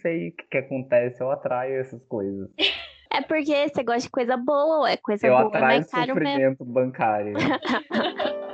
sei 0.00 0.28
o 0.28 0.32
que, 0.32 0.44
que 0.50 0.58
acontece, 0.58 1.20
eu 1.20 1.30
atraio 1.30 1.80
essas 1.80 2.02
coisas. 2.04 2.48
É 3.10 3.22
porque 3.22 3.66
você 3.70 3.82
gosta 3.82 4.02
de 4.02 4.10
coisa 4.10 4.36
boa, 4.36 4.80
ou 4.80 4.86
é 4.86 4.94
coisa 4.98 5.26
eu 5.26 5.34
boa, 5.34 5.46
atraio 5.46 5.78
mas 5.80 5.90
caro 5.90 6.14
mesmo. 6.14 6.28
sofrimento 6.28 6.62
bancário. 6.62 7.32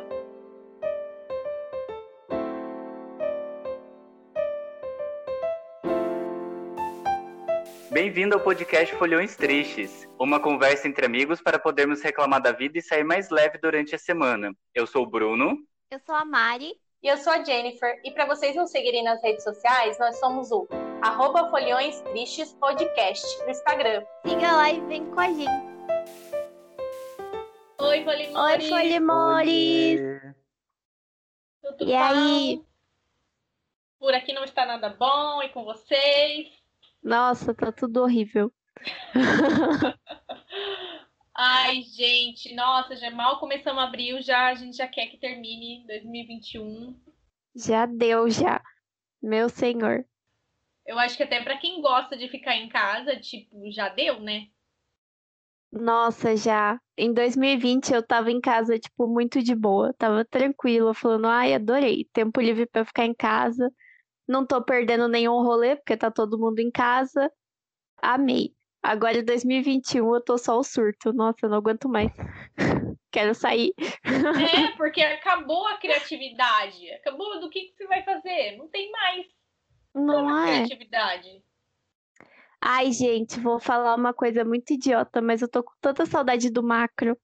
Bem-vindo 7.90 8.36
ao 8.36 8.40
podcast 8.40 8.94
Folhões 8.94 9.36
Tristes, 9.36 10.08
uma 10.20 10.38
conversa 10.38 10.86
entre 10.86 11.04
amigos 11.04 11.42
para 11.42 11.58
podermos 11.58 12.00
reclamar 12.00 12.40
da 12.40 12.52
vida 12.52 12.78
e 12.78 12.82
sair 12.82 13.04
mais 13.04 13.30
leve 13.30 13.58
durante 13.58 13.96
a 13.96 13.98
semana. 13.98 14.54
Eu 14.72 14.86
sou 14.86 15.02
o 15.02 15.06
Bruno. 15.06 15.58
Eu 15.90 15.98
sou 15.98 16.14
a 16.14 16.24
Mari. 16.24 16.74
E 17.02 17.08
eu 17.08 17.16
sou 17.16 17.32
a 17.32 17.44
Jennifer. 17.44 18.00
E 18.02 18.10
para 18.12 18.24
vocês 18.24 18.56
nos 18.56 18.70
seguirem 18.70 19.04
nas 19.04 19.22
redes 19.22 19.44
sociais, 19.44 19.98
nós 19.98 20.18
somos 20.18 20.50
o 20.50 20.66
arroba 21.04 21.50
Folhões 21.50 22.00
Tristes 22.00 22.54
Podcast 22.54 23.26
no 23.44 23.50
Instagram. 23.50 24.06
Siga 24.26 24.52
lá 24.52 24.70
e 24.70 24.80
vem 24.86 25.04
com 25.10 25.20
a 25.20 25.28
gente. 25.28 25.74
Oi, 27.78 28.04
Folimores! 28.04 28.64
Oi, 28.64 28.68
Folimores! 28.70 30.00
Tudo 31.62 31.82
E 31.82 31.86
bom? 31.92 31.98
aí? 32.02 32.64
Por 33.98 34.14
aqui 34.14 34.32
não 34.32 34.44
está 34.44 34.64
nada 34.64 34.88
bom, 34.88 35.42
e 35.42 35.50
com 35.50 35.62
vocês? 35.64 36.48
Nossa, 37.02 37.52
tá 37.52 37.70
tudo 37.70 38.00
horrível. 38.00 38.50
Ai, 41.36 41.82
gente, 41.82 42.54
nossa, 42.54 42.96
já 42.96 43.10
mal 43.10 43.38
começamos 43.38 43.82
abril, 43.82 44.22
já 44.22 44.46
a 44.46 44.54
gente 44.54 44.78
já 44.78 44.88
quer 44.88 45.08
que 45.08 45.18
termine 45.18 45.86
2021. 45.86 46.98
Já 47.54 47.84
deu, 47.84 48.30
já. 48.30 48.62
Meu 49.20 49.50
senhor. 49.50 50.06
Eu 50.86 50.98
acho 50.98 51.16
que 51.16 51.22
até 51.22 51.42
para 51.42 51.58
quem 51.58 51.80
gosta 51.80 52.16
de 52.16 52.28
ficar 52.28 52.56
em 52.56 52.68
casa, 52.68 53.16
tipo, 53.18 53.70
já 53.70 53.88
deu, 53.88 54.20
né? 54.20 54.48
Nossa, 55.72 56.36
já. 56.36 56.80
Em 56.96 57.12
2020 57.12 57.92
eu 57.92 58.02
tava 58.06 58.30
em 58.30 58.40
casa, 58.40 58.78
tipo, 58.78 59.08
muito 59.08 59.42
de 59.42 59.54
boa. 59.54 59.92
Tava 59.94 60.24
tranquila, 60.24 60.94
falando, 60.94 61.26
ai, 61.26 61.54
adorei. 61.54 62.08
Tempo 62.12 62.40
livre 62.40 62.66
pra 62.66 62.84
ficar 62.84 63.04
em 63.06 63.14
casa. 63.14 63.72
Não 64.28 64.46
tô 64.46 64.62
perdendo 64.62 65.08
nenhum 65.08 65.42
rolê, 65.42 65.74
porque 65.74 65.96
tá 65.96 66.10
todo 66.10 66.38
mundo 66.38 66.60
em 66.60 66.70
casa. 66.70 67.30
Amei. 68.00 68.54
Agora 68.82 69.18
em 69.18 69.24
2021 69.24 70.14
eu 70.14 70.20
tô 70.20 70.38
só 70.38 70.58
o 70.58 70.62
surto. 70.62 71.12
Nossa, 71.12 71.38
eu 71.42 71.48
não 71.48 71.56
aguento 71.56 71.88
mais. 71.88 72.12
Quero 73.10 73.34
sair. 73.34 73.72
É, 73.78 73.82
porque 74.76 75.00
acabou 75.00 75.66
a 75.68 75.78
criatividade. 75.78 76.90
Acabou 76.92 77.40
do 77.40 77.50
que, 77.50 77.62
que 77.62 77.76
você 77.76 77.86
vai 77.86 78.02
fazer? 78.04 78.56
Não 78.56 78.68
tem 78.68 78.90
mais 78.92 79.26
Não 79.94 80.44
é? 80.44 80.64
criatividade. 80.64 81.42
Ai, 82.60 82.92
gente, 82.92 83.38
vou 83.38 83.60
falar 83.60 83.94
uma 83.94 84.14
coisa 84.14 84.44
muito 84.44 84.72
idiota, 84.72 85.20
mas 85.20 85.42
eu 85.42 85.48
tô 85.48 85.62
com 85.62 85.72
tanta 85.80 86.06
saudade 86.06 86.50
do 86.50 86.62
macro. 86.62 87.16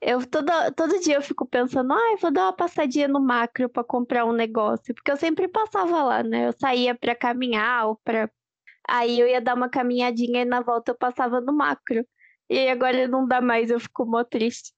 Eu 0.00 0.24
todo, 0.26 0.52
todo 0.76 1.00
dia 1.00 1.16
eu 1.16 1.22
fico 1.22 1.46
pensando, 1.46 1.92
ai, 1.92 2.16
vou 2.16 2.32
dar 2.32 2.46
uma 2.46 2.52
passadinha 2.52 3.08
no 3.08 3.20
macro 3.20 3.68
pra 3.68 3.84
comprar 3.84 4.24
um 4.24 4.32
negócio, 4.32 4.94
porque 4.94 5.10
eu 5.10 5.16
sempre 5.16 5.48
passava 5.48 6.02
lá, 6.02 6.22
né? 6.22 6.48
Eu 6.48 6.52
saía 6.52 6.94
pra 6.94 7.14
caminhar 7.14 7.86
ou 7.86 7.96
pra 8.04 8.30
aí 8.88 9.20
eu 9.20 9.28
ia 9.28 9.40
dar 9.40 9.54
uma 9.54 9.68
caminhadinha 9.68 10.42
e 10.42 10.44
na 10.44 10.60
volta 10.60 10.92
eu 10.92 10.96
passava 10.96 11.40
no 11.40 11.52
macro. 11.52 12.06
E 12.48 12.58
aí 12.58 12.68
agora 12.70 13.06
não 13.06 13.26
dá 13.26 13.40
mais, 13.40 13.70
eu 13.70 13.78
fico 13.78 14.06
mó 14.06 14.24
triste. 14.24 14.72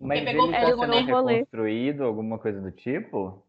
Mas 0.00 0.24
pegou 0.24 0.46
ele 0.46 0.58
tá 0.58 0.76
sendo 0.76 1.24
né? 1.24 1.34
Reconstruído, 1.34 2.04
alguma 2.04 2.38
coisa 2.38 2.60
do 2.60 2.72
tipo? 2.72 3.46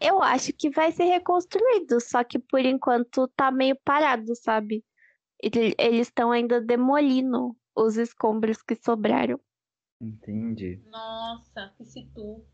Eu 0.00 0.22
acho 0.22 0.52
que 0.52 0.70
vai 0.70 0.92
ser 0.92 1.04
reconstruído, 1.04 2.00
só 2.00 2.22
que 2.22 2.38
por 2.38 2.60
enquanto 2.60 3.26
tá 3.28 3.50
meio 3.50 3.76
parado, 3.84 4.34
sabe? 4.36 4.84
Ele- 5.42 5.74
Eles 5.78 6.08
estão 6.08 6.30
ainda 6.30 6.60
demolindo 6.60 7.56
os 7.74 7.96
escombros 7.96 8.62
que 8.62 8.74
sobraram. 8.76 9.40
Entendi. 10.00 10.80
Nossa, 10.86 11.72
que 11.76 11.84
situ. 11.84 12.44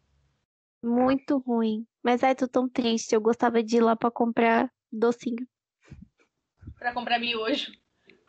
Muito 0.82 1.38
ruim. 1.38 1.86
Mas 2.02 2.22
ai, 2.22 2.34
tô 2.34 2.46
tão 2.48 2.68
triste. 2.68 3.14
Eu 3.14 3.20
gostava 3.20 3.62
de 3.62 3.76
ir 3.76 3.80
lá 3.80 3.96
pra 3.96 4.10
comprar 4.10 4.70
docinho. 4.92 5.46
Pra 6.78 6.92
comprar 6.92 7.18
miojo. 7.18 7.72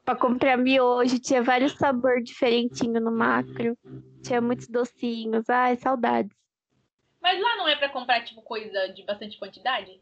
Pra 0.06 0.16
comprar 0.16 0.58
miojo, 0.58 1.20
tinha 1.20 1.42
vários 1.44 1.74
sabores 1.74 2.24
diferentinhos 2.24 3.04
no 3.04 3.12
macro. 3.12 3.78
Tinha 4.22 4.40
muitos 4.40 4.68
docinhos. 4.70 5.50
Ai, 5.50 5.76
saudades. 5.76 6.32
Mas 7.26 7.42
lá 7.42 7.58
não 7.58 7.68
é 7.68 7.76
pra 7.76 7.90
comprar, 7.90 8.24
tipo, 8.24 8.40
coisa 8.44 8.88
de 8.90 9.02
bastante 9.02 9.40
quantidade? 9.40 10.00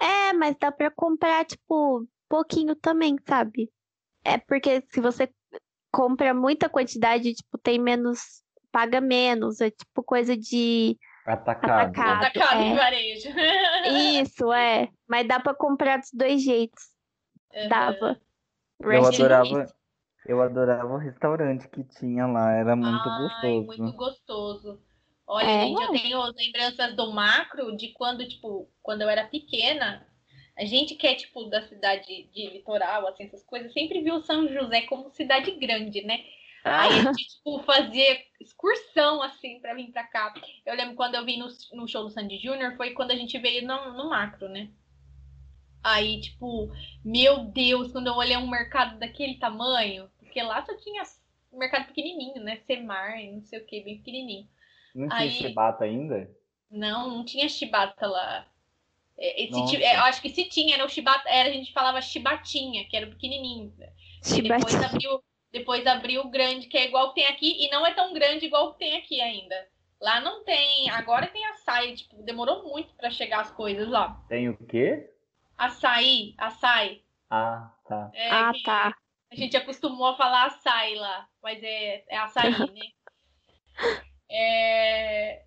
É, 0.00 0.32
mas 0.32 0.56
dá 0.58 0.72
pra 0.72 0.90
comprar, 0.90 1.44
tipo, 1.44 2.08
pouquinho 2.26 2.74
também, 2.74 3.14
sabe? 3.28 3.70
É 4.24 4.38
porque 4.38 4.82
se 4.88 5.02
você 5.02 5.30
compra 5.92 6.32
muita 6.32 6.70
quantidade, 6.70 7.34
tipo, 7.34 7.58
tem 7.58 7.78
menos. 7.78 8.42
Paga 8.72 9.02
menos. 9.02 9.60
É 9.60 9.70
tipo 9.70 10.02
coisa 10.02 10.34
de. 10.34 10.96
Atacado. 11.26 11.90
Atacado. 11.90 12.24
Atacado 12.24 12.62
é. 12.62 12.64
em 12.64 12.74
varejo. 12.74 13.28
Isso, 14.22 14.50
é. 14.50 14.88
Mas 15.06 15.28
dá 15.28 15.38
pra 15.38 15.54
comprar 15.54 15.98
dos 15.98 16.10
dois 16.10 16.42
jeitos. 16.42 16.84
Dava. 17.68 18.18
Eu 18.80 19.06
adorava, 19.06 19.66
eu 20.24 20.40
adorava 20.40 20.94
o 20.94 20.96
restaurante 20.96 21.68
que 21.68 21.84
tinha 21.84 22.26
lá, 22.26 22.50
era 22.52 22.74
muito 22.74 23.06
Ai, 23.06 23.18
gostoso. 23.18 23.82
muito 23.82 23.96
gostoso. 23.96 24.93
Olha, 25.26 25.46
É. 25.46 25.66
gente, 25.66 25.82
eu 25.82 25.92
tenho 25.92 26.22
lembranças 26.36 26.94
do 26.96 27.12
macro 27.12 27.76
de 27.76 27.88
quando, 27.88 28.26
tipo, 28.28 28.68
quando 28.82 29.02
eu 29.02 29.08
era 29.08 29.26
pequena. 29.26 30.06
A 30.56 30.64
gente 30.64 30.94
que 30.94 31.06
é, 31.06 31.14
tipo, 31.14 31.44
da 31.46 31.62
cidade 31.62 32.24
de 32.32 32.48
litoral, 32.50 33.08
assim, 33.08 33.24
essas 33.24 33.42
coisas, 33.44 33.72
sempre 33.72 34.02
viu 34.02 34.20
São 34.22 34.46
José 34.48 34.82
como 34.82 35.10
cidade 35.10 35.50
grande, 35.52 36.02
né? 36.02 36.24
Aí 36.72 36.98
a 36.98 37.02
gente, 37.02 37.26
tipo, 37.36 37.62
fazia 37.64 38.22
excursão, 38.40 39.22
assim, 39.22 39.60
pra 39.60 39.74
vir 39.74 39.90
pra 39.92 40.04
cá. 40.04 40.32
Eu 40.64 40.74
lembro 40.76 40.94
quando 40.94 41.14
eu 41.16 41.24
vim 41.24 41.38
no, 41.38 41.48
no 41.72 41.88
show 41.88 42.04
do 42.04 42.10
Sandy 42.10 42.38
Júnior, 42.38 42.76
foi 42.76 42.92
quando 42.92 43.10
a 43.10 43.16
gente 43.16 43.38
veio 43.38 43.66
no, 43.66 43.92
no 43.94 44.10
macro, 44.10 44.48
né? 44.48 44.70
Aí, 45.82 46.20
tipo, 46.20 46.70
meu 47.04 47.44
Deus, 47.44 47.92
quando 47.92 48.06
eu 48.06 48.14
olhei 48.14 48.36
um 48.36 48.48
mercado 48.48 48.98
daquele 48.98 49.36
tamanho, 49.36 50.10
porque 50.18 50.42
lá 50.42 50.64
só 50.64 50.74
tinha 50.78 51.02
mercado 51.52 51.86
pequenininho, 51.86 52.42
né? 52.42 52.56
Semar, 52.66 53.16
não 53.32 53.42
sei 53.42 53.58
o 53.60 53.66
que, 53.66 53.82
bem 53.82 53.98
pequenininho. 53.98 54.48
Não 54.94 55.08
tinha 55.08 55.20
Aí- 55.20 55.30
chibata 55.30 55.84
ainda? 55.84 56.30
Não, 56.70 57.08
não 57.08 57.24
tinha 57.24 57.48
chibata 57.48 58.06
lá. 58.06 58.46
É, 59.16 59.42
e 59.44 59.46
se 59.46 59.52
Nossa. 59.52 59.76
ti- 59.76 59.82
é, 59.84 59.96
eu 59.96 60.00
acho 60.02 60.20
que 60.22 60.28
se 60.28 60.44
tinha, 60.44 60.74
era 60.74 60.84
o 60.84 60.88
chibata, 60.88 61.28
era, 61.28 61.48
a 61.48 61.52
gente 61.52 61.72
falava 61.72 62.00
chibatinha, 62.02 62.84
que 62.88 62.96
era 62.96 63.06
o 63.06 63.10
pequenininho. 63.10 63.72
E 63.78 64.42
depois 64.42 64.72
Chibatinha. 64.72 64.86
abriu, 64.88 65.24
depois 65.52 65.86
abriu 65.86 66.20
o 66.22 66.30
grande, 66.30 66.66
que 66.66 66.76
é 66.76 66.86
igual 66.86 67.10
que 67.10 67.16
tem 67.20 67.26
aqui, 67.26 67.64
e 67.64 67.70
não 67.70 67.86
é 67.86 67.94
tão 67.94 68.12
grande 68.12 68.46
igual 68.46 68.72
que 68.72 68.78
tem 68.80 68.96
aqui 68.96 69.20
ainda. 69.20 69.54
Lá 70.00 70.20
não 70.20 70.42
tem, 70.44 70.90
agora 70.90 71.28
tem 71.28 71.44
açaí, 71.46 71.94
tipo, 71.94 72.20
demorou 72.24 72.64
muito 72.64 72.92
pra 72.94 73.08
chegar 73.10 73.40
as 73.40 73.50
coisas 73.52 73.88
lá. 73.88 74.20
Tem 74.28 74.48
o 74.48 74.56
quê? 74.66 75.08
Açaí, 75.56 76.34
açaí. 76.36 77.02
Ah, 77.30 77.72
tá. 77.86 78.10
É, 78.14 78.30
Ah, 78.30 78.52
que 78.52 78.62
tá. 78.64 78.94
A 79.30 79.36
gente 79.36 79.56
acostumou 79.56 80.08
a 80.08 80.16
falar 80.16 80.46
açaí 80.46 80.94
lá, 80.96 81.28
mas 81.42 81.62
é, 81.62 82.04
é 82.08 82.16
açaí, 82.18 82.50
né? 82.74 82.90
É, 84.36 85.42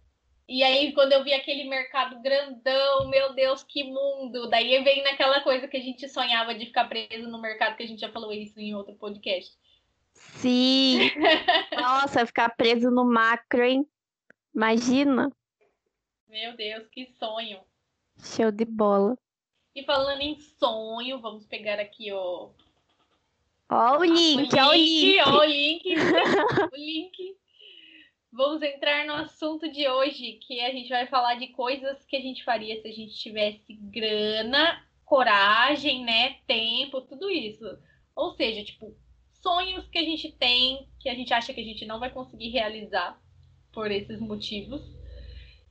E 0.48 0.64
aí, 0.64 0.94
quando 0.94 1.12
eu 1.12 1.24
vi 1.24 1.34
aquele 1.34 1.66
mercado 1.66 2.22
grandão, 2.22 3.10
meu 3.10 3.34
Deus, 3.34 3.64
que 3.64 3.84
mundo! 3.84 4.50
Daí 4.50 4.82
vem 4.82 5.04
naquela 5.04 5.42
coisa 5.42 5.68
que 5.68 5.76
a 5.76 5.82
gente 5.82 6.08
sonhava 6.08 6.56
de 6.56 6.68
ficar 6.68 6.86
preso 6.88 7.28
no 7.30 7.42
mercado, 7.42 7.76
que 7.76 7.84
a 7.84 7.88
gente 7.88 8.00
já 8.00 8.10
falou 8.10 8.32
isso 8.32 8.58
em 8.60 8.74
outro 8.74 8.96
podcast. 8.96 9.54
Sim. 10.14 11.12
Nossa, 11.76 12.26
ficar 12.26 12.50
preso 12.56 12.90
no 12.90 13.04
macro, 13.04 13.62
hein? 13.64 13.86
Imagina. 14.56 15.32
Meu 16.30 16.56
Deus, 16.56 16.88
que 16.88 17.06
sonho! 17.20 17.60
Show 18.24 18.50
de 18.52 18.66
bola. 18.66 19.18
E 19.76 19.84
falando 19.84 20.22
em 20.22 20.40
sonho, 20.40 21.20
vamos 21.20 21.46
pegar 21.46 21.80
aqui 21.80 22.12
ó, 22.12 22.50
Ó 23.70 23.98
o 24.00 24.04
link, 24.04 24.50
ó 24.58 24.70
o 24.70 24.74
link. 24.74 25.20
ó 25.20 25.40
o 25.40 25.44
link, 25.44 25.84
o 26.74 26.76
link. 26.76 27.38
Vamos 28.38 28.62
entrar 28.62 29.04
no 29.08 29.14
assunto 29.14 29.68
de 29.68 29.90
hoje, 29.90 30.34
que 30.34 30.62
a 30.62 30.70
gente 30.70 30.90
vai 30.90 31.08
falar 31.08 31.40
de 31.40 31.48
coisas 31.48 32.06
que 32.06 32.16
a 32.16 32.22
gente 32.22 32.44
faria 32.44 32.80
se 32.80 32.88
a 32.88 32.92
gente 32.92 33.18
tivesse 33.18 33.74
grana, 33.74 34.80
coragem, 35.04 36.06
né, 36.06 36.36
tempo, 36.46 37.02
tudo 37.02 37.32
isso. 37.32 37.66
Ou 38.16 38.36
seja, 38.36 38.64
tipo, 38.64 38.96
sonhos 39.42 39.90
que 39.90 39.98
a 39.98 40.04
gente 40.04 40.32
tem, 40.34 40.88
que 41.00 41.10
a 41.10 41.16
gente 41.16 41.34
acha 41.34 41.52
que 41.52 41.60
a 41.60 41.64
gente 41.64 41.84
não 41.88 42.00
vai 42.00 42.12
conseguir 42.12 42.50
realizar 42.50 43.20
por 43.74 43.90
esses 43.90 44.20
motivos 44.20 44.84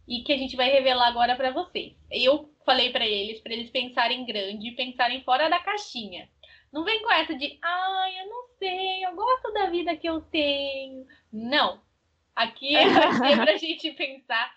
e 0.08 0.24
que 0.24 0.32
a 0.32 0.36
gente 0.36 0.56
vai 0.56 0.68
revelar 0.68 1.06
agora 1.06 1.36
pra 1.36 1.52
vocês. 1.52 1.94
Eu 2.10 2.52
falei 2.64 2.90
pra 2.90 3.06
eles, 3.06 3.40
pra 3.40 3.52
eles 3.52 3.70
pensarem 3.70 4.26
grande, 4.26 4.72
pensarem 4.72 5.22
fora 5.22 5.48
da 5.48 5.60
caixinha. 5.60 6.28
Não 6.72 6.82
vem 6.82 7.00
com 7.00 7.12
essa 7.12 7.32
de, 7.32 7.60
ai, 7.62 8.22
eu 8.22 8.28
não 8.28 8.48
sei, 8.58 9.06
eu 9.06 9.14
gosto 9.14 9.52
da 9.52 9.70
vida 9.70 9.96
que 9.96 10.08
eu 10.08 10.20
tenho. 10.20 11.06
Não. 11.32 11.85
Aqui 12.36 12.74
ser 12.74 13.36
pra 13.36 13.56
gente 13.56 13.90
pensar 13.92 14.54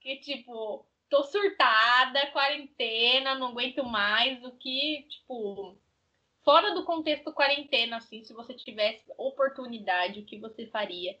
que, 0.00 0.16
tipo, 0.18 0.86
tô 1.10 1.24
surtada, 1.24 2.28
quarentena, 2.28 3.34
não 3.34 3.48
aguento 3.48 3.82
mais. 3.84 4.42
O 4.44 4.52
que, 4.52 5.04
tipo, 5.08 5.76
fora 6.44 6.72
do 6.72 6.84
contexto 6.84 7.32
quarentena, 7.32 7.96
assim, 7.96 8.22
se 8.22 8.32
você 8.32 8.54
tivesse 8.54 9.04
oportunidade, 9.18 10.20
o 10.20 10.24
que 10.24 10.38
você 10.38 10.66
faria? 10.68 11.18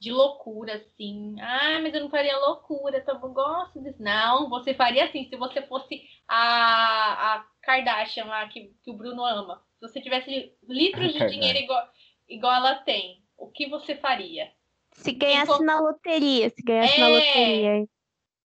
De 0.00 0.12
loucura, 0.12 0.74
assim. 0.74 1.36
Ah, 1.40 1.78
mas 1.82 1.94
eu 1.94 2.00
não 2.00 2.10
faria 2.10 2.36
loucura, 2.38 2.98
então 2.98 3.20
eu 3.20 3.32
gosto 3.32 3.80
disso. 3.80 4.02
Não, 4.02 4.48
você 4.48 4.74
faria 4.74 5.04
assim, 5.04 5.28
se 5.28 5.36
você 5.36 5.62
fosse 5.62 6.04
a, 6.26 7.34
a 7.34 7.46
Kardashian 7.62 8.24
lá, 8.24 8.48
que, 8.48 8.74
que 8.82 8.90
o 8.90 8.96
Bruno 8.96 9.24
ama. 9.24 9.64
Se 9.78 9.88
você 9.88 10.00
tivesse 10.00 10.52
litros 10.68 11.12
de 11.12 11.26
dinheiro 11.26 11.58
igual, 11.58 11.88
igual 12.28 12.54
ela 12.54 12.74
tem, 12.76 13.24
o 13.36 13.48
que 13.50 13.68
você 13.68 13.96
faria? 13.96 14.52
Se 14.98 15.12
ganhasse 15.12 15.44
Enquanto... 15.44 15.64
na 15.64 15.80
loteria, 15.80 16.50
se 16.50 16.62
ganhasse 16.62 16.94
é... 16.94 17.00
na 17.00 17.08
loteria. 17.08 17.88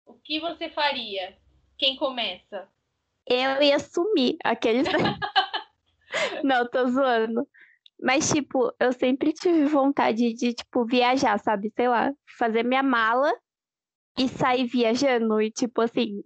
O 0.07 0.15
que 0.15 0.39
você 0.39 0.69
faria? 0.69 1.37
Quem 1.79 1.97
começa? 1.97 2.69
Eu 3.27 3.63
ia 3.63 3.79
sumir 3.79 4.37
aqueles. 4.45 4.87
Não, 6.45 6.69
tô 6.69 6.87
zoando. 6.89 7.49
Mas, 8.01 8.31
tipo, 8.31 8.73
eu 8.79 8.93
sempre 8.93 9.33
tive 9.33 9.65
vontade 9.65 10.35
de, 10.35 10.53
tipo, 10.53 10.85
viajar, 10.85 11.39
sabe? 11.39 11.73
Sei 11.75 11.89
lá, 11.89 12.13
fazer 12.37 12.65
minha 12.65 12.83
mala 12.83 13.33
e 14.19 14.29
sair 14.29 14.67
viajando 14.67 15.41
e, 15.41 15.51
tipo, 15.51 15.81
assim, 15.81 16.23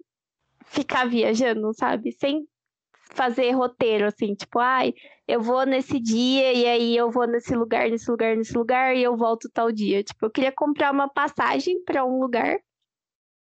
ficar 0.64 1.06
viajando, 1.06 1.72
sabe? 1.74 2.12
Sem 2.12 2.48
fazer 3.16 3.50
roteiro, 3.52 4.06
assim, 4.06 4.34
tipo, 4.34 4.58
ai, 4.58 4.92
eu 5.26 5.40
vou 5.40 5.64
nesse 5.66 5.98
dia 6.00 6.52
e 6.52 6.66
aí 6.66 6.96
eu 6.96 7.10
vou 7.10 7.26
nesse 7.26 7.54
lugar, 7.56 7.90
nesse 7.90 8.10
lugar, 8.10 8.36
nesse 8.36 8.56
lugar 8.56 8.94
e 8.96 9.02
eu 9.02 9.16
volto 9.16 9.48
tal 9.52 9.72
dia. 9.72 10.02
Tipo, 10.04 10.26
eu 10.26 10.30
queria 10.30 10.52
comprar 10.52 10.92
uma 10.92 11.08
passagem 11.08 11.82
para 11.84 12.04
um 12.04 12.20
lugar 12.20 12.58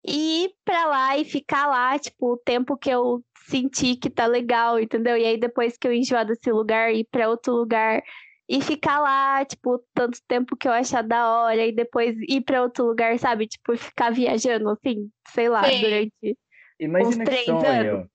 e 0.07 0.45
ir 0.45 0.51
pra 0.65 0.87
lá 0.87 1.17
e 1.17 1.25
ficar 1.25 1.67
lá, 1.67 1.99
tipo, 1.99 2.33
o 2.35 2.37
tempo 2.39 2.77
que 2.77 2.91
eu 2.91 3.23
senti 3.47 3.97
que 3.97 4.11
tá 4.11 4.27
legal, 4.27 4.79
entendeu? 4.81 5.17
E 5.17 5.25
aí 5.25 5.39
depois 5.39 5.77
que 5.79 5.87
eu 5.89 5.93
enjoar 5.93 6.27
desse 6.27 6.51
lugar, 6.53 6.93
ir 6.93 7.07
pra 7.11 7.29
outro 7.29 7.55
lugar 7.55 8.03
e 8.49 8.61
ficar 8.61 8.99
lá, 9.01 9.45
tipo, 9.45 9.83
tanto 9.95 10.19
tempo 10.29 10.57
que 10.57 10.69
eu 10.69 10.73
achar 10.73 11.03
da 11.03 11.27
hora 11.45 11.67
e 11.67 11.73
depois 11.73 12.17
ir 12.29 12.43
pra 12.43 12.63
outro 12.63 12.85
lugar, 12.87 13.19
sabe? 13.19 13.47
Tipo, 13.47 13.77
ficar 13.77 14.11
viajando, 14.11 14.69
assim, 14.69 15.11
sei 15.29 15.49
lá, 15.49 15.71
Sim. 15.71 15.81
durante 15.81 16.37
Imagina 16.81 17.25
uns 17.25 17.31
três 17.31 17.45
sonho. 17.47 17.67
anos. 17.67 18.12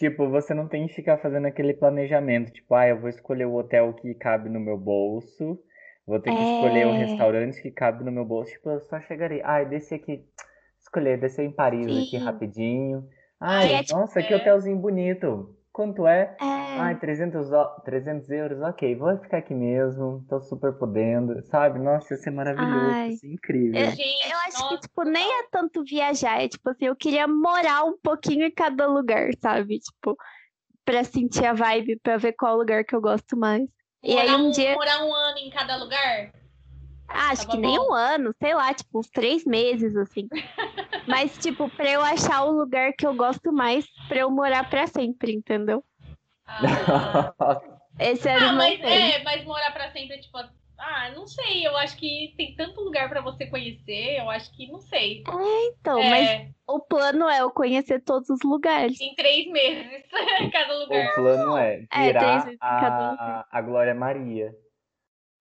Tipo, 0.00 0.30
você 0.30 0.54
não 0.54 0.66
tem 0.66 0.86
que 0.86 0.94
ficar 0.94 1.18
fazendo 1.18 1.46
aquele 1.46 1.74
planejamento, 1.74 2.50
tipo, 2.50 2.74
ah, 2.74 2.88
eu 2.88 2.98
vou 2.98 3.10
escolher 3.10 3.44
o 3.44 3.54
hotel 3.54 3.92
que 3.92 4.14
cabe 4.14 4.48
no 4.48 4.58
meu 4.58 4.78
bolso, 4.78 5.62
vou 6.06 6.18
ter 6.18 6.30
que 6.30 6.38
é... 6.38 6.54
escolher 6.54 6.86
o 6.86 6.92
restaurante 6.92 7.60
que 7.60 7.70
cabe 7.70 8.02
no 8.02 8.10
meu 8.10 8.24
bolso. 8.24 8.50
Tipo, 8.50 8.70
eu 8.70 8.80
só 8.80 8.98
chegarei, 9.02 9.42
ah, 9.44 9.62
desse 9.62 9.94
aqui 9.94 10.24
escolher 10.80 11.20
descer 11.20 11.44
em 11.44 11.52
Paris 11.52 11.84
Sim. 11.84 12.02
aqui 12.02 12.16
rapidinho. 12.16 13.06
Ai, 13.38 13.74
é, 13.74 13.82
nossa, 13.92 14.22
que 14.22 14.34
hotelzinho 14.34 14.78
bonito. 14.78 15.54
Quanto 15.72 16.06
é? 16.06 16.36
é... 16.40 16.78
Ai, 16.80 16.98
300, 16.98 17.48
300 17.84 18.30
euros, 18.30 18.60
ok, 18.60 18.94
vou 18.96 19.16
ficar 19.18 19.38
aqui 19.38 19.54
mesmo, 19.54 20.24
tô 20.28 20.40
super 20.40 20.72
podendo, 20.72 21.40
sabe? 21.46 21.78
Nossa, 21.78 22.14
ia 22.14 22.18
ser 22.18 22.30
maravilhoso, 22.30 22.90
Ai. 22.92 23.10
Ia 23.22 23.34
incrível. 23.34 23.80
Eu, 23.80 23.86
eu 23.86 24.38
acho 24.46 24.62
nossa. 24.62 24.68
que, 24.68 24.80
tipo, 24.80 25.04
nem 25.04 25.40
é 25.40 25.46
tanto 25.50 25.84
viajar, 25.84 26.42
é 26.42 26.48
tipo 26.48 26.68
assim, 26.70 26.86
eu 26.86 26.96
queria 26.96 27.28
morar 27.28 27.84
um 27.84 27.96
pouquinho 27.96 28.46
em 28.46 28.50
cada 28.50 28.86
lugar, 28.86 29.30
sabe? 29.40 29.78
Tipo, 29.78 30.16
pra 30.84 31.04
sentir 31.04 31.46
a 31.46 31.52
vibe, 31.52 32.00
pra 32.02 32.16
ver 32.16 32.32
qual 32.32 32.56
lugar 32.56 32.84
que 32.84 32.94
eu 32.94 33.00
gosto 33.00 33.36
mais. 33.36 33.62
Morar 33.62 33.68
e 34.02 34.18
aí 34.18 34.30
um, 34.30 34.48
um 34.48 34.50
dia... 34.50 34.74
Morar 34.74 35.04
um 35.04 35.14
ano 35.14 35.38
em 35.38 35.50
cada 35.50 35.76
lugar? 35.76 36.32
Ah, 37.08 37.30
acho 37.30 37.46
Tava 37.46 37.56
que 37.56 37.62
bom. 37.62 37.68
nem 37.68 37.78
um 37.78 37.92
ano, 37.92 38.34
sei 38.40 38.54
lá, 38.54 38.74
tipo, 38.74 38.98
uns 38.98 39.08
três 39.08 39.44
meses, 39.44 39.96
assim. 39.96 40.28
Mas, 41.10 41.36
tipo, 41.38 41.68
pra 41.70 41.90
eu 41.90 42.00
achar 42.02 42.44
o 42.44 42.52
lugar 42.52 42.92
que 42.92 43.06
eu 43.06 43.14
gosto 43.14 43.52
mais 43.52 43.84
pra 44.08 44.20
eu 44.20 44.30
morar 44.30 44.68
pra 44.68 44.86
sempre, 44.86 45.32
entendeu? 45.32 45.84
Ah, 46.46 47.32
Esse 47.98 48.28
era 48.28 48.50
ah, 48.50 48.52
o 48.52 48.56
mas, 48.56 48.80
é, 48.80 49.22
mas 49.22 49.44
morar 49.44 49.72
pra 49.72 49.90
sempre, 49.92 50.18
tipo, 50.18 50.38
ah, 50.78 51.10
não 51.14 51.26
sei, 51.26 51.66
eu 51.66 51.76
acho 51.76 51.96
que 51.96 52.32
tem 52.36 52.54
tanto 52.54 52.80
lugar 52.80 53.08
para 53.08 53.20
você 53.20 53.46
conhecer, 53.46 54.18
eu 54.18 54.30
acho 54.30 54.50
que 54.56 54.66
não 54.66 54.80
sei. 54.80 55.22
É, 55.28 55.66
então, 55.66 55.98
é... 56.00 56.10
mas 56.10 56.50
o 56.66 56.80
plano 56.80 57.28
é 57.28 57.40
eu 57.40 57.50
conhecer 57.50 58.00
todos 58.00 58.30
os 58.30 58.40
lugares. 58.42 58.98
Em 59.00 59.14
três 59.14 59.46
meses, 59.50 60.04
cada 60.52 60.78
lugar. 60.78 61.10
O 61.10 61.14
plano 61.14 61.56
é, 61.58 61.86
é 61.92 62.06
virar 62.06 62.48
é, 62.48 62.56
a, 62.60 63.46
a 63.50 63.60
Glória 63.60 63.94
Maria. 63.94 64.54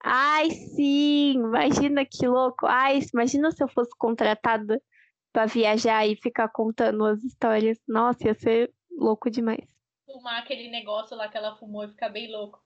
Ai, 0.03 0.49
sim, 0.51 1.33
imagina 1.35 2.05
que 2.05 2.27
louco. 2.27 2.65
Ai, 2.65 2.99
imagina 3.13 3.51
se 3.51 3.63
eu 3.63 3.67
fosse 3.67 3.91
contratada 3.97 4.81
para 5.31 5.45
viajar 5.45 6.07
e 6.07 6.15
ficar 6.15 6.49
contando 6.49 7.05
as 7.05 7.23
histórias. 7.23 7.79
Nossa, 7.87 8.27
ia 8.27 8.33
ser 8.33 8.73
louco 8.91 9.29
demais. 9.29 9.67
Fumar 10.05 10.39
aquele 10.39 10.69
negócio 10.69 11.15
lá 11.15 11.27
que 11.27 11.37
ela 11.37 11.55
fumou 11.55 11.85
e 11.85 11.89
ficar 11.89 12.09
bem 12.09 12.31
louco. 12.31 12.59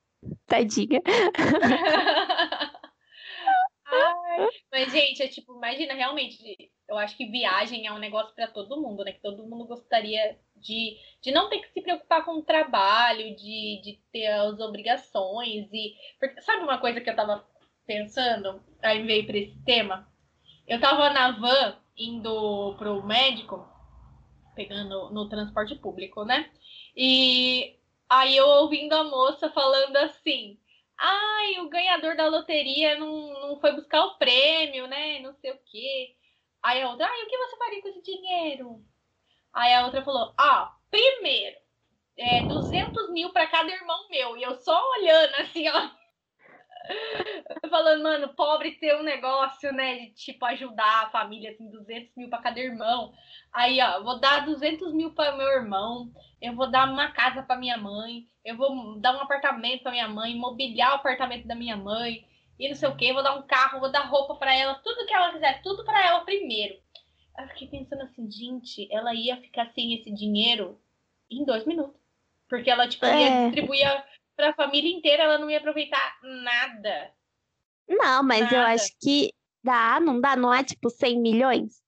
Tadinha. 0.45 1.01
Ai, 3.85 4.47
mas, 4.71 4.91
gente, 4.91 5.21
é 5.21 5.27
tipo, 5.27 5.55
imagina 5.55 5.93
realmente, 5.93 6.71
eu 6.89 6.97
acho 6.97 7.15
que 7.15 7.27
viagem 7.27 7.85
é 7.85 7.91
um 7.91 7.99
negócio 7.99 8.33
para 8.33 8.47
todo 8.47 8.81
mundo, 8.81 9.03
né? 9.03 9.11
Que 9.11 9.21
todo 9.21 9.45
mundo 9.45 9.67
gostaria 9.67 10.39
de, 10.55 10.97
de 11.21 11.31
não 11.31 11.49
ter 11.49 11.59
que 11.59 11.71
se 11.73 11.81
preocupar 11.81 12.25
com 12.25 12.37
o 12.37 12.43
trabalho, 12.43 13.35
de, 13.35 13.81
de 13.83 13.99
ter 14.11 14.27
as 14.27 14.59
obrigações. 14.59 15.67
e 15.71 15.95
porque, 16.19 16.41
Sabe 16.41 16.63
uma 16.63 16.79
coisa 16.79 17.01
que 17.01 17.09
eu 17.09 17.15
tava 17.15 17.45
pensando? 17.85 18.63
Aí 18.81 19.03
veio 19.03 19.27
para 19.27 19.37
esse 19.37 19.63
tema. 19.63 20.11
Eu 20.65 20.79
tava 20.79 21.09
na 21.09 21.31
van 21.31 21.82
indo 21.97 22.75
pro 22.77 23.03
médico, 23.03 23.67
pegando 24.55 25.09
no 25.11 25.29
transporte 25.29 25.75
público, 25.75 26.23
né? 26.23 26.51
E 26.95 27.75
aí 28.09 28.35
eu 28.37 28.47
ouvindo 28.47 28.93
a 28.93 29.03
moça 29.03 29.49
falando 29.51 29.95
assim. 29.97 30.59
Ai, 30.97 31.59
o 31.59 31.69
ganhador 31.69 32.15
da 32.15 32.27
loteria 32.27 32.97
não, 32.97 33.33
não 33.41 33.59
foi 33.59 33.73
buscar 33.73 34.05
o 34.05 34.17
prêmio, 34.17 34.87
né? 34.87 35.19
Não 35.19 35.33
sei 35.33 35.51
o 35.51 35.59
quê. 35.65 36.15
Aí 36.61 36.81
a 36.81 36.89
outra, 36.89 37.07
ai, 37.07 37.23
o 37.23 37.27
que 37.27 37.37
você 37.37 37.57
faria 37.57 37.81
com 37.81 37.87
esse 37.89 38.01
dinheiro? 38.03 38.85
Aí 39.53 39.73
a 39.73 39.85
outra 39.85 40.03
falou: 40.03 40.33
Ah, 40.37 40.75
primeiro, 40.89 41.57
é, 42.17 42.45
200 42.47 43.11
mil 43.11 43.31
para 43.31 43.47
cada 43.47 43.71
irmão 43.71 44.07
meu. 44.09 44.37
E 44.37 44.43
eu 44.43 44.55
só 44.55 44.79
olhando 44.91 45.35
assim, 45.35 45.67
ó. 45.69 45.89
Falando, 47.69 48.03
mano, 48.03 48.29
pobre 48.35 48.71
ter 48.73 48.95
um 48.95 49.03
negócio, 49.03 49.71
né? 49.73 50.07
De 50.07 50.13
tipo 50.13 50.45
ajudar 50.45 51.03
a 51.03 51.09
família, 51.09 51.51
assim, 51.51 51.69
200 51.69 52.15
mil 52.15 52.29
para 52.29 52.41
cada 52.41 52.59
irmão. 52.59 53.13
Aí, 53.51 53.81
ó, 53.81 54.03
vou 54.03 54.19
dar 54.19 54.45
200 54.45 54.93
mil 54.93 55.13
para 55.13 55.35
meu 55.35 55.47
irmão. 55.47 56.11
Eu 56.41 56.53
vou 56.55 56.69
dar 56.69 56.91
uma 56.91 57.11
casa 57.11 57.41
para 57.41 57.57
minha 57.57 57.77
mãe. 57.77 58.27
Eu 58.43 58.57
vou 58.57 58.99
dar 58.99 59.15
um 59.15 59.21
apartamento 59.21 59.83
para 59.83 59.91
minha 59.91 60.07
mãe. 60.07 60.35
Mobiliar 60.35 60.91
o 60.91 60.95
apartamento 60.95 61.47
da 61.47 61.55
minha 61.55 61.77
mãe. 61.77 62.27
E 62.59 62.67
não 62.67 62.75
sei 62.75 62.89
o 62.89 62.95
que. 62.95 63.13
Vou 63.13 63.23
dar 63.23 63.35
um 63.35 63.43
carro, 63.43 63.79
vou 63.79 63.91
dar 63.91 64.01
roupa 64.01 64.35
para 64.35 64.53
ela. 64.53 64.75
Tudo 64.75 65.05
que 65.05 65.13
ela 65.13 65.31
quiser, 65.31 65.61
tudo 65.61 65.83
para 65.85 66.05
ela 66.05 66.21
primeiro. 66.21 66.75
Eu 67.39 67.47
fiquei 67.47 67.67
pensando 67.67 68.03
assim, 68.03 68.29
gente, 68.29 68.87
ela 68.91 69.13
ia 69.13 69.37
ficar 69.37 69.71
sem 69.73 69.95
esse 69.95 70.11
dinheiro 70.11 70.79
em 71.31 71.43
dois 71.43 71.65
minutos. 71.65 71.99
Porque 72.47 72.69
ela, 72.69 72.87
tipo, 72.87 73.05
é. 73.05 73.21
ia 73.21 73.45
distribuir 73.45 74.05
pra 74.35 74.53
família 74.53 74.91
inteira, 74.91 75.23
ela 75.23 75.37
não 75.37 75.49
ia 75.49 75.57
aproveitar 75.57 76.17
nada. 76.21 77.13
Não, 77.87 78.23
mas 78.23 78.41
nada. 78.41 78.55
eu 78.55 78.61
acho 78.61 78.91
que 79.01 79.33
dá, 79.63 79.99
não 79.99 80.19
dá, 80.19 80.35
não 80.35 80.53
é 80.53 80.63
tipo 80.63 80.89
100 80.89 81.19
milhões? 81.19 81.81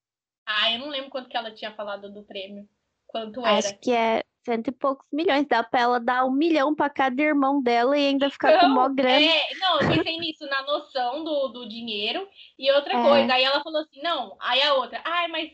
Ah, 0.46 0.72
eu 0.72 0.80
não 0.80 0.90
lembro 0.90 1.10
quanto 1.10 1.30
que 1.30 1.38
ela 1.38 1.52
tinha 1.52 1.74
falado 1.74 2.12
do 2.12 2.24
prêmio. 2.24 2.68
Quanto 3.08 3.40
era? 3.40 3.58
Acho 3.58 3.80
que 3.80 3.92
é 3.92 4.24
cento 4.46 4.68
e 4.68 4.72
poucos 4.72 5.08
milhões. 5.12 5.48
Dá 5.48 5.64
pra 5.64 5.82
ela 5.82 6.00
dar 6.00 6.26
um 6.26 6.32
milhão 6.32 6.76
pra 6.76 6.90
cada 6.90 7.22
irmão 7.22 7.62
dela 7.62 7.98
e 7.98 8.08
ainda 8.08 8.30
ficar 8.30 8.60
com 8.60 8.70
mó 8.70 8.88
grana. 8.88 9.26
É, 9.26 9.56
não, 9.60 9.82
eu 9.82 9.90
pensei 9.90 10.20
nisso, 10.20 10.46
na 10.46 10.62
noção 10.62 11.24
do, 11.24 11.48
do 11.48 11.68
dinheiro. 11.68 12.28
E 12.58 12.72
outra 12.72 12.94
é. 13.00 13.02
coisa, 13.02 13.34
aí 13.34 13.44
ela 13.44 13.64
falou 13.64 13.82
assim, 13.82 14.02
não, 14.02 14.38
aí 14.40 14.62
a 14.62 14.76
outra, 14.76 15.02
ai, 15.04 15.28
mas 15.28 15.52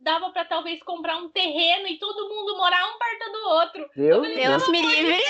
dava 0.00 0.30
para 0.30 0.44
talvez 0.44 0.82
comprar 0.82 1.16
um 1.18 1.28
terreno 1.28 1.86
e 1.86 1.98
todo 1.98 2.28
mundo 2.28 2.56
morar 2.56 2.84
um 2.88 2.98
perto 2.98 3.32
do 3.32 3.48
outro. 3.48 3.90
Deus, 3.94 4.26
falei, 4.26 4.46
Deus 4.46 4.68
me 4.68 4.82
livre. 4.82 5.22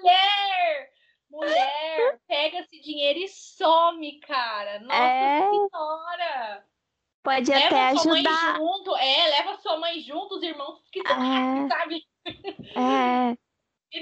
mulher, 0.00 0.90
mulher, 1.30 2.20
pega 2.26 2.58
esse 2.60 2.80
dinheiro 2.80 3.18
e 3.18 3.28
some, 3.28 4.18
cara. 4.20 4.80
Nossa 4.80 5.02
é... 5.02 5.40
senhora. 5.40 6.64
Pode 7.22 7.50
leva 7.50 7.66
até 7.66 7.88
ajudar. 7.88 8.12
Leva 8.14 8.22
sua 8.22 8.52
mãe 8.52 8.56
junto, 8.56 8.96
é, 8.96 9.26
leva 9.28 9.58
sua 9.58 9.76
mãe 9.76 10.00
junto, 10.00 10.34
os 10.36 10.42
irmãos 10.42 10.80
que 10.90 11.00
estão 11.00 11.22
é... 11.22 11.68
sabe? 11.68 12.02
É. 12.76 13.38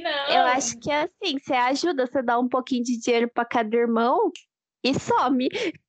Não. 0.02 0.28
Eu 0.28 0.42
acho 0.46 0.78
que 0.80 0.90
é 0.90 1.02
assim, 1.02 1.38
você 1.38 1.54
ajuda, 1.54 2.06
você 2.06 2.20
dá 2.20 2.36
um 2.38 2.48
pouquinho 2.48 2.82
de 2.82 2.98
dinheiro 2.98 3.30
para 3.32 3.44
cada 3.44 3.76
irmão 3.76 4.32
e 4.82 4.92
some. 4.98 5.48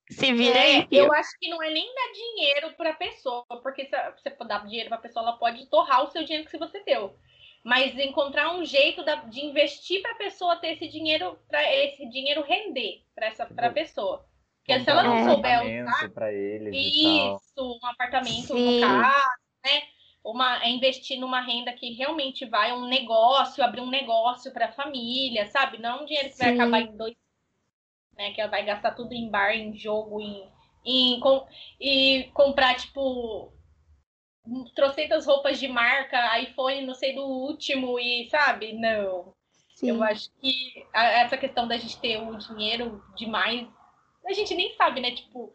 Se 0.10 0.34
vira 0.34 0.58
é, 0.58 0.62
aí. 0.62 0.88
Eu 0.92 1.12
acho 1.14 1.30
que 1.40 1.50
não 1.50 1.62
é 1.62 1.70
nem 1.70 1.94
dar 1.94 2.12
dinheiro 2.14 2.74
para 2.74 2.94
pessoa, 2.94 3.46
porque 3.62 3.86
se 3.86 4.12
você 4.12 4.30
dar 4.46 4.66
dinheiro 4.66 4.90
para 4.90 4.98
pessoa, 4.98 5.24
ela 5.24 5.38
pode 5.38 5.66
torrar 5.68 6.04
o 6.04 6.12
seu 6.12 6.24
dinheiro 6.24 6.50
que 6.50 6.58
você 6.58 6.82
deu. 6.84 7.18
Mas 7.64 7.98
encontrar 7.98 8.56
um 8.56 8.64
jeito 8.64 9.04
de 9.30 9.46
investir 9.46 10.02
para 10.02 10.12
a 10.12 10.18
pessoa 10.18 10.56
ter 10.56 10.74
esse 10.74 10.88
dinheiro, 10.88 11.38
para 11.50 11.62
esse 11.74 12.08
dinheiro 12.10 12.42
render 12.42 13.04
para 13.14 13.28
essa 13.28 13.46
pra 13.46 13.70
pessoa. 13.72 14.26
Porque 14.60 14.80
se 14.82 14.90
ela 14.90 15.04
não 15.04 15.18
um 15.18 15.24
souber 15.26 15.84
usar, 15.84 16.10
para 16.14 16.32
eles 16.32 16.74
isso, 16.76 17.80
um 17.82 17.86
apartamento 17.86 18.48
Sim. 18.48 18.82
no 18.82 18.88
caso, 18.88 19.42
né? 19.66 19.82
uma, 20.30 20.62
é 20.64 20.70
investir 20.70 21.20
numa 21.20 21.42
renda 21.42 21.72
que 21.74 21.94
realmente 21.94 22.46
vai 22.46 22.74
um 22.74 22.88
negócio, 22.88 23.64
abrir 23.64 23.82
um 23.82 23.90
negócio 23.90 24.52
para 24.52 24.68
a 24.68 24.72
família, 24.72 25.46
sabe? 25.48 25.78
Não 25.78 26.04
um 26.04 26.06
dinheiro 26.06 26.30
que 26.30 26.36
Sim. 26.36 26.44
vai 26.44 26.54
acabar 26.54 26.82
em 26.82 26.98
dois, 26.98 27.16
né? 28.18 28.32
Que 28.32 28.42
ela 28.42 28.50
vai 28.50 28.66
gastar 28.66 28.92
tudo 28.92 29.14
em 29.14 29.30
bar, 29.30 29.54
em 29.54 29.78
jogo, 29.78 30.20
em, 30.20 30.50
em 30.86 31.20
com, 31.20 31.46
e 31.80 32.30
comprar 32.34 32.76
tipo 32.76 33.54
trocentas 34.74 35.26
roupas 35.26 35.60
de 35.60 35.68
marca, 35.68 36.40
iPhone, 36.40 36.86
não 36.86 36.94
sei 36.94 37.14
do 37.14 37.26
último 37.26 38.00
e 38.00 38.30
sabe? 38.30 38.74
Não. 38.74 39.34
Sim. 39.76 39.90
Eu 39.90 40.04
acho 40.04 40.32
que 40.40 40.86
essa 40.94 41.38
questão 41.38 41.68
da 41.68 41.78
gente 41.78 42.00
ter 42.00 42.18
o 42.18 42.36
dinheiro 42.38 43.04
demais, 43.16 43.68
a 44.26 44.34
gente 44.34 44.56
nem 44.56 44.74
sabe, 44.74 45.02
né? 45.02 45.12
Tipo, 45.12 45.54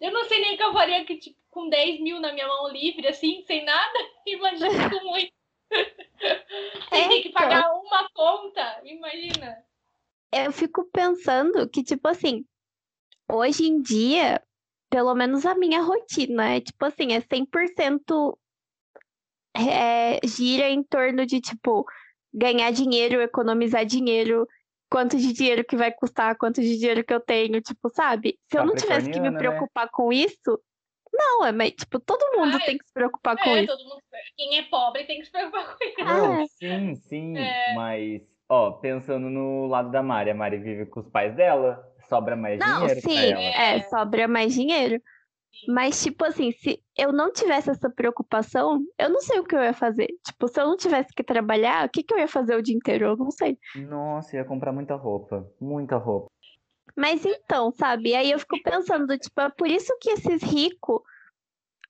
eu 0.00 0.10
não 0.10 0.24
sei 0.24 0.40
nem 0.40 0.56
que 0.56 0.62
eu 0.62 0.72
faria 0.72 1.04
que, 1.04 1.16
tipo, 1.16 1.38
com 1.48 1.68
10 1.68 2.00
mil 2.00 2.18
na 2.18 2.32
minha 2.32 2.48
mão 2.48 2.68
livre, 2.68 3.06
assim, 3.06 3.44
sem 3.46 3.64
nada, 3.64 3.98
imagina 4.26 4.90
com 4.90 5.04
muito. 5.08 5.32
Sem 6.90 7.08
ter 7.08 7.22
que 7.22 7.28
então. 7.28 7.42
pagar 7.42 7.72
uma 7.72 8.08
conta, 8.10 8.82
imagina. 8.84 9.64
Eu 10.32 10.52
fico 10.52 10.88
pensando 10.92 11.68
que, 11.68 11.82
tipo 11.82 12.08
assim, 12.08 12.44
hoje 13.30 13.64
em 13.66 13.80
dia, 13.80 14.42
pelo 14.90 15.14
menos 15.14 15.44
a 15.44 15.54
minha 15.54 15.82
rotina 15.82 16.54
é, 16.54 16.60
tipo 16.60 16.84
assim, 16.84 17.12
é 17.12 17.20
100% 17.20 18.36
é, 19.54 20.26
gira 20.26 20.68
em 20.70 20.82
torno 20.82 21.26
de, 21.26 21.40
tipo, 21.40 21.84
ganhar 22.32 22.70
dinheiro, 22.70 23.20
economizar 23.20 23.84
dinheiro, 23.84 24.48
quanto 24.90 25.16
de 25.16 25.32
dinheiro 25.32 25.64
que 25.64 25.76
vai 25.76 25.92
custar, 25.92 26.36
quanto 26.36 26.60
de 26.60 26.78
dinheiro 26.78 27.04
que 27.04 27.12
eu 27.12 27.20
tenho, 27.20 27.60
tipo, 27.60 27.88
sabe? 27.90 28.38
Se 28.50 28.58
eu 28.58 28.64
não 28.64 28.74
tivesse 28.74 29.10
que 29.10 29.20
me 29.20 29.30
né? 29.30 29.38
preocupar 29.38 29.84
né? 29.84 29.90
com 29.92 30.12
isso, 30.12 30.60
não, 31.12 31.44
é 31.44 31.52
mas, 31.52 31.72
tipo, 31.72 32.00
todo 32.00 32.38
mundo 32.38 32.58
tem 32.60 32.78
que 32.78 32.86
se 32.86 32.92
preocupar 32.92 33.36
é, 33.38 33.44
com 33.44 33.56
isso. 33.56 33.84
Mundo, 33.84 34.02
quem 34.36 34.58
é 34.58 34.62
pobre 34.62 35.04
tem 35.04 35.18
que 35.18 35.26
se 35.26 35.32
preocupar 35.32 35.76
com 35.76 35.84
isso. 35.84 36.04
Não, 36.04 36.42
ah, 36.42 36.46
sim, 36.46 36.94
sim, 36.96 37.38
é. 37.38 37.74
mas, 37.74 38.22
ó, 38.52 38.72
pensando 38.72 39.30
no 39.30 39.66
lado 39.66 39.90
da 39.90 40.02
Mari, 40.02 40.30
a 40.30 40.34
Mari 40.34 40.58
vive 40.58 40.84
com 40.84 41.00
os 41.00 41.08
pais 41.08 41.34
dela, 41.34 41.82
sobra 42.06 42.36
mais 42.36 42.58
não, 42.58 42.80
dinheiro 42.80 43.00
sim, 43.00 43.32
é, 43.32 43.80
sobra 43.84 44.28
mais 44.28 44.52
dinheiro. 44.52 45.00
Mas, 45.68 46.02
tipo 46.02 46.24
assim, 46.24 46.50
se 46.52 46.82
eu 46.96 47.12
não 47.12 47.32
tivesse 47.32 47.70
essa 47.70 47.88
preocupação, 47.88 48.80
eu 48.98 49.10
não 49.10 49.20
sei 49.20 49.38
o 49.38 49.44
que 49.44 49.54
eu 49.54 49.62
ia 49.62 49.74
fazer. 49.74 50.08
Tipo, 50.24 50.48
se 50.48 50.60
eu 50.60 50.66
não 50.66 50.76
tivesse 50.76 51.14
que 51.14 51.22
trabalhar, 51.22 51.86
o 51.86 51.90
que, 51.90 52.02
que 52.02 52.12
eu 52.12 52.18
ia 52.18 52.28
fazer 52.28 52.56
o 52.56 52.62
dia 52.62 52.74
inteiro? 52.74 53.06
Eu 53.06 53.16
não 53.16 53.30
sei. 53.30 53.58
Nossa, 53.76 54.36
ia 54.36 54.44
comprar 54.44 54.72
muita 54.72 54.96
roupa. 54.96 55.46
Muita 55.60 55.96
roupa. 55.96 56.28
Mas 56.96 57.24
então, 57.24 57.70
sabe? 57.70 58.14
Aí 58.14 58.30
eu 58.30 58.38
fico 58.38 58.62
pensando, 58.62 59.16
tipo, 59.18 59.40
é 59.40 59.50
por 59.50 59.68
isso 59.68 59.94
que 60.00 60.10
esses 60.10 60.42
ricos 60.42 61.00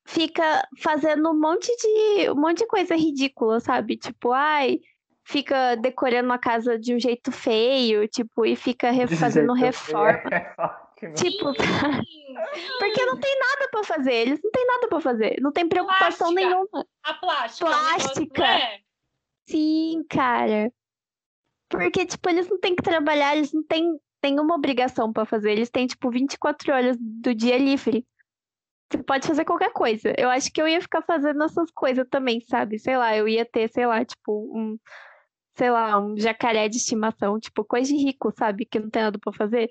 fica 0.05 0.67
fazendo 0.81 1.31
um 1.31 1.41
monte 1.41 1.71
de 1.77 2.31
um 2.31 2.35
monte 2.35 2.59
de 2.59 2.67
coisa 2.67 2.97
ridícula, 2.97 3.61
sabe? 3.61 3.97
Tipo, 3.97 4.33
ai, 4.33 4.81
fica 5.25 5.77
decorando 5.77 6.29
uma 6.29 6.39
casa 6.39 6.79
de 6.79 6.95
um 6.95 7.01
jeito 7.01 7.31
feio, 7.31 8.07
tipo, 8.09 8.45
e 8.45 8.57
fica 8.57 8.91
fazendo 9.19 9.53
reforma. 9.53 10.23
Tipo, 11.17 11.53
porque 12.79 13.05
não 13.07 13.19
tem 13.19 13.37
nada 13.37 13.69
para 13.73 13.83
fazer, 13.83 14.13
eles 14.13 14.41
não 14.41 14.51
tem 14.53 14.65
nada 14.65 14.87
para 14.87 15.01
fazer, 15.01 15.37
não 15.41 15.51
tem 15.51 15.69
preocupação 15.69 16.33
plástica. 16.33 16.49
nenhuma. 16.49 16.87
A 17.03 17.15
plástica. 17.15 17.67
Plástica. 17.67 18.47
É? 18.47 18.79
Sim, 19.49 20.05
cara. 20.09 20.73
Porque, 21.69 22.07
tipo, 22.07 22.29
eles 22.29 22.49
não 22.49 22.61
têm 22.61 22.77
que 22.77 22.85
trabalhar, 22.85 23.35
eles 23.35 23.53
não 23.53 23.65
têm 23.65 23.99
nenhuma 24.23 24.55
obrigação 24.55 25.13
para 25.13 25.25
fazer, 25.25 25.51
eles 25.51 25.71
têm, 25.71 25.89
tipo, 25.89 26.09
24 26.09 26.73
horas 26.73 26.97
do 27.01 27.35
dia 27.35 27.59
livre. 27.59 28.07
Você 28.89 29.03
pode 29.03 29.27
fazer 29.27 29.45
qualquer 29.45 29.73
coisa. 29.73 30.15
Eu 30.17 30.29
acho 30.31 30.53
que 30.53 30.61
eu 30.61 30.69
ia 30.69 30.81
ficar 30.81 31.03
fazendo 31.03 31.43
essas 31.43 31.71
coisas 31.71 32.07
também, 32.09 32.41
sabe? 32.43 32.79
Sei 32.79 32.97
lá, 32.97 33.17
eu 33.17 33.27
ia 33.27 33.45
ter, 33.45 33.69
sei 33.71 33.87
lá, 33.87 34.05
tipo, 34.05 34.33
um, 34.55 34.79
sei 35.55 35.71
lá, 35.71 35.99
um 35.99 36.19
jacaré 36.19 36.69
de 36.69 36.77
estimação, 36.77 37.39
tipo, 37.39 37.65
coisa 37.65 37.93
de 37.93 37.97
rico, 37.97 38.33
sabe? 38.37 38.65
Que 38.65 38.79
não 38.79 38.91
tem 38.91 39.03
nada 39.03 39.19
pra 39.19 39.33
fazer. 39.33 39.71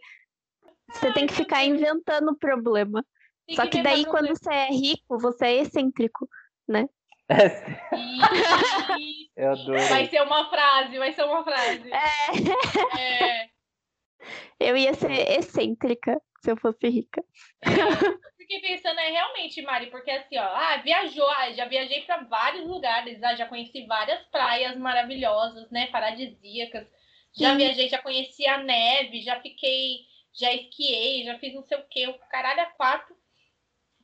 Você 0.91 1.11
tem 1.13 1.25
que 1.25 1.33
ficar 1.33 1.63
inventando 1.63 2.38
problema. 2.38 3.05
Tem 3.47 3.55
Só 3.55 3.63
que, 3.63 3.77
que 3.77 3.83
daí, 3.83 4.05
quando 4.05 4.27
você 4.27 4.53
é 4.53 4.67
rico, 4.67 5.17
você 5.19 5.45
é 5.45 5.61
excêntrico, 5.61 6.27
né? 6.67 6.88
Eu 9.35 9.51
adoro. 9.51 9.79
Vai 9.88 10.07
ser 10.07 10.21
uma 10.21 10.50
frase, 10.50 10.97
vai 10.97 11.13
ser 11.13 11.23
uma 11.23 11.43
frase. 11.43 11.91
É. 11.91 13.00
é. 13.00 13.50
Eu 14.59 14.77
ia 14.77 14.93
ser 14.93 15.11
excêntrica 15.11 16.21
se 16.41 16.51
eu 16.51 16.57
fosse 16.57 16.89
rica. 16.89 17.24
É, 17.62 17.69
fiquei 18.38 18.60
pensando, 18.60 19.00
é 19.00 19.10
realmente, 19.10 19.62
Mari, 19.62 19.88
porque 19.88 20.12
assim, 20.12 20.38
ó, 20.38 20.43
ah, 20.43 20.77
viajou, 20.77 21.29
ah, 21.29 21.51
já 21.51 21.65
viajei 21.65 22.01
para 22.01 22.24
vários 22.24 22.67
lugares, 22.67 23.21
ah, 23.24 23.36
já 23.36 23.45
conheci 23.45 23.86
várias 23.86 24.21
praias 24.27 24.75
maravilhosas, 24.77 25.69
né, 25.71 25.88
paradisíacas. 25.88 26.88
Já 27.33 27.51
Sim. 27.51 27.57
viajei, 27.57 27.88
já 27.88 27.98
conheci 28.00 28.45
a 28.45 28.57
neve, 28.57 29.21
já 29.21 29.39
fiquei 29.39 30.05
já 30.33 30.53
esquiei, 30.53 31.24
já 31.24 31.38
fiz 31.39 31.53
não 31.53 31.63
sei 31.63 31.77
o 31.77 31.88
que, 31.88 32.07
o 32.07 32.17
caralho 32.29 32.62
a 32.62 32.65
quatro. 32.67 33.15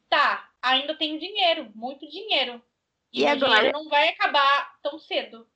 Tá, 0.10 0.50
ainda 0.62 0.96
tenho 0.96 1.20
dinheiro, 1.20 1.72
muito 1.76 2.08
dinheiro. 2.08 2.62
E, 3.12 3.22
e 3.22 3.26
agora? 3.26 3.56
dinheiro 3.56 3.78
não 3.78 3.90
vai 3.90 4.10
acabar 4.10 4.78
tão 4.82 5.00
cedo. 5.00 5.48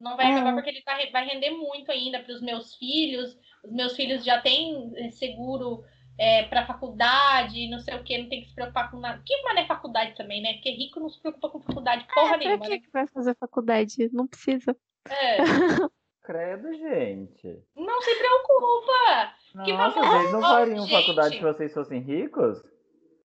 Não 0.00 0.16
vai 0.16 0.32
acabar 0.32 0.54
porque 0.54 0.70
ele 0.70 0.82
tá, 0.82 0.98
vai 1.12 1.26
render 1.26 1.50
muito 1.50 1.90
ainda 1.90 2.20
para 2.20 2.32
os 2.32 2.42
meus 2.42 2.74
filhos. 2.74 3.38
Os 3.62 3.72
meus 3.72 3.94
filhos 3.94 4.24
já 4.24 4.40
têm 4.40 5.10
seguro 5.12 5.84
é, 6.22 6.44
para 6.44 6.64
faculdade, 6.64 7.68
não 7.68 7.80
sei 7.80 7.96
o 7.96 8.04
que, 8.04 8.16
não 8.16 8.28
tem 8.28 8.42
que 8.42 8.48
se 8.48 8.54
preocupar 8.54 8.92
com 8.92 9.00
nada. 9.00 9.20
Que 9.26 9.42
mané 9.42 9.66
faculdade 9.66 10.14
também, 10.14 10.40
né? 10.40 10.52
Porque 10.52 10.70
rico 10.70 11.00
não 11.00 11.10
se 11.10 11.20
preocupa 11.20 11.50
com 11.50 11.60
faculdade 11.60 12.06
porra 12.14 12.36
é, 12.36 12.38
nenhuma. 12.38 12.58
Pra 12.58 12.66
que, 12.68 12.74
né? 12.74 12.78
que 12.78 12.92
vai 12.92 13.06
fazer 13.08 13.34
faculdade? 13.34 14.08
Não 14.12 14.28
precisa. 14.28 14.76
É. 15.08 15.38
Credo, 16.22 16.72
gente. 16.74 17.64
Não 17.74 18.00
se 18.02 18.14
preocupa. 18.14 19.34
Nossa, 19.56 20.00
que 20.00 20.06
vocês 20.06 20.32
não 20.32 20.40
fariam 20.40 20.84
oh, 20.84 20.88
faculdade 20.88 21.34
se 21.34 21.42
vocês 21.42 21.74
fossem 21.74 22.00
ricos? 22.00 22.62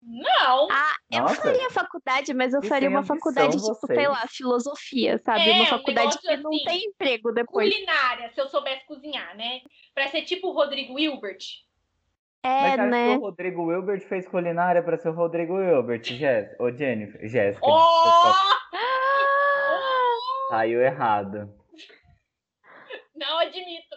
Não. 0.02 0.68
Ah, 0.72 0.96
eu 1.12 1.24
Nossa. 1.24 1.42
faria 1.42 1.70
faculdade, 1.72 2.34
mas 2.34 2.54
eu 2.54 2.64
faria 2.64 2.90
uma 2.90 3.04
faculdade, 3.04 3.58
tipo, 3.58 3.74
vocês. 3.74 4.00
sei 4.00 4.08
lá, 4.08 4.26
filosofia, 4.30 5.18
sabe? 5.18 5.50
É, 5.50 5.54
uma 5.54 5.66
faculdade 5.66 6.16
um 6.16 6.20
que 6.22 6.30
assim, 6.30 6.44
não 6.44 6.52
tem 6.64 6.86
emprego 6.86 7.34
depois. 7.34 7.74
Culinária, 7.74 8.32
se 8.34 8.40
eu 8.40 8.48
soubesse 8.48 8.86
cozinhar, 8.86 9.36
né? 9.36 9.60
Pra 9.94 10.08
ser 10.08 10.22
tipo 10.22 10.48
o 10.48 10.54
Rodrigo 10.54 10.98
Hilbert. 10.98 11.44
É, 12.46 12.78
mas 12.78 12.92
né? 12.92 13.14
que 13.14 13.18
o 13.18 13.22
Rodrigo 13.22 13.64
Wilbert 13.64 14.02
fez 14.02 14.28
culinária 14.28 14.84
pra 14.84 14.98
ser 14.98 15.10
o 15.10 15.14
Rodrigo 15.14 15.56
Wilbert, 15.56 16.04
Jess, 16.04 16.56
ou 16.60 16.72
Jennifer, 16.72 17.28
Jéssica. 17.28 17.66
Oh! 17.66 18.34
Saiu 20.50 20.80
errado. 20.80 21.52
Não 23.16 23.40
admito. 23.40 23.96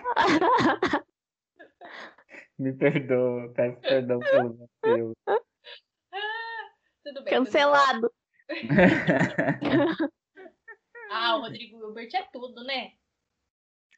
Me 2.58 2.72
perdoa, 2.72 3.52
peço 3.54 3.80
perdão 3.80 4.18
pelo 4.18 4.68
vacilo. 4.82 5.12
tudo 7.04 7.22
bem. 7.22 7.34
Cancelado. 7.34 8.12
Tudo 8.48 8.74
bem. 8.74 8.88
ah, 11.12 11.36
o 11.36 11.42
Rodrigo 11.42 11.78
Hilbert 11.78 12.10
é 12.12 12.22
tudo, 12.32 12.64
né? 12.64 12.94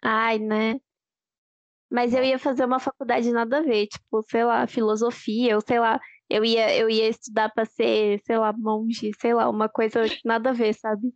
Ai, 0.03 0.39
né? 0.39 0.79
Mas 1.91 2.13
eu 2.13 2.23
ia 2.23 2.39
fazer 2.39 2.65
uma 2.65 2.81
faculdade 2.81 3.31
nada 3.31 3.59
a 3.59 3.63
ver, 3.63 3.87
tipo, 3.87 4.23
sei 4.23 4.45
lá, 4.45 4.67
filosofia, 4.67 5.55
ou 5.55 5.61
sei 5.61 5.79
lá, 5.79 6.01
eu 6.29 6.45
ia, 6.45 6.77
eu 6.77 6.91
ia 6.91 7.09
estudar 7.09 7.49
para 7.51 7.65
ser, 7.65 8.21
sei 8.25 8.37
lá, 8.37 8.53
monge, 8.53 9.13
sei 9.21 9.33
lá, 9.33 9.49
uma 9.49 9.69
coisa 9.69 10.03
nada 10.25 10.51
a 10.51 10.53
ver, 10.53 10.75
sabe? 10.75 11.15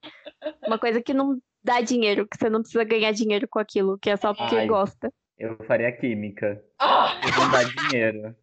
Uma 0.67 0.79
coisa 0.79 1.03
que 1.03 1.13
não 1.13 1.41
dá 1.63 1.81
dinheiro, 1.81 2.27
que 2.27 2.37
você 2.39 2.49
não 2.49 2.61
precisa 2.61 2.85
ganhar 2.85 3.13
dinheiro 3.13 3.49
com 3.49 3.59
aquilo, 3.59 3.99
que 3.99 4.11
é 4.11 4.17
só 4.17 4.33
porque 4.33 4.57
Ai, 4.57 4.67
gosta. 4.67 5.13
Eu 5.37 5.57
faria 5.67 5.91
química. 5.91 6.63
Ah! 6.79 7.21
não 7.37 7.51
dá 7.51 7.65
dinheiro. 7.65 8.37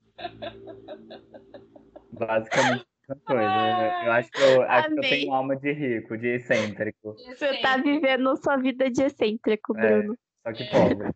Basicamente 2.11 2.85
essa 3.09 3.21
coisa. 3.25 4.03
Eu 4.03 4.11
acho 4.11 4.31
que 4.31 4.41
eu, 4.41 4.61
acho 4.63 4.87
que 4.89 4.93
eu 4.93 5.01
tenho 5.01 5.33
alma 5.33 5.55
de 5.55 5.71
rico, 5.71 6.17
de 6.17 6.27
excêntrico. 6.35 7.13
Você 7.13 7.61
tá 7.61 7.77
vivendo 7.77 8.35
sua 8.35 8.57
vida 8.57 8.89
de 8.91 9.03
excêntrico, 9.03 9.77
é, 9.77 9.81
Bruno. 9.81 10.17
Só 10.45 10.53
que 10.53 10.65
pobre. 10.65 11.11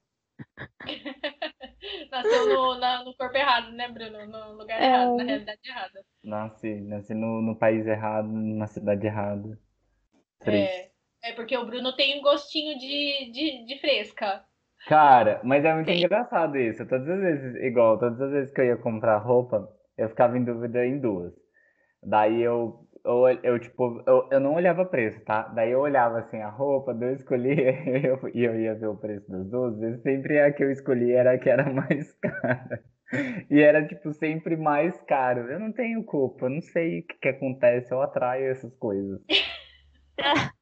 Nasceu 2.11 2.47
no, 2.47 2.79
na, 2.79 3.03
no 3.03 3.15
corpo 3.15 3.35
errado, 3.37 3.71
né, 3.71 3.87
Bruno? 3.89 4.25
No 4.27 4.53
lugar 4.53 4.81
é... 4.81 4.85
errado, 4.85 5.17
na 5.17 5.23
realidade 5.23 5.59
errada. 5.65 6.05
Nasci, 6.23 6.81
nasci 6.81 7.13
no, 7.13 7.41
no 7.41 7.55
país 7.55 7.85
errado, 7.87 8.29
na 8.31 8.67
cidade 8.67 9.05
errada. 9.05 9.59
É, 10.45 10.89
é 11.23 11.33
porque 11.33 11.57
o 11.57 11.65
Bruno 11.65 11.95
tem 11.95 12.19
um 12.19 12.21
gostinho 12.21 12.77
de, 12.77 13.31
de, 13.31 13.65
de 13.65 13.79
fresca. 13.79 14.43
Cara, 14.87 15.39
mas 15.43 15.63
é 15.63 15.73
muito 15.73 15.91
Sim. 15.91 15.97
engraçado 15.97 16.57
isso. 16.57 16.87
Todas 16.87 17.07
as 17.07 17.19
vezes, 17.19 17.55
igual, 17.63 17.99
todas 17.99 18.19
as 18.19 18.31
vezes 18.31 18.53
que 18.53 18.61
eu 18.61 18.65
ia 18.65 18.77
comprar 18.77 19.17
roupa, 19.17 19.69
eu 19.97 20.09
ficava 20.09 20.37
em 20.37 20.43
dúvida 20.43 20.85
em 20.85 20.99
duas. 20.99 21.33
Daí 22.01 22.41
eu, 22.41 22.87
eu, 23.03 23.27
eu 23.43 23.59
tipo, 23.59 24.03
eu, 24.05 24.27
eu 24.31 24.39
não 24.39 24.53
olhava 24.53 24.85
preço, 24.85 25.19
tá? 25.21 25.43
Daí 25.49 25.71
eu 25.71 25.79
olhava 25.79 26.19
assim 26.19 26.37
a 26.41 26.49
roupa, 26.49 26.93
daí 26.93 27.09
eu 27.09 27.15
escolhia 27.15 27.71
e 27.99 28.05
eu, 28.05 28.19
eu 28.33 28.59
ia 28.59 28.75
ver 28.75 28.87
o 28.87 28.97
preço 28.97 29.29
das 29.29 29.47
duas. 29.49 29.81
E 29.81 29.97
sempre 30.01 30.39
a 30.39 30.51
que 30.51 30.63
eu 30.63 30.71
escolhi 30.71 31.11
era 31.11 31.33
a 31.33 31.37
que 31.37 31.49
era 31.49 31.69
mais 31.73 32.13
cara. 32.13 32.83
E 33.49 33.59
era, 33.59 33.85
tipo, 33.85 34.13
sempre 34.13 34.55
mais 34.55 34.99
caro. 35.01 35.41
Eu 35.51 35.59
não 35.59 35.71
tenho 35.71 36.03
culpa, 36.03 36.45
eu 36.45 36.49
não 36.49 36.61
sei 36.61 36.99
o 36.99 37.07
que, 37.07 37.15
que 37.15 37.27
acontece, 37.27 37.91
eu 37.93 38.01
atraio 38.01 38.51
essas 38.51 38.73
coisas. 38.75 39.19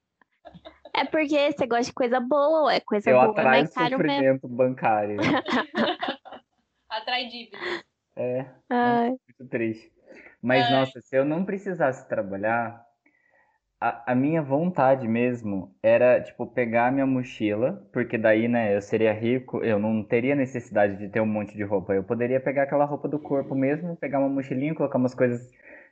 É 0.91 1.05
porque 1.05 1.51
você 1.51 1.67
gosta 1.67 1.85
de 1.85 1.93
coisa 1.93 2.19
boa, 2.19 2.73
é 2.73 2.79
coisa 2.79 3.09
Eu 3.09 3.17
boa, 3.17 3.29
atraio 3.29 3.63
mas 3.63 3.73
caro 3.73 3.97
mesmo. 3.99 4.09
sofrimento 4.09 4.47
bancário. 4.47 5.17
Atrai 6.89 7.27
dívidas. 7.27 7.83
É, 8.17 8.45
Ai, 8.69 9.09
muito 9.09 9.49
triste. 9.49 9.93
Mas, 10.41 10.65
Ai. 10.65 10.71
nossa, 10.71 11.01
se 11.01 11.15
eu 11.17 11.25
não 11.25 11.45
precisasse 11.45 12.07
trabalhar, 12.07 12.83
a, 13.79 14.11
a 14.11 14.15
minha 14.15 14.41
vontade 14.41 15.07
mesmo 15.07 15.75
era, 15.81 16.21
tipo, 16.21 16.45
pegar 16.47 16.87
a 16.87 16.91
minha 16.91 17.05
mochila, 17.05 17.87
porque 17.93 18.17
daí, 18.17 18.47
né, 18.47 18.75
eu 18.75 18.81
seria 18.81 19.13
rico, 19.13 19.63
eu 19.63 19.79
não 19.79 20.03
teria 20.03 20.35
necessidade 20.35 20.97
de 20.97 21.09
ter 21.09 21.21
um 21.21 21.25
monte 21.25 21.55
de 21.55 21.63
roupa. 21.63 21.93
Eu 21.93 22.03
poderia 22.03 22.39
pegar 22.41 22.63
aquela 22.63 22.85
roupa 22.85 23.07
do 23.07 23.19
corpo 23.19 23.55
mesmo, 23.55 23.95
pegar 23.95 24.19
uma 24.19 24.29
mochilinha, 24.29 24.75
colocar 24.75 24.97
umas 24.97 25.15
coisas 25.15 25.49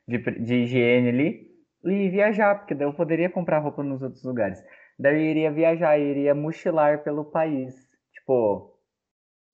de, 0.08 0.18
de 0.18 0.56
higiene 0.63 1.10
ali 1.10 1.48
e 1.86 2.10
viajar, 2.10 2.56
porque 2.56 2.75
daí 2.75 2.88
eu 2.88 2.94
poderia 2.94 3.30
comprar 3.30 3.60
roupa 3.60 3.84
nos 3.84 4.01
outros 4.01 4.24
lugares. 4.24 4.62
Daí 5.00 5.16
eu 5.16 5.32
iria 5.32 5.51
viajar, 5.51 5.98
eu 6.00 6.08
iria 6.08 6.36
mochilar 6.36 7.04
pelo 7.04 7.24
país. 7.25 7.74
Tipo, 8.13 8.76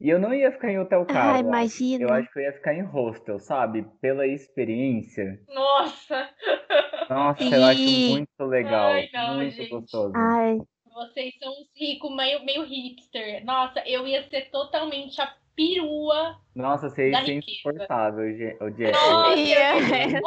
e 0.03 0.10
eu 0.10 0.19
não 0.19 0.33
ia 0.33 0.51
ficar 0.51 0.69
em 0.69 0.77
hotel 0.79 1.05
caro, 1.05 1.29
ai, 1.38 1.41
eu 1.41 1.53
acho. 1.53 1.83
Eu 1.83 2.00
imagina. 2.07 2.13
acho 2.13 2.31
que 2.33 2.39
eu 2.39 2.43
ia 2.43 2.53
ficar 2.53 2.74
em 2.75 2.81
hostel, 2.83 3.39
sabe? 3.39 3.88
Pela 4.01 4.27
experiência. 4.27 5.39
Nossa, 5.48 6.29
Nossa, 7.10 7.43
eu 7.55 7.63
acho 7.65 7.89
muito 7.89 8.43
legal, 8.45 8.91
Ai, 8.91 9.10
não, 9.13 9.36
muito 9.36 9.55
gente. 9.55 9.69
gostoso. 9.69 10.13
Ai, 10.15 10.60
vocês 10.93 11.33
são 11.39 11.51
uns 11.51 11.67
ricos 11.75 12.15
meio, 12.15 12.43
meio 12.45 12.63
hipster. 12.65 13.43
Nossa, 13.45 13.79
eu 13.88 14.05
ia 14.07 14.27
ser 14.29 14.50
totalmente 14.51 15.19
a 15.22 15.33
perua. 15.55 16.38
Nossa, 16.55 16.89
você 16.89 17.12
ia 17.12 17.24
ser 17.25 17.33
insuportável, 17.33 18.31
Jess. 18.36 18.60
Eu- 18.62 18.69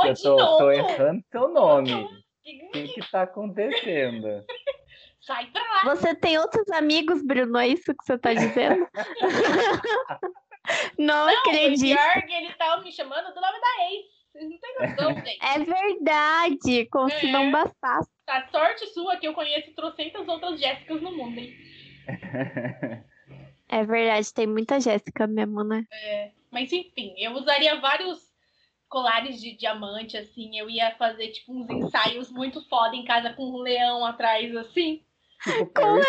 Eu 0.05 0.15
tô, 0.23 0.57
tô 0.59 0.71
errando 0.71 1.23
seu 1.31 1.49
nome. 1.53 2.05
O 2.05 2.71
que 2.73 2.89
que 2.89 3.11
tá 3.11 3.23
acontecendo? 3.23 4.27
Sai 5.27 5.47
pra 5.47 5.63
lá. 5.63 5.95
você 5.97 6.15
tem 6.15 6.39
outros 6.39 6.69
amigos, 6.71 7.23
Bruno? 7.23 7.59
É 7.59 7.69
isso 7.69 7.93
que 7.95 8.05
você 8.05 8.17
tá 8.19 8.33
dizendo? 8.33 8.87
Não 10.99 11.27
O 11.27 11.39
acredito. 11.39 11.97
pior 11.97 12.27
que 12.27 12.33
ele 12.33 12.53
tava 12.55 12.83
me 12.83 12.93
chamando 12.93 13.33
do 13.35 13.41
nome 13.41 13.59
da 13.61 13.85
ex. 13.91 14.07
Vocês 14.33 14.51
não 14.51 14.59
têm 14.59 14.75
noção, 14.81 15.15
gente. 15.25 15.39
É 15.45 15.59
verdade, 15.61 16.87
como 16.91 17.11
se 17.11 17.31
não 17.31 17.45
É. 17.45 17.51
bastasse. 17.51 18.11
A 18.29 18.47
sorte 18.49 18.87
sua 18.89 19.17
que 19.17 19.27
eu 19.29 19.35
conheço 19.35 19.73
trocentas 19.75 20.27
outras 20.29 20.61
Jéssicas 20.61 21.01
no 21.01 21.17
mundo, 21.17 21.39
hein? 21.39 21.55
É 23.69 23.85
verdade, 23.85 24.33
tem 24.35 24.47
muita 24.47 24.81
Jéssica 24.81 25.27
mesmo, 25.27 25.63
né? 25.65 25.85
Mas 26.51 26.73
enfim, 26.73 27.15
eu 27.19 27.33
usaria 27.33 27.81
vários 27.81 28.21
colares 28.89 29.41
de 29.41 29.57
diamante, 29.57 30.17
assim. 30.17 30.59
Eu 30.59 30.69
ia 30.69 30.95
fazer, 30.97 31.29
tipo, 31.29 31.53
uns 31.53 31.69
ensaios 31.71 32.31
muito 32.31 32.61
foda 32.69 32.95
em 32.97 33.05
casa 33.05 33.33
com 33.33 33.45
um 33.45 33.59
leão 33.59 34.05
atrás, 34.05 34.55
assim. 34.57 35.05
Tipo, 35.43 35.67
Paris 35.73 36.07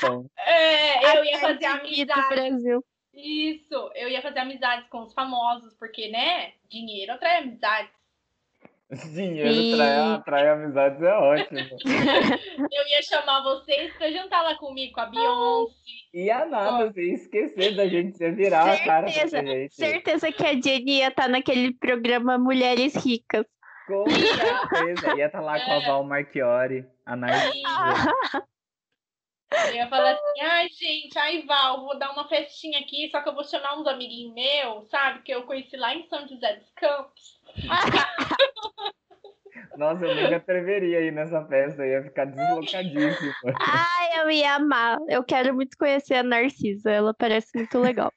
Hilton. 0.00 0.26
É, 0.38 1.18
eu 1.18 1.24
ia 1.24 1.38
fazer 1.38 1.64
amizade. 1.66 2.34
Brasil. 2.34 2.84
Isso, 3.14 3.90
eu 3.94 4.08
ia 4.08 4.20
fazer 4.20 4.40
amizades 4.40 4.86
com 4.88 5.02
os 5.02 5.14
famosos, 5.14 5.74
porque, 5.74 6.08
né? 6.08 6.52
Dinheiro 6.68 7.12
atrai 7.12 7.38
amizades. 7.38 7.90
Dinheiro 9.12 9.52
Sim. 9.52 9.74
trai, 9.74 9.98
atrai 10.14 10.48
amizades 10.48 11.02
é 11.02 11.12
ótimo. 11.12 11.58
Eu 12.70 12.86
ia 12.88 13.02
chamar 13.02 13.42
vocês 13.42 13.92
pra 13.94 14.12
jantar 14.12 14.42
lá 14.42 14.54
comigo, 14.56 14.92
com 14.92 15.00
a 15.00 15.06
Beyoncé. 15.06 15.74
E 16.14 16.30
a 16.30 16.46
nada, 16.46 16.86
você 16.92 17.02
ia 17.08 17.14
esquecer 17.14 17.74
da 17.74 17.88
gente, 17.88 18.16
você 18.16 18.26
ia 18.26 18.32
virar 18.32 18.70
a 18.70 18.78
cara 18.84 19.02
pra 19.06 19.12
Certeza, 19.12 19.42
gente. 19.44 19.74
certeza 19.74 20.30
que 20.30 20.46
a 20.46 20.52
Jenny 20.52 20.98
ia 20.98 21.08
estar 21.08 21.28
naquele 21.28 21.74
programa 21.74 22.38
Mulheres 22.38 22.94
Ricas. 22.94 23.44
Com 23.88 24.04
certeza. 24.08 25.16
Ia 25.16 25.26
estar 25.26 25.40
lá 25.40 25.58
com 25.58 25.70
a 25.72 25.74
É. 25.82 25.86
Val 25.86 26.04
Marchiori, 26.04 26.86
a 27.04 27.16
Narcisa. 27.16 28.46
Eu 29.50 29.74
ia 29.74 29.88
falar 29.88 30.12
assim, 30.12 30.40
ai, 30.40 30.68
gente, 30.68 31.18
ai, 31.18 31.42
Val, 31.42 31.84
vou 31.84 31.98
dar 31.98 32.12
uma 32.12 32.28
festinha 32.28 32.80
aqui, 32.80 33.08
só 33.10 33.22
que 33.22 33.28
eu 33.28 33.34
vou 33.34 33.44
chamar 33.44 33.78
uns 33.78 33.86
amiguinhos 33.86 34.34
meus, 34.34 34.88
sabe? 34.88 35.22
Que 35.22 35.32
eu 35.32 35.44
conheci 35.44 35.76
lá 35.76 35.94
em 35.94 36.06
São 36.08 36.26
José 36.26 36.56
dos 36.56 36.70
Campos. 36.70 37.40
Nossa, 39.76 40.04
eu 40.04 40.14
nunca 40.14 40.36
atreveria 40.36 41.00
ir 41.00 41.12
nessa 41.12 41.44
festa, 41.46 41.82
eu 41.82 41.90
ia 41.90 42.02
ficar 42.02 42.26
deslocadíssimo. 42.26 43.32
Ai, 43.60 44.20
eu 44.20 44.30
ia 44.30 44.54
amar. 44.54 44.98
Eu 45.08 45.22
quero 45.22 45.54
muito 45.54 45.76
conhecer 45.78 46.14
a 46.14 46.22
Narcisa, 46.22 46.90
ela 46.90 47.14
parece 47.14 47.50
muito 47.54 47.78
legal. 47.78 48.12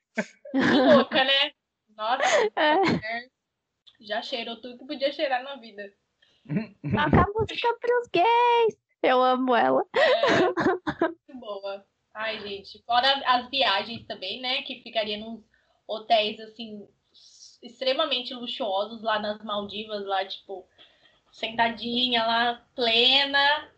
Louca, 0.53 1.23
né? 1.23 1.51
Nossa, 1.95 2.23
É. 2.55 2.75
mulher 2.75 3.29
já 4.01 4.21
cheirou 4.21 4.55
tudo 4.61 4.77
que 4.77 4.85
podia 4.85 5.11
cheirar 5.11 5.43
na 5.43 5.57
vida. 5.57 5.83
Toca 6.47 7.21
a 7.21 7.25
música 7.35 7.67
pros 7.79 8.07
gays. 8.13 8.88
Eu 9.01 9.21
amo 9.21 9.55
ela. 9.55 9.85
É, 9.95 10.41
muito 10.41 11.39
boa. 11.39 11.85
Ai, 12.13 12.39
gente, 12.41 12.83
fora 12.83 13.07
as 13.25 13.49
viagens 13.49 14.05
também, 14.05 14.41
né? 14.41 14.61
Que 14.63 14.81
ficaria 14.81 15.17
nos 15.17 15.41
hotéis, 15.87 16.39
assim, 16.39 16.87
extremamente 17.63 18.33
luxuosos 18.33 19.01
lá 19.01 19.19
nas 19.19 19.43
Maldivas, 19.43 20.05
lá, 20.05 20.25
tipo, 20.25 20.67
sentadinha 21.31 22.25
lá, 22.25 22.65
plena. 22.75 23.71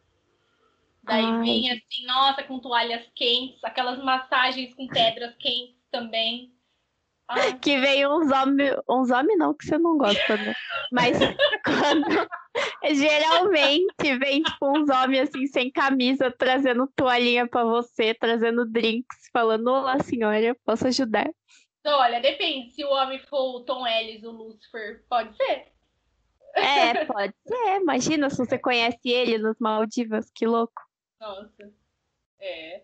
Daí 1.04 1.26
Ai. 1.26 1.42
vinha 1.42 1.74
assim, 1.74 2.06
nossa, 2.06 2.44
com 2.44 2.60
toalhas 2.60 3.08
quentes, 3.16 3.64
aquelas 3.64 4.04
massagens 4.04 4.74
com 4.74 4.88
pedras 4.90 5.36
quentes 5.38 5.76
também. 5.92 6.54
Que 7.62 7.80
vem 7.80 8.08
uns 8.08 8.32
homens. 8.32 8.76
Uns 8.90 9.12
homens 9.12 9.38
não, 9.38 9.54
que 9.54 9.66
você 9.66 9.78
não 9.78 9.98
gosta, 9.98 10.38
né? 10.38 10.54
Mas 10.92 11.18
quando. 11.66 12.28
Geralmente 12.94 14.18
vem 14.20 14.44
tipo 14.44 14.78
uns 14.78 14.90
homens 14.90 15.30
assim 15.30 15.46
sem 15.48 15.72
camisa, 15.72 16.32
trazendo 16.32 16.92
toalhinha 16.96 17.48
pra 17.48 17.64
você, 17.64 18.14
trazendo 18.14 18.66
drinks, 18.66 19.30
falando: 19.32 19.68
Olá, 19.68 20.00
senhora, 20.00 20.56
posso 20.66 20.88
ajudar? 20.88 21.30
então, 21.80 22.00
olha, 22.00 22.20
depende. 22.20 22.72
Se 22.72 22.84
o 22.84 22.90
homem 22.90 23.20
for 23.20 23.56
o 23.56 23.60
Tom 23.62 23.88
Ellis, 23.88 24.24
o 24.24 24.32
Lucifer, 24.32 25.04
pode 25.10 25.36
ser. 25.36 25.72
É, 26.56 27.06
pode 27.06 27.34
ser. 27.46 27.82
Imagina 27.82 28.30
se 28.30 28.38
você 28.38 28.58
conhece 28.58 29.10
ele 29.10 29.38
nos 29.38 29.58
Maldivas, 29.60 30.30
que 30.34 30.46
louco, 30.46 30.82
Nossa. 31.20 31.72
É. 32.40 32.84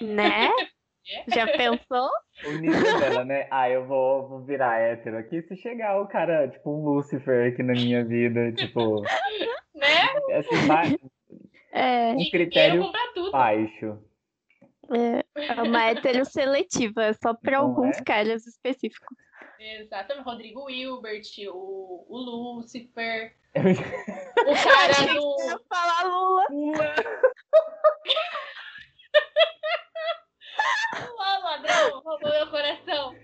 né? 0.00 0.50
Já 1.28 1.46
pensou? 1.46 2.08
O 2.44 2.52
nível 2.52 3.00
dela, 3.00 3.24
né? 3.24 3.46
Ah, 3.50 3.68
eu 3.68 3.84
vou, 3.86 4.28
vou 4.28 4.40
virar 4.40 4.78
hétero 4.80 5.18
aqui 5.18 5.42
se 5.42 5.56
chegar 5.56 6.00
o 6.00 6.06
cara, 6.06 6.48
tipo, 6.48 6.70
um 6.70 6.84
Lúcifer 6.84 7.52
aqui 7.52 7.62
na 7.62 7.72
minha 7.72 8.04
vida, 8.04 8.52
tipo, 8.52 9.02
Né? 9.74 10.36
assim, 10.38 10.66
ba 10.66 10.82
É, 11.72 12.12
um 12.12 12.30
critério 12.30 12.84
baixo. 13.32 13.98
é, 14.90 15.24
é 15.58 15.62
uma 15.62 15.84
hétero 15.90 16.24
seletiva, 16.24 17.04
é 17.04 17.12
só 17.14 17.34
pra 17.34 17.58
Não 17.58 17.66
alguns 17.68 17.98
é? 17.98 18.04
caras 18.04 18.46
específicos. 18.46 19.16
Exatamente. 19.58 20.24
Rodrigo 20.24 20.68
Hilbert, 20.68 21.22
o, 21.48 22.04
o 22.08 22.56
Lucifer, 22.56 23.34
Eu- 23.54 23.62
o 23.62 23.64
cara 24.64 25.14
do. 25.14 25.36
Eu 25.50 25.60
falar 25.68 26.02
Lula. 26.04 26.46
Ó, 31.18 31.38
ladrão, 31.42 32.00
roubou 32.00 32.30
meu 32.30 32.50
coração. 32.50 33.14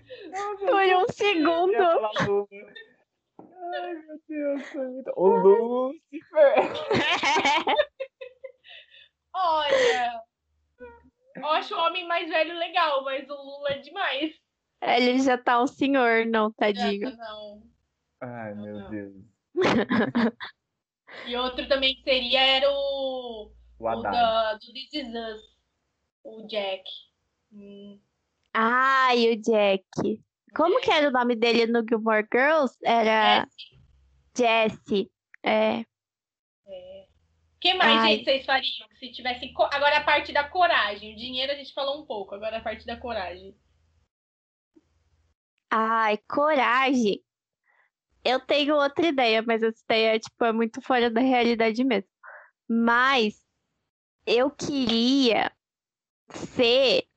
Por 0.57 0.95
um 0.95 1.07
segundo. 1.09 1.75
Ai, 3.71 3.93
meu 3.93 4.19
Deus, 4.27 4.67
foi 4.69 4.87
muito... 4.87 5.11
O 5.15 5.27
Lúcifer! 5.29 6.55
Olha. 9.33 10.23
Eu 11.35 11.47
acho 11.47 11.75
o 11.75 11.79
homem 11.79 12.07
mais 12.07 12.29
velho 12.29 12.57
legal, 12.57 13.03
mas 13.03 13.29
o 13.29 13.35
Lula 13.35 13.69
é 13.69 13.77
demais. 13.77 14.33
Ele 14.81 15.19
já 15.19 15.37
tá 15.37 15.61
um 15.61 15.67
senhor, 15.67 16.25
não, 16.25 16.51
tadinho. 16.51 17.15
Não. 17.17 17.63
Ai, 18.21 18.53
meu 18.55 18.79
Não. 18.79 18.89
Deus. 18.89 19.15
E 21.25 21.35
outro 21.35 21.67
também 21.67 21.95
que 21.95 22.03
seria 22.03 22.41
era 22.41 22.69
o. 22.69 23.51
O 23.79 23.87
O 23.87 24.01
da, 24.01 24.53
do 24.53 24.73
This 24.73 24.93
Is 24.93 25.07
Us. 25.07 25.57
O 26.23 26.47
Jack. 26.47 26.83
Ai, 28.53 29.31
o 29.31 29.41
Jack. 29.41 30.23
Como 30.55 30.79
que 30.81 30.91
era 30.91 31.09
o 31.09 31.11
nome 31.11 31.35
dele 31.35 31.67
no 31.67 31.83
Gilmore 31.87 32.27
Girls? 32.31 32.75
Era 32.83 33.47
Jesse. 34.35 35.11
É. 35.43 35.81
O 36.65 37.59
que 37.59 37.73
mais, 37.73 38.01
Ai. 38.01 38.11
gente, 38.15 38.23
vocês 38.23 38.45
fariam 38.45 38.87
se 38.97 39.11
tivessem. 39.11 39.53
co- 39.53 39.69
Agora 39.71 39.97
a 39.97 40.03
parte 40.03 40.31
da 40.31 40.47
coragem. 40.47 41.13
O 41.13 41.17
dinheiro 41.17 41.51
a 41.51 41.55
gente 41.55 41.73
falou 41.73 42.01
um 42.01 42.05
pouco, 42.05 42.33
agora 42.33 42.57
a 42.57 42.61
parte 42.61 42.85
da 42.85 42.95
coragem. 42.97 43.53
Ai, 45.69 46.17
coragem. 46.19 47.21
Eu 48.23 48.39
tenho 48.39 48.75
outra 48.75 49.07
ideia, 49.07 49.41
mas 49.41 49.61
essa 49.61 49.81
ideia, 49.83 50.19
tipo, 50.19 50.43
é 50.45 50.51
muito 50.51 50.81
fora 50.81 51.09
da 51.09 51.21
realidade 51.21 51.83
mesmo. 51.83 52.09
Mas 52.67 53.45
eu 54.25 54.49
queria 54.49 55.51
ser. 56.29 57.08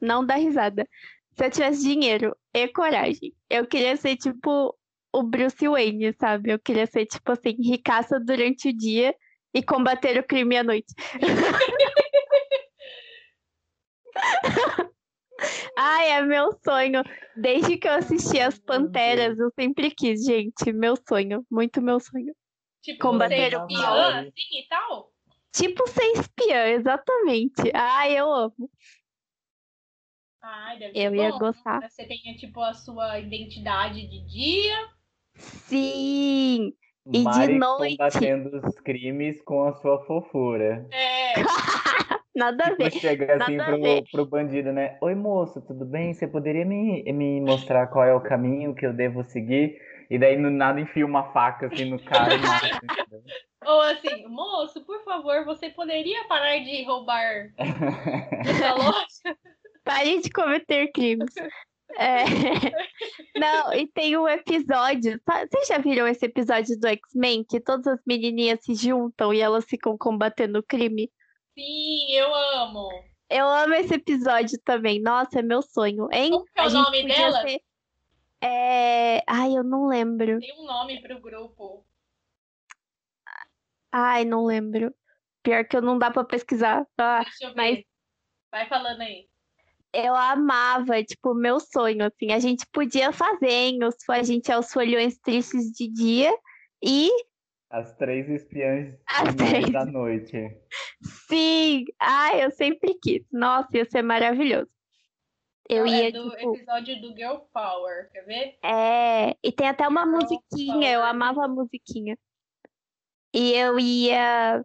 Não 0.00 0.24
dá 0.24 0.34
risada. 0.34 0.86
Se 1.32 1.44
eu 1.44 1.50
tivesse 1.50 1.82
dinheiro 1.82 2.36
e 2.52 2.68
coragem, 2.68 3.32
eu 3.48 3.66
queria 3.66 3.96
ser 3.96 4.16
tipo 4.16 4.76
o 5.12 5.22
Bruce 5.22 5.66
Wayne, 5.66 6.12
sabe? 6.18 6.52
Eu 6.52 6.58
queria 6.58 6.86
ser, 6.86 7.06
tipo 7.06 7.32
assim, 7.32 7.56
ricaça 7.62 8.20
durante 8.20 8.68
o 8.68 8.76
dia 8.76 9.14
e 9.54 9.62
combater 9.62 10.18
o 10.18 10.26
crime 10.26 10.56
à 10.56 10.62
noite. 10.62 10.92
Ai, 15.76 16.10
é 16.10 16.22
meu 16.22 16.50
sonho. 16.64 17.02
Desde 17.36 17.76
que 17.76 17.86
eu 17.86 17.92
assisti 17.92 18.40
as 18.40 18.58
Panteras, 18.58 19.38
eu 19.38 19.50
sempre 19.58 19.90
quis, 19.90 20.24
gente. 20.24 20.72
Meu 20.72 20.94
sonho, 21.08 21.46
muito 21.50 21.80
meu 21.80 22.00
sonho. 22.00 22.34
Tipo, 22.82 23.00
Combater 23.00 23.54
o 23.54 23.66
espiã, 23.66 24.20
assim 24.20 24.58
e 24.58 24.68
tal. 24.68 25.12
Tipo 25.52 25.88
ser 25.88 26.12
espiã, 26.12 26.66
exatamente. 26.68 27.70
Ai, 27.74 28.18
eu 28.18 28.32
amo. 28.32 28.70
Ai, 30.50 30.78
deve 30.78 30.98
Eu 30.98 31.10
ser 31.10 31.16
ia 31.16 31.30
bom. 31.30 31.38
gostar. 31.38 31.82
Você 31.82 32.06
tenha, 32.06 32.34
tipo, 32.36 32.60
a 32.62 32.72
sua 32.72 33.18
identidade 33.18 34.06
de 34.06 34.20
dia. 34.26 34.88
Sim. 35.36 36.72
E 37.06 37.12
de 37.12 37.22
Mari 37.22 37.58
noite. 37.58 37.96
combatendo 37.98 38.66
os 38.66 38.74
crimes 38.80 39.42
com 39.42 39.64
a 39.64 39.74
sua 39.74 40.04
fofura. 40.06 40.86
É, 40.90 41.34
Nada 42.34 42.66
a 42.66 42.70
Tipo, 42.70 42.82
ver. 42.84 42.90
chega 42.92 43.34
assim 43.44 43.56
nada 43.56 43.72
a 43.72 43.76
ver. 43.76 44.02
pro, 44.02 44.24
pro 44.24 44.26
bandido, 44.26 44.72
né? 44.72 44.96
Oi, 45.02 45.14
moço, 45.14 45.60
tudo 45.60 45.84
bem? 45.84 46.14
Você 46.14 46.26
poderia 46.26 46.64
me, 46.64 47.02
me 47.12 47.40
mostrar 47.40 47.88
qual 47.88 48.04
é 48.04 48.14
o 48.14 48.20
caminho 48.20 48.74
que 48.74 48.86
eu 48.86 48.92
devo 48.92 49.22
seguir? 49.24 49.78
E 50.08 50.18
daí, 50.18 50.38
no 50.38 50.48
nada, 50.48 50.80
enfia 50.80 51.04
uma 51.04 51.32
faca 51.32 51.66
assim 51.66 51.84
no 51.90 51.98
cara 51.98 52.34
e 52.34 52.38
mata. 52.38 52.70
ou 53.66 53.80
assim, 53.82 54.26
moço, 54.28 54.82
por 54.84 55.02
favor, 55.04 55.44
você 55.44 55.68
poderia 55.70 56.24
parar 56.28 56.58
de 56.58 56.82
roubar 56.84 57.50
essa 57.58 58.74
loja? 58.74 59.38
Pare 59.88 60.20
de 60.20 60.30
cometer 60.30 60.92
crimes. 60.92 61.34
É. 61.96 62.24
Não, 63.34 63.72
e 63.72 63.86
tem 63.86 64.18
um 64.18 64.28
episódio. 64.28 65.18
Vocês 65.26 65.66
já 65.66 65.78
viram 65.78 66.06
esse 66.06 66.26
episódio 66.26 66.78
do 66.78 66.86
X-Men? 66.88 67.42
Que 67.44 67.58
todas 67.58 67.86
as 67.86 68.00
menininhas 68.06 68.62
se 68.62 68.74
juntam 68.74 69.32
e 69.32 69.40
elas 69.40 69.64
ficam 69.64 69.96
combatendo 69.96 70.58
o 70.58 70.62
crime? 70.62 71.10
Sim, 71.58 72.12
eu 72.12 72.34
amo. 72.34 72.88
Eu 73.30 73.48
amo 73.48 73.72
esse 73.74 73.94
episódio 73.94 74.60
também. 74.62 75.00
Nossa, 75.00 75.38
é 75.38 75.42
meu 75.42 75.62
sonho, 75.62 76.06
hein? 76.12 76.32
Como 76.32 76.44
que 76.44 76.60
é 76.60 76.66
o 76.66 76.70
nome 76.70 77.06
dela? 77.06 77.40
ser- 77.40 77.60
É... 78.42 79.22
Ai, 79.26 79.56
eu 79.56 79.64
não 79.64 79.86
lembro. 79.86 80.38
Tem 80.38 80.54
um 80.60 80.66
nome 80.66 81.00
pro 81.00 81.18
grupo. 81.18 81.86
Ai, 83.90 84.24
não 84.26 84.44
lembro. 84.44 84.94
Pior 85.42 85.64
que 85.66 85.74
eu 85.76 85.80
não 85.82 85.98
dá 85.98 86.10
pra 86.10 86.24
pesquisar. 86.24 86.86
Ah, 86.98 87.20
Deixa 87.24 87.44
eu 87.46 87.48
ver. 87.50 87.56
mas- 87.56 87.84
Vai 88.50 88.68
falando 88.68 89.00
aí. 89.00 89.26
Eu 89.92 90.14
amava, 90.14 91.02
tipo, 91.02 91.34
meu 91.34 91.58
sonho, 91.60 92.04
assim. 92.04 92.32
A 92.32 92.38
gente 92.38 92.64
podia 92.72 93.12
fazer, 93.12 93.50
hein? 93.50 93.78
Os- 93.84 93.96
A 94.08 94.22
gente 94.22 94.50
é 94.50 94.58
os 94.58 94.72
folhões 94.72 95.18
tristes 95.18 95.70
de 95.72 95.88
dia 95.88 96.36
e 96.82 97.10
As 97.70 97.94
três 97.96 98.28
espiãs 98.28 98.94
As 99.06 99.34
três. 99.34 99.70
da 99.70 99.84
noite. 99.84 100.36
Sim! 101.28 101.84
Ai, 102.00 102.44
eu 102.44 102.50
sempre 102.50 102.94
quis. 103.02 103.22
Nossa, 103.32 103.68
ia 103.76 103.84
ser 103.84 104.02
maravilhoso. 104.02 104.70
Eu 105.68 105.84
é 105.84 105.90
ia, 105.90 106.12
do 106.12 106.30
tipo, 106.30 106.54
episódio 106.56 106.98
do 107.02 107.14
Girl 107.14 107.36
Power, 107.52 108.10
quer 108.10 108.22
ver? 108.24 108.58
é... 108.64 109.36
E 109.44 109.52
tem 109.52 109.68
até 109.68 109.86
uma 109.86 110.04
Girl 110.04 110.16
musiquinha, 110.16 110.90
eu 110.92 111.00
Power. 111.00 111.10
amava 111.14 111.44
a 111.44 111.48
musiquinha. 111.48 112.16
E 113.34 113.52
eu 113.52 113.78
ia... 113.78 114.64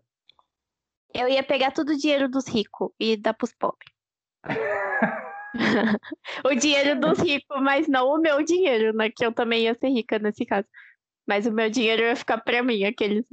Eu 1.13 1.27
ia 1.27 1.43
pegar 1.43 1.71
todo 1.71 1.89
o 1.89 1.97
dinheiro 1.97 2.27
dos 2.29 2.47
ricos 2.47 2.89
e 2.99 3.15
dar 3.17 3.33
pros 3.33 3.53
pobres. 3.53 3.92
O 6.43 6.55
dinheiro 6.55 6.99
dos 6.99 7.19
ricos, 7.19 7.61
mas 7.61 7.87
não 7.87 8.09
o 8.09 8.17
meu 8.17 8.43
dinheiro, 8.43 8.93
né? 8.93 9.09
Que 9.09 9.25
eu 9.25 9.31
também 9.33 9.63
ia 9.63 9.75
ser 9.75 9.89
rica 9.89 10.19
nesse 10.19 10.45
caso. 10.45 10.67
Mas 11.27 11.45
o 11.45 11.51
meu 11.51 11.69
dinheiro 11.69 12.01
ia 12.01 12.15
ficar 12.15 12.39
pra 12.39 12.61
mim, 12.63 12.83
aqueles... 12.83 13.25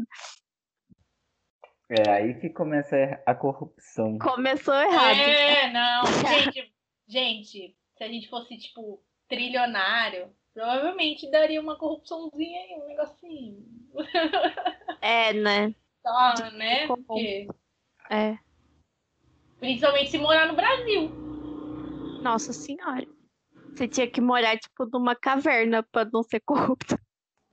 É 1.89 2.09
aí 2.09 2.35
que 2.39 2.49
começa 2.51 3.21
a 3.27 3.35
corrupção. 3.35 4.17
Começou 4.19 4.75
errado. 4.75 5.19
É, 5.19 5.73
não. 5.73 6.05
Gente, 6.07 6.73
gente, 7.09 7.77
se 7.97 8.05
a 8.05 8.07
gente 8.07 8.29
fosse, 8.29 8.57
tipo, 8.59 9.03
trilionário, 9.29 10.33
provavelmente 10.55 11.29
daria 11.29 11.61
uma 11.61 11.77
corrupçãozinha 11.77 12.61
aí, 12.61 12.81
um 12.81 12.87
negocinho. 12.87 13.67
É, 15.03 15.33
né? 15.33 15.75
Tá, 16.01 16.51
né? 16.53 16.87
Porque, 16.87 17.49
É. 18.09 18.39
principalmente 19.61 20.11
se 20.11 20.19
morar 20.19 20.47
no 20.49 20.57
Brasil. 20.57 21.11
Nossa 22.23 22.53
senhora. 22.53 23.07
Você 23.75 23.87
tinha 23.87 24.11
que 24.11 24.21
morar, 24.21 24.59
tipo, 24.59 24.87
numa 24.93 25.15
caverna 25.15 25.83
pra 25.83 26.05
não 26.13 26.23
ser 26.23 26.41
corrupto. 26.41 26.99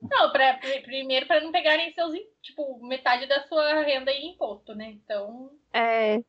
Não, 0.02 0.30
pra, 0.30 0.54
pr- 0.54 0.82
primeiro 0.82 1.26
para 1.26 1.40
não 1.40 1.50
pegarem 1.52 1.92
seus, 1.92 2.14
tipo, 2.42 2.84
metade 2.86 3.26
da 3.26 3.42
sua 3.46 3.82
renda 3.82 4.10
em 4.12 4.32
imposto, 4.32 4.74
né? 4.74 4.90
Então, 4.90 5.50
É. 5.72 6.20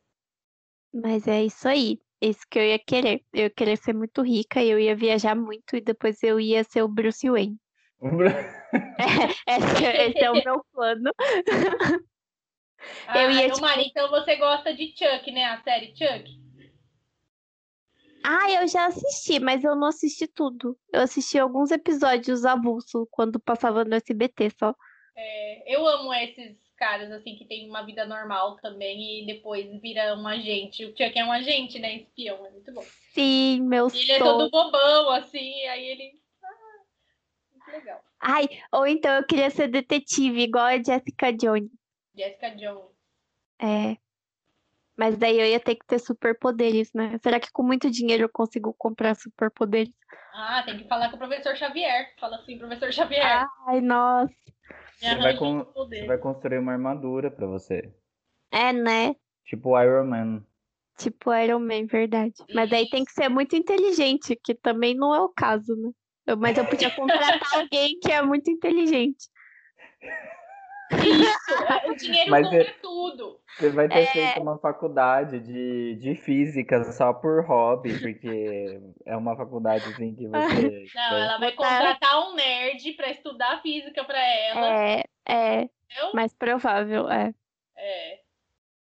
Mas 0.93 1.27
é 1.27 1.43
isso 1.43 1.67
aí. 1.67 1.99
Isso 2.21 2.41
que 2.49 2.59
eu 2.59 2.63
ia 2.63 2.79
querer. 2.79 3.23
Eu 3.31 3.43
ia 3.43 3.49
querer 3.49 3.77
ser 3.77 3.93
muito 3.93 4.21
rica 4.21 4.61
e 4.61 4.69
eu 4.69 4.79
ia 4.79 4.95
viajar 4.95 5.35
muito 5.35 5.75
e 5.75 5.81
depois 5.81 6.21
eu 6.23 6.39
ia 6.39 6.63
ser 6.63 6.81
o 6.81 6.87
Bruce 6.87 7.29
Wayne. 7.29 7.57
Esse, 9.47 9.85
esse 9.85 10.19
é 10.19 10.31
o 10.31 10.43
meu 10.43 10.63
plano. 10.73 11.11
ah, 13.07 13.23
Eu 13.23 13.31
ia, 13.31 13.49
tipo- 13.49 13.61
Mari, 13.61 13.87
então 13.87 14.09
você 14.09 14.35
gosta 14.35 14.73
de 14.73 14.87
Chuck, 14.97 15.31
né? 15.31 15.45
A 15.45 15.61
série 15.61 15.87
Chuck? 15.95 16.39
Ah, 18.23 18.51
eu 18.51 18.67
já 18.67 18.87
assisti, 18.87 19.39
mas 19.39 19.63
eu 19.63 19.75
não 19.75 19.87
assisti 19.87 20.27
tudo. 20.27 20.77
Eu 20.91 21.01
assisti 21.01 21.39
alguns 21.39 21.71
episódios 21.71 22.45
avulso 22.45 23.07
quando 23.11 23.39
passava 23.39 23.85
no 23.85 23.95
SBT 23.95 24.49
só. 24.59 24.75
É, 25.15 25.75
eu 25.75 25.87
amo 25.87 26.13
esses 26.13 26.57
caras, 26.77 27.11
assim, 27.11 27.35
que 27.35 27.45
tem 27.45 27.69
uma 27.69 27.81
vida 27.85 28.05
normal 28.05 28.57
também 28.57 29.21
e 29.21 29.25
depois 29.25 29.65
vira 29.81 30.15
um 30.15 30.27
agente. 30.27 30.85
O 30.85 30.89
Chuck 30.89 31.17
é 31.17 31.25
um 31.25 31.31
agente, 31.31 31.79
né? 31.79 31.95
Espião, 31.95 32.45
é 32.45 32.51
muito 32.51 32.73
bom. 32.73 32.83
Sim, 33.13 33.61
meu 33.63 33.87
E 33.93 33.99
ele 34.01 34.11
é 34.11 34.19
todo 34.19 34.49
bobão, 34.49 35.09
assim, 35.11 35.65
aí 35.67 35.85
ele. 35.85 36.11
Ah, 36.43 36.83
muito 37.53 37.71
legal. 37.71 38.01
Ai, 38.21 38.47
ou 38.71 38.85
então 38.85 39.13
eu 39.13 39.25
queria 39.25 39.49
ser 39.49 39.69
detetive, 39.69 40.41
igual 40.41 40.65
a 40.65 40.77
Jessica 40.77 41.31
Jones. 41.31 41.69
Jessica 42.19 42.49
Jones. 42.55 42.91
É. 43.61 43.97
Mas 44.97 45.17
daí 45.17 45.39
eu 45.39 45.45
ia 45.45 45.59
ter 45.59 45.75
que 45.75 45.85
ter 45.85 45.97
superpoderes, 45.99 46.91
né? 46.93 47.17
Será 47.23 47.39
que 47.39 47.49
com 47.53 47.63
muito 47.63 47.89
dinheiro 47.89 48.23
eu 48.23 48.29
consigo 48.29 48.73
comprar 48.73 49.15
superpoderes? 49.15 49.93
Ah, 50.33 50.61
tem 50.65 50.77
que 50.77 50.87
falar 50.89 51.09
com 51.09 51.15
o 51.15 51.19
professor 51.19 51.55
Xavier. 51.55 52.13
Fala 52.19 52.35
assim, 52.35 52.57
professor 52.57 52.91
Xavier. 52.91 53.47
Ai, 53.67 53.79
nossa. 53.79 54.33
Você 54.97 55.15
vai, 55.15 55.37
poder. 55.37 56.01
você 56.01 56.05
vai 56.05 56.17
construir 56.17 56.57
uma 56.59 56.73
armadura 56.73 57.31
pra 57.31 57.47
você. 57.47 57.93
É, 58.51 58.73
né? 58.73 59.15
Tipo 59.45 59.69
o 59.69 59.81
Iron 59.81 60.05
Man. 60.05 60.45
Tipo 60.97 61.33
Iron 61.33 61.59
Man, 61.59 61.85
verdade. 61.85 62.33
Mas 62.53 62.69
daí 62.69 62.89
tem 62.89 63.05
que 63.05 63.13
ser 63.13 63.29
muito 63.29 63.55
inteligente, 63.55 64.35
que 64.43 64.53
também 64.53 64.93
não 64.95 65.15
é 65.15 65.21
o 65.21 65.29
caso, 65.29 65.73
né? 65.77 65.91
Eu- 66.27 66.35
Mas 66.37 66.57
eu 66.57 66.65
podia 66.65 66.91
contratar 66.91 67.39
alguém 67.69 67.97
que 68.01 68.11
é 68.11 68.21
muito 68.21 68.51
inteligente. 68.51 69.29
Isso, 70.91 71.51
o 71.91 71.95
dinheiro 71.95 72.31
Mas 72.31 72.47
compra 72.47 72.61
é- 72.63 72.73
tudo. 72.81 73.39
Você 73.57 73.69
vai 73.71 73.89
ter 73.89 73.99
É. 73.99 74.05
feito 74.05 74.41
uma 74.41 74.57
faculdade 74.57 75.39
de, 75.39 75.95
de 75.95 76.15
física 76.15 76.83
só 76.93 77.13
por 77.13 77.43
hobby, 77.45 77.99
porque 77.99 78.79
é 79.05 79.17
uma 79.17 79.35
faculdade 79.35 79.83
assim 79.85 80.15
que 80.15 80.27
você. 80.27 80.85
Não, 80.95 81.17
ela 81.17 81.37
vai 81.37 81.51
contratar 81.51 82.29
um 82.29 82.35
nerd 82.35 82.93
pra 82.93 83.09
estudar 83.09 83.61
física 83.61 84.03
pra 84.05 84.19
ela. 84.19 84.67
É, 84.67 85.03
é, 85.27 85.61
entendeu? 85.61 86.13
mais 86.13 86.33
provável, 86.33 87.09
é. 87.09 87.33
É. 87.77 88.19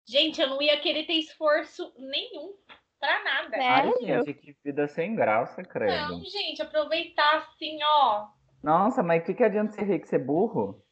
Gente, 0.06 0.40
eu 0.40 0.48
não 0.48 0.60
ia 0.62 0.78
querer 0.80 1.04
ter 1.04 1.14
esforço 1.14 1.92
nenhum 1.98 2.54
pra 2.98 3.22
nada. 3.24 3.56
É. 3.56 3.66
Ai, 3.66 3.92
gente, 4.00 4.34
que 4.34 4.56
vida 4.64 4.86
sem 4.88 5.14
graça, 5.14 5.62
credo. 5.62 6.12
Não, 6.12 6.24
gente, 6.24 6.60
aproveitar 6.62 7.38
assim, 7.38 7.78
ó. 7.82 8.26
Nossa, 8.62 9.02
mas 9.02 9.22
o 9.22 9.26
que, 9.26 9.34
que 9.34 9.44
adianta 9.44 9.72
ser 9.72 9.84
rico 9.84 10.04
e 10.04 10.08
ser 10.08 10.18
burro? 10.18 10.82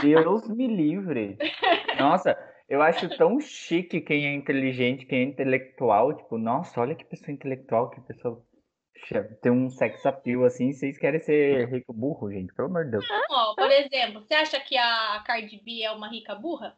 Deus 0.00 0.48
me 0.48 0.66
livre. 0.66 1.38
Nossa, 1.98 2.36
eu 2.68 2.80
acho 2.82 3.08
tão 3.16 3.40
chique 3.40 4.00
quem 4.00 4.26
é 4.26 4.34
inteligente, 4.34 5.06
quem 5.06 5.20
é 5.20 5.24
intelectual. 5.24 6.16
Tipo, 6.16 6.38
nossa, 6.38 6.80
olha 6.80 6.94
que 6.94 7.04
pessoa 7.04 7.32
intelectual, 7.32 7.90
que 7.90 8.00
pessoa 8.00 8.42
tem 9.42 9.50
um 9.52 9.68
sex 9.68 10.06
appeal 10.06 10.44
assim. 10.44 10.72
Vocês 10.72 10.98
querem 10.98 11.20
ser 11.20 11.68
rico 11.68 11.92
burro, 11.92 12.30
gente? 12.30 12.54
Pelo 12.54 12.68
amor 12.68 12.84
de 12.84 12.92
Deus. 12.92 13.06
Por 13.56 13.70
exemplo, 13.70 14.20
você 14.20 14.34
acha 14.34 14.60
que 14.60 14.76
a 14.76 15.22
Cardi 15.26 15.60
B 15.62 15.82
é 15.82 15.90
uma 15.90 16.08
rica 16.08 16.34
burra? 16.34 16.76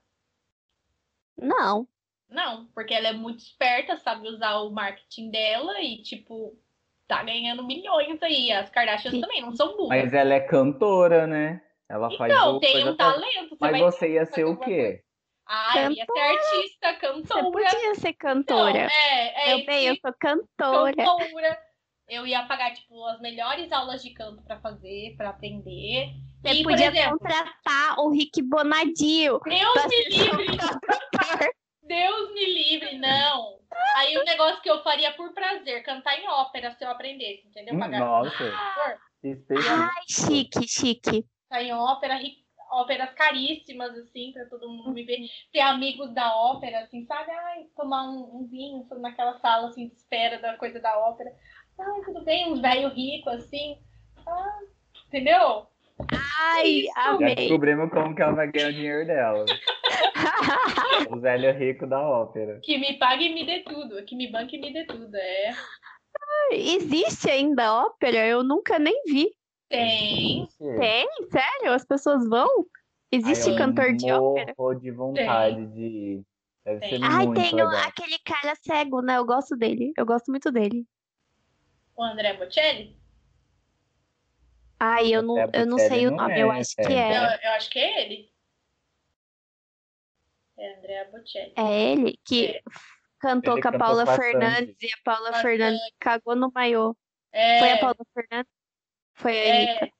Não. 1.37 1.87
Não, 2.29 2.67
porque 2.75 2.95
ela 2.95 3.09
é 3.09 3.13
muito 3.13 3.41
esperta, 3.41 3.97
sabe 3.97 4.29
usar 4.29 4.59
o 4.61 4.71
marketing 4.71 5.31
dela 5.31 5.81
e, 5.81 6.03
tipo, 6.03 6.59
tá 7.07 7.23
ganhando 7.23 7.65
milhões 7.67 8.21
aí. 8.23 8.51
As 8.51 8.71
Kardashians 8.71 9.15
Sim. 9.15 9.21
também 9.21 9.43
não 9.43 9.55
são 9.55 9.77
burras. 9.77 10.03
Mas 10.03 10.15
ela 10.15 10.35
é 10.35 10.41
cantora, 10.41 11.27
né? 11.27 11.63
Ela 11.89 12.11
faz 12.17 12.33
Então, 12.33 12.61
tem 12.61 12.89
um 12.89 12.97
talento. 12.97 13.51
Você 13.51 13.57
Mas 13.61 13.81
você 13.81 14.13
ia 14.15 14.27
ser 14.27 14.45
o 14.45 14.57
quê? 14.59 15.03
Ah, 15.47 15.83
eu 15.83 15.91
ia 15.93 16.07
ser 16.07 16.21
artista, 16.21 16.89
Você 16.95 16.99
cantora. 17.01 17.51
podia 17.51 17.95
ser 17.97 18.09
Não, 18.09 18.15
cantora. 18.19 18.89
é, 18.91 19.51
é 19.51 19.53
Eu 19.55 19.67
bem, 19.67 19.87
eu 19.89 19.97
sou 19.97 20.13
cantora. 20.19 20.95
cantora. 20.97 21.59
Eu 22.09 22.27
ia 22.27 22.43
pagar, 22.47 22.73
tipo, 22.75 23.05
as 23.07 23.21
melhores 23.21 23.71
aulas 23.73 24.03
de 24.03 24.11
canto 24.11 24.43
pra 24.43 24.59
fazer, 24.61 25.15
pra 25.17 25.31
aprender. 25.31 26.09
Você 26.43 26.55
E, 26.55 26.63
por 26.63 26.71
podia 26.73 26.89
exemplo- 26.89 27.19
contratar 27.19 27.99
o 27.99 28.11
Rick 28.11 28.43
Bonadio. 28.43 29.41
Deus 29.45 29.87
me 29.87 30.05
livre! 30.09 30.57
Deus 31.83 32.33
me 32.33 32.47
livre, 32.47 32.99
não. 32.99 33.59
Aí 33.97 34.17
o 34.17 34.25
negócio 34.25 34.63
que 34.63 34.71
eu 34.71 34.83
faria 34.83 35.13
por 35.13 35.33
prazer, 35.35 35.83
cantar 35.83 36.19
em 36.19 36.27
ópera 36.29 36.73
se 36.73 36.85
eu 36.85 36.91
aprendesse, 36.91 37.47
entendeu? 37.47 37.79
Pagar 37.79 38.01
nossa. 38.01 38.53
Ai, 39.25 40.03
chique, 40.09 40.67
chique. 40.67 41.25
Cantar 41.55 41.63
em 41.63 41.73
ópera, 41.73 42.17
ri- 42.17 42.39
óperas 42.71 43.11
caríssimas, 43.15 43.97
assim, 43.99 44.33
pra 44.33 44.45
todo 44.47 44.69
mundo 44.69 44.91
me 44.93 45.05
ver. 45.05 45.19
Ter 45.53 45.61
amigos 45.61 46.13
da 46.13 46.35
ópera, 46.37 46.81
assim, 46.81 47.05
sabe? 47.07 47.31
Ai, 47.31 47.67
tomar 47.77 48.03
um, 48.11 48.41
um 48.41 48.49
vinho 48.51 48.87
naquela 49.01 49.39
sala, 49.39 49.69
assim, 49.69 49.89
de 49.89 49.95
espera 49.95 50.39
da 50.41 50.57
coisa 50.57 50.81
da 50.81 50.99
ópera. 50.99 51.33
Ai, 51.79 52.01
tudo 52.05 52.25
bem, 52.25 52.53
uns 52.53 52.61
velho 52.61 52.89
rico, 52.89 53.31
assim. 53.31 53.79
Ah, 54.27 54.59
entendeu? 55.07 55.67
Ai, 56.41 56.67
Isso. 56.69 56.93
Já 56.95 57.11
amei. 57.11 57.35
descobrimos 57.37 57.91
como 57.91 58.15
que 58.15 58.23
ela 58.23 58.33
vai 58.33 58.51
ganhar 58.51 58.69
o 58.71 58.73
dinheiro 58.73 59.07
dela. 59.07 59.45
O 61.11 61.21
velho 61.21 61.53
rico 61.53 61.87
da 61.87 62.01
ópera. 62.01 62.61
Que 62.63 62.79
me 62.79 62.99
pague 62.99 63.27
e 63.27 63.35
me 63.35 63.45
dê 63.45 63.61
tudo. 63.61 64.03
Que 64.05 64.17
me 64.17 64.31
banque 64.31 64.57
e 64.57 64.61
me 64.61 64.73
dê 64.73 64.85
tudo. 64.87 65.15
É. 65.15 65.53
Existe 66.51 67.29
ainda 67.31 67.85
ópera? 67.85 68.25
Eu 68.27 68.43
nunca 68.43 68.79
nem 68.79 69.03
vi. 69.07 69.31
Tem. 69.77 70.49
Tem? 70.79 71.09
Sério? 71.31 71.73
As 71.73 71.85
pessoas 71.85 72.29
vão? 72.29 72.67
Existe 73.13 73.51
Ai, 73.51 73.57
cantor 73.57 73.93
de 73.95 74.11
ópera? 74.11 74.55
de 74.81 74.91
vontade 74.91 75.67
de 75.67 75.81
ir. 75.83 76.23
Deve 76.65 76.81
Tem. 76.81 76.89
ser 76.99 77.05
Ai, 77.05 77.27
muito 77.27 77.41
tem 77.41 77.55
legal. 77.55 77.71
aquele 77.87 78.19
cara 78.21 78.55
cego, 78.57 79.03
né? 79.03 79.19
Eu 79.19 79.25
gosto 79.27 79.55
dele. 79.57 79.93
Eu 79.97 80.07
gosto 80.07 80.31
muito 80.31 80.51
dele. 80.51 80.87
O 81.97 82.03
André 82.03 82.33
Bocelli? 82.35 82.97
Ai, 84.81 85.15
eu 85.15 85.23
não, 85.23 85.37
eu 85.53 85.67
não 85.67 85.79
sei 85.79 86.07
o 86.07 86.11
nome. 86.11 86.33
é, 86.35 86.43
Eu 86.43 86.51
acho 86.51 86.75
que 86.75 86.83
sério. 86.83 87.17
Eu, 87.17 87.23
é. 87.23 87.41
eu 87.45 87.51
acho 87.53 87.71
que 87.71 87.79
é 87.79 88.03
ele. 88.03 88.33
É 90.57 90.79
André 90.79 91.05
Bocelli. 91.11 91.53
É 91.57 91.93
ele 91.93 92.19
que 92.25 92.47
É. 92.47 92.61
cantou 93.21 93.55
Ele 93.55 93.63
com 93.63 93.69
a 93.69 93.79
Paula 93.79 94.05
bastante. 94.05 94.25
Fernandes 94.33 94.77
e 94.83 94.87
a 94.87 94.97
Paula 95.05 95.31
Bastante. 95.31 95.43
Fernandes 95.43 95.81
cagou 96.01 96.35
no 96.37 96.51
maiô. 96.53 96.97
É, 97.33 97.59
Foi 97.59 97.71
a 97.73 97.79
Paula 97.79 97.97
Fernandes? 98.15 98.53
Foi 99.15 99.51
a 99.51 99.55
Anitta. 99.55 99.85
é. 99.87 99.93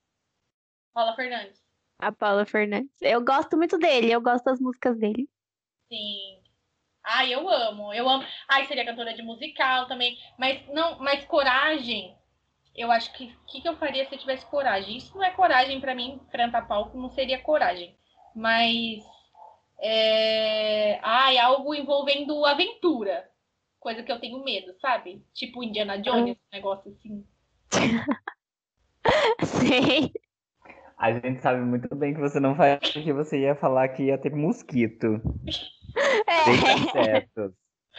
Paula 0.93 1.15
Fernandes. 1.15 1.63
A 1.99 2.13
Paula 2.13 2.45
Fernandes. 2.45 3.01
Eu 3.01 3.25
gosto 3.25 3.57
muito 3.57 3.79
dele, 3.79 4.13
eu 4.13 4.21
gosto 4.21 4.45
das 4.45 4.61
músicas 4.61 4.99
dele. 4.99 5.29
Sim. 5.89 6.41
Ai, 7.05 7.35
eu 7.35 7.49
amo. 7.49 7.93
Eu 7.93 8.09
amo. 8.09 8.25
Ai, 8.49 8.65
seria 8.67 8.85
cantora 8.85 9.15
de 9.15 9.23
musical 9.23 9.87
também. 9.87 10.19
Mas 10.39 10.67
não, 10.69 10.99
mas 10.99 11.25
coragem. 11.25 12.17
Eu 12.75 12.91
acho 12.91 13.13
que 13.13 13.27
o 13.27 13.45
que, 13.47 13.61
que 13.61 13.69
eu 13.69 13.77
faria 13.77 14.07
se 14.09 14.15
eu 14.15 14.19
tivesse 14.19 14.45
coragem? 14.47 14.97
Isso 14.97 15.17
não 15.17 15.23
é 15.23 15.31
coragem 15.31 15.81
pra 15.81 15.95
mim, 15.95 16.21
enfrentar 16.27 16.67
palco 16.67 16.99
não 16.99 17.09
seria 17.11 17.41
coragem. 17.41 17.97
Mas 18.35 19.05
é... 19.81 20.99
ai, 21.03 21.39
algo 21.39 21.75
envolvendo 21.75 22.45
aventura. 22.45 23.31
Coisa 23.79 24.03
que 24.03 24.11
eu 24.11 24.19
tenho 24.19 24.43
medo, 24.43 24.75
sabe? 24.81 25.25
Tipo 25.35 25.63
Indiana 25.63 25.99
Jones, 25.99 26.37
um 26.37 26.57
negócio 26.57 26.91
assim. 26.91 27.25
Sei. 29.45 30.13
A 30.99 31.13
gente 31.13 31.41
sabe 31.41 31.61
muito 31.61 31.95
bem 31.95 32.15
que 32.15 32.21
você 32.21 32.39
não 32.41 32.55
vai, 32.55 32.79
porque 32.79 33.13
você 33.13 33.41
ia 33.41 33.55
falar 33.55 33.89
que 33.89 34.05
ia 34.05 34.19
ter 34.19 34.35
mosquito. 34.35 35.21
É. 36.27 36.75
insetos. 36.77 37.53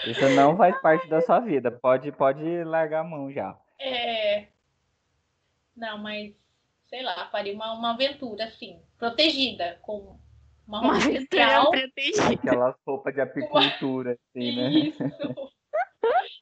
Isso 0.05 0.27
não 0.29 0.57
faz 0.57 0.79
parte 0.81 1.07
da 1.07 1.21
sua 1.21 1.39
vida. 1.39 1.71
Pode, 1.71 2.11
pode 2.11 2.63
largar 2.63 3.01
a 3.01 3.03
mão 3.03 3.31
já. 3.31 3.57
É... 3.79 4.47
Não, 5.75 5.97
mas 5.97 6.33
sei 6.89 7.01
lá, 7.03 7.29
faria 7.29 7.53
uma, 7.53 7.73
uma 7.73 7.93
aventura 7.93 8.45
assim, 8.45 8.81
protegida, 8.97 9.77
com 9.81 10.17
uma 10.67 10.79
Uma 10.79 10.93
roupa 10.93 10.95
aventura 10.95 11.19
especial. 11.19 11.71
protegida. 11.71 12.27
Aquelas 12.33 12.75
roupas 12.85 13.13
de 13.13 13.21
apicultura, 13.21 14.11
assim, 14.13 14.55
né? 14.55 14.69
Isso. 14.69 15.03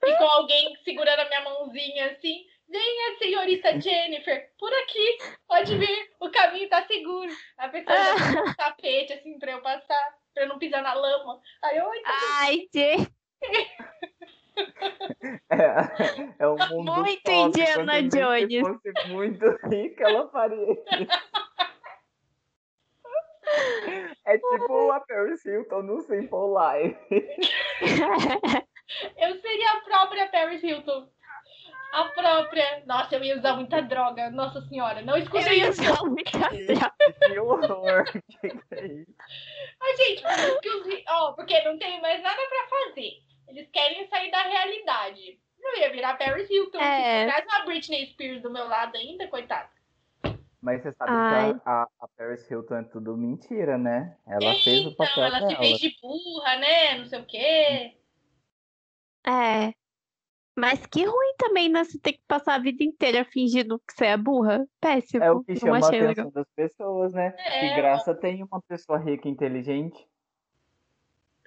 E 0.05 0.17
com 0.17 0.25
alguém 0.25 0.75
segurando 0.83 1.21
a 1.21 1.25
minha 1.29 1.41
mãozinha 1.41 2.11
assim. 2.11 2.45
Venha, 2.73 3.17
senhorita 3.19 3.69
Jennifer, 3.79 4.49
por 4.57 4.73
aqui. 4.73 5.17
Pode 5.47 5.77
vir, 5.77 6.11
o 6.19 6.31
caminho 6.31 6.67
tá 6.67 6.83
seguro. 6.87 7.31
A 7.55 7.69
pessoa 7.69 7.95
já 7.95 8.15
tem 8.31 8.41
um 8.41 8.53
tapete 8.57 9.13
assim 9.13 9.37
pra 9.37 9.51
eu 9.51 9.61
passar, 9.61 10.17
pra 10.33 10.43
eu 10.45 10.49
não 10.49 10.57
pisar 10.57 10.81
na 10.81 10.95
lama. 10.95 11.39
Aí 11.63 11.77
eu, 11.77 11.87
ai, 11.87 12.01
tá 12.01 12.11
Ai, 12.39 12.67
gente. 12.73 13.13
É, 15.49 16.43
é 16.43 16.47
um 16.47 16.57
mundo 16.69 16.95
Muito 16.95 17.23
top. 17.23 17.37
Indiana 17.37 18.01
vê 18.01 18.07
Jones. 18.07 18.49
Se 18.49 18.61
fosse 18.61 19.07
muito 19.09 19.45
rica, 19.69 20.03
ela 20.05 20.27
faria 20.29 20.73
isso. 20.73 20.83
É 24.25 24.37
tipo 24.37 24.91
a 24.91 24.99
Paris 24.99 25.45
Hilton 25.45 25.81
no 25.83 26.01
Simple 26.01 26.39
Life. 26.49 26.97
eu 29.17 29.41
seria 29.41 29.71
a 29.73 29.81
própria 29.81 30.27
Paris 30.29 30.63
Hilton. 30.63 31.07
A 31.93 32.05
própria. 32.05 32.83
Nossa, 32.87 33.15
eu 33.15 33.23
ia 33.23 33.37
usar 33.37 33.55
muita 33.55 33.81
droga. 33.81 34.29
Nossa 34.31 34.59
senhora, 34.61 35.01
não 35.03 35.15
Eu 35.15 35.23
escutei 35.23 35.59
ia 35.59 35.69
isso. 35.69 35.81
usar 35.81 36.03
muita 36.03 36.31
droga. 36.49 36.91
Que 37.27 37.39
horror. 37.39 38.03
Que 38.41 38.49
que 38.49 38.75
é 38.75 38.85
isso? 38.87 39.13
Mas, 39.79 39.97
gente, 39.97 40.21
por 40.23 40.31
isso 40.31 40.59
que 40.61 40.69
os 40.69 41.03
ó, 41.09 41.31
porque 41.33 41.61
não 41.61 41.77
tem 41.77 42.01
mais 42.01 42.21
nada 42.23 42.41
pra 42.49 42.67
fazer. 42.67 43.11
Eles 43.47 43.69
querem 43.71 44.07
sair 44.07 44.31
da 44.31 44.41
realidade. 44.41 45.39
Eu 45.61 45.77
ia 45.79 45.91
virar 45.91 46.17
Paris 46.17 46.49
Hilton. 46.49 46.79
É. 46.79 47.25
Traz 47.27 47.45
uma 47.45 47.65
Britney 47.65 48.07
Spears 48.07 48.41
do 48.41 48.49
meu 48.51 48.67
lado 48.67 48.97
ainda, 48.97 49.27
coitada. 49.27 49.69
Mas 50.61 50.81
você 50.81 50.91
sabe 50.93 51.11
Ai. 51.11 51.53
que 51.53 51.59
a, 51.65 51.83
a, 51.99 52.07
Paris 52.17 52.49
Hilton 52.49 52.75
é 52.77 52.83
tudo 52.83 53.15
mentira, 53.17 53.77
né? 53.77 54.17
Ela 54.25 54.55
fez 54.63 54.85
o 54.85 54.89
Então, 54.89 55.05
papel 55.05 55.23
ela 55.25 55.39
dela. 55.39 55.49
se 55.51 55.55
fez 55.57 55.77
de 55.79 55.95
burra, 56.01 56.55
né? 56.57 56.97
Não 56.97 57.05
sei 57.05 57.19
o 57.19 57.25
quê. 57.25 57.97
É. 59.27 59.73
Mas 60.55 60.85
que 60.85 61.03
ruim 61.03 61.33
também, 61.37 61.67
né? 61.69 61.83
Você 61.83 61.99
ter 61.99 62.13
que 62.13 62.21
passar 62.27 62.55
a 62.55 62.59
vida 62.59 62.83
inteira 62.83 63.25
fingindo 63.25 63.79
que 63.79 63.93
você 63.93 64.05
é 64.05 64.17
burra. 64.17 64.65
Péssimo. 64.79 65.23
É 65.23 65.31
o 65.31 65.43
que 65.43 65.55
chama 65.55 65.77
a 65.77 65.79
achei 65.79 65.99
atenção 66.01 66.25
legal. 66.25 66.31
das 66.31 66.47
pessoas, 66.55 67.13
né? 67.13 67.31
Que 67.31 67.65
É, 67.65 67.75
graça 67.75 68.13
tem 68.13 68.43
uma 68.43 68.61
pessoa 68.61 68.99
rica 68.99 69.27
e 69.27 69.31
inteligente. 69.31 70.07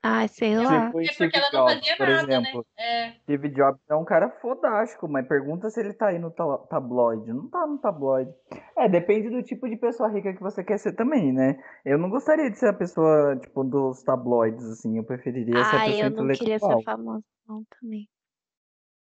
Ai, 0.02 0.28
sei 0.28 0.56
lá. 0.56 0.86
Tipo 0.86 1.00
é 1.00 1.08
porque 1.18 1.36
ela 1.36 1.50
não 1.52 1.66
Jobs, 1.66 1.74
fazia 1.74 1.96
por 1.96 2.06
nada, 2.06 2.22
exemplo. 2.22 2.66
né? 2.78 2.84
É. 2.84 3.12
Steve 3.22 3.48
Jobs 3.48 3.80
é 3.88 3.94
um 3.94 4.04
cara 4.04 4.30
fodástico, 4.40 5.08
mas 5.08 5.26
pergunta 5.26 5.68
se 5.70 5.80
ele 5.80 5.92
tá 5.94 6.08
aí 6.08 6.18
no 6.18 6.30
ta- 6.30 6.58
tabloide. 6.68 7.32
Não 7.32 7.48
tá 7.48 7.66
no 7.66 7.78
tabloide. 7.78 8.30
É, 8.76 8.88
depende 8.88 9.30
do 9.30 9.42
tipo 9.42 9.68
de 9.68 9.76
pessoa 9.76 10.08
rica 10.08 10.32
que 10.32 10.40
você 10.40 10.62
quer 10.62 10.78
ser 10.78 10.92
também, 10.92 11.32
né? 11.32 11.60
Eu 11.84 11.98
não 11.98 12.08
gostaria 12.08 12.50
de 12.50 12.56
ser 12.58 12.68
a 12.68 12.72
pessoa, 12.72 13.36
tipo, 13.36 13.64
dos 13.64 14.02
tabloides, 14.02 14.64
assim. 14.64 14.96
Eu 14.96 15.04
preferiria 15.04 15.64
ser 15.64 15.76
a 15.76 15.84
pessoa 15.84 16.04
eu 16.04 16.10
não 16.10 16.28
queria 16.28 16.58
ser 16.58 16.82
famosa, 16.84 17.24
não, 17.48 17.64
também. 17.80 18.08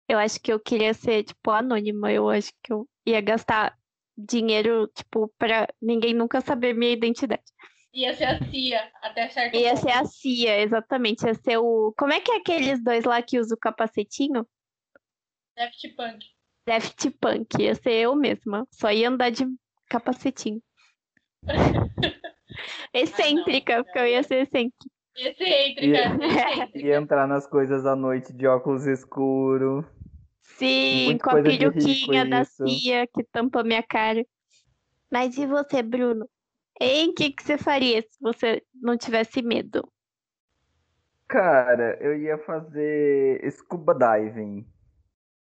Eu 0.08 0.18
acho 0.20 0.40
que 0.40 0.52
eu 0.54 0.60
queria 0.60 0.94
ser, 0.94 1.24
tipo, 1.24 1.52
anônima. 1.52 2.12
Eu 2.12 2.30
acho 2.30 2.52
que 2.64 2.72
eu 2.72 2.88
ia 3.06 3.22
gastar 3.22 3.76
dinheiro, 4.18 4.88
tipo, 4.96 5.32
pra 5.38 5.68
ninguém 5.82 6.14
nunca 6.14 6.42
saber 6.42 6.74
minha 6.74 6.92
identidade. 6.92 7.44
Ia 7.94 8.14
ser 8.14 8.26
a 8.26 8.44
Cia, 8.44 8.92
até 9.02 9.30
certo 9.30 9.56
Ia 9.56 9.70
ponto. 9.74 9.82
ser 9.82 9.92
a 9.92 10.06
CIA, 10.06 10.60
exatamente. 10.62 11.26
Ia 11.26 11.34
ser 11.34 11.58
o. 11.58 11.94
Como 11.98 12.12
é 12.14 12.20
que 12.20 12.32
é 12.32 12.36
aqueles 12.38 12.84
dois 12.84 13.04
lá 13.06 13.22
que 13.22 13.40
usam 13.40 13.56
o 13.56 13.60
capacetinho? 13.60 14.46
Daft 15.56 15.88
Punk. 15.96 16.26
Daft 16.68 17.10
Punk. 17.22 17.62
Ia 17.62 17.74
ser 17.76 17.94
eu 17.94 18.16
mesma. 18.16 18.68
Só 18.72 18.92
ia 18.92 19.08
andar 19.10 19.32
de 19.32 19.46
capacetinho. 19.90 20.62
Excêntrica, 22.94 23.84
porque 23.84 24.00
eu 24.00 24.08
ia 24.08 24.24
ser 24.24 24.42
excêntrica. 24.44 24.86
Excêntrica. 25.16 25.86
E- 25.86 25.92
excêntrica. 26.28 26.88
E 26.88 26.92
entrar 26.92 27.28
nas 27.28 27.48
coisas 27.48 27.86
à 27.86 27.96
noite 27.96 28.34
de 28.34 28.46
óculos 28.48 28.86
escuros. 28.86 29.86
Sim, 30.58 31.06
Muito 31.06 31.24
com 31.24 31.32
a 31.32 31.42
peruquinha 31.44 32.26
da 32.26 32.42
isso. 32.44 32.66
CIA 32.68 33.08
que 33.08 33.24
tampa 33.24 33.64
minha 33.64 33.84
cara. 33.84 34.26
Mas 35.12 35.38
e 35.38 35.46
você, 35.46 35.82
Bruno? 35.82 36.30
Hein, 36.80 37.10
o 37.10 37.14
que, 37.14 37.32
que 37.32 37.44
você 37.44 37.58
faria 37.58 38.02
se 38.02 38.18
você 38.22 38.62
não 38.74 38.98
tivesse 38.98 39.42
medo? 39.42 39.90
Cara, 41.28 41.98
eu 42.02 42.16
ia 42.18 42.38
fazer 42.38 43.42
scuba 43.52 43.94
diving. 43.94 44.60
O 44.62 44.66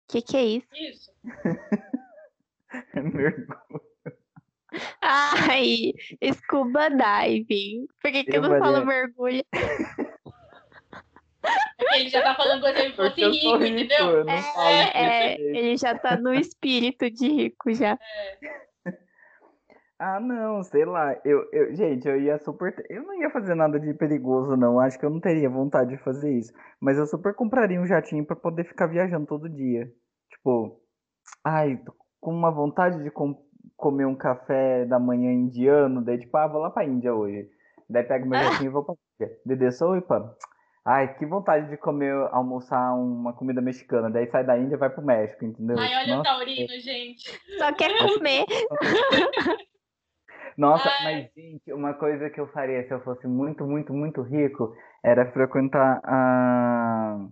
que, 0.09 0.23
que 0.23 0.37
é 0.37 0.45
isso? 0.45 0.67
Isso. 0.75 1.13
Mergulho. 2.95 3.81
Ai, 5.01 5.93
scuba 6.35 6.89
diving. 6.91 7.87
Por 8.01 8.11
que, 8.13 8.25
que 8.25 8.37
Eu 8.37 8.43
não 8.43 8.59
faria- 8.59 8.85
mergulho? 8.85 9.45
Ele 11.95 12.09
já 12.09 12.23
tá 12.23 12.35
falando 12.35 12.61
coisa 12.61 12.79
ele 12.81 12.95
fosse 12.95 13.21
rico, 13.21 13.57
rico, 13.57 13.65
entendeu? 13.65 14.07
eu 14.11 14.25
não 14.25 14.43
falo 14.43 14.69
É, 14.95 15.29
desse 15.29 15.43
jeito. 15.43 15.57
ele 15.59 15.77
já 15.77 15.99
tá 15.99 16.17
no 16.17 16.35
espírito 16.35 17.11
de 17.11 17.29
rico 17.29 17.73
já. 17.73 17.99
Ah, 19.99 20.21
não, 20.21 20.63
sei 20.63 20.85
lá. 20.85 21.19
Eu, 21.25 21.49
eu, 21.51 21.75
gente, 21.75 22.07
eu 22.07 22.21
ia 22.21 22.39
super. 22.41 22.85
Eu 22.91 23.03
não 23.03 23.15
ia 23.19 23.31
fazer 23.31 23.55
nada 23.55 23.81
de 23.81 23.95
perigoso, 23.95 24.55
não. 24.55 24.79
Acho 24.79 24.99
que 24.99 25.07
eu 25.07 25.11
não 25.11 25.21
teria 25.21 25.49
vontade 25.49 25.97
de 25.97 26.03
fazer 26.05 26.31
isso. 26.37 26.53
Mas 26.79 26.99
eu 26.99 27.07
super 27.07 27.33
compraria 27.35 27.81
um 27.81 27.87
jatinho 27.87 28.23
pra 28.27 28.37
poder 28.37 28.65
ficar 28.65 28.89
viajando 28.89 29.27
todo 29.27 29.49
dia. 29.49 29.91
Tipo, 30.31 30.83
ai, 31.43 31.79
tô 31.79 31.95
com 32.21 32.31
uma 32.31 32.51
vontade 32.51 33.03
de 33.03 33.11
com- 33.11 33.43
comer 33.75 34.05
um 34.05 34.15
café 34.15 34.85
da 34.85 34.99
manhã 34.99 35.33
indiano, 35.33 36.05
daí 36.05 36.19
tipo, 36.19 36.37
ah, 36.37 36.47
vou 36.47 36.61
lá 36.61 36.71
pra 36.71 36.85
Índia 36.85 37.15
hoje. 37.15 37.49
Daí 37.89 38.05
pego 38.05 38.27
meu 38.29 38.39
jatinho 38.61 38.69
e 38.69 38.73
vou 38.73 38.85
pra 38.85 38.95
Índia. 39.19 39.39
Dedê, 39.47 39.71
sou 39.73 39.99
pá. 40.03 40.31
Ai, 40.89 41.15
que 41.15 41.27
vontade 41.27 41.69
de 41.69 41.77
comer, 41.77 42.15
almoçar 42.31 42.95
uma 42.95 43.33
comida 43.33 43.61
mexicana. 43.61 44.09
Daí 44.09 44.31
sai 44.31 44.45
da 44.45 44.57
Índia 44.57 44.77
e 44.77 44.79
vai 44.79 44.89
pro 44.89 45.05
México, 45.05 45.45
entendeu? 45.45 45.77
Ai, 45.77 45.93
olha 45.97 46.15
o 46.15 46.17
Nossa, 46.19 46.31
taurino, 46.31 46.81
gente. 46.81 47.29
Só 47.59 47.73
quer 47.75 47.91
comer. 47.99 48.47
Nossa, 50.57 50.89
Ai. 50.89 51.05
mas 51.05 51.33
gente, 51.35 51.73
uma 51.73 51.93
coisa 51.93 52.31
que 52.31 52.41
eu 52.41 52.47
faria 52.53 52.87
se 52.87 52.95
eu 52.95 53.01
fosse 53.01 53.27
muito, 53.27 53.67
muito, 53.67 53.93
muito 53.93 54.23
rico 54.23 54.75
era 55.05 55.31
frequentar 55.33 56.01
a 56.05 57.27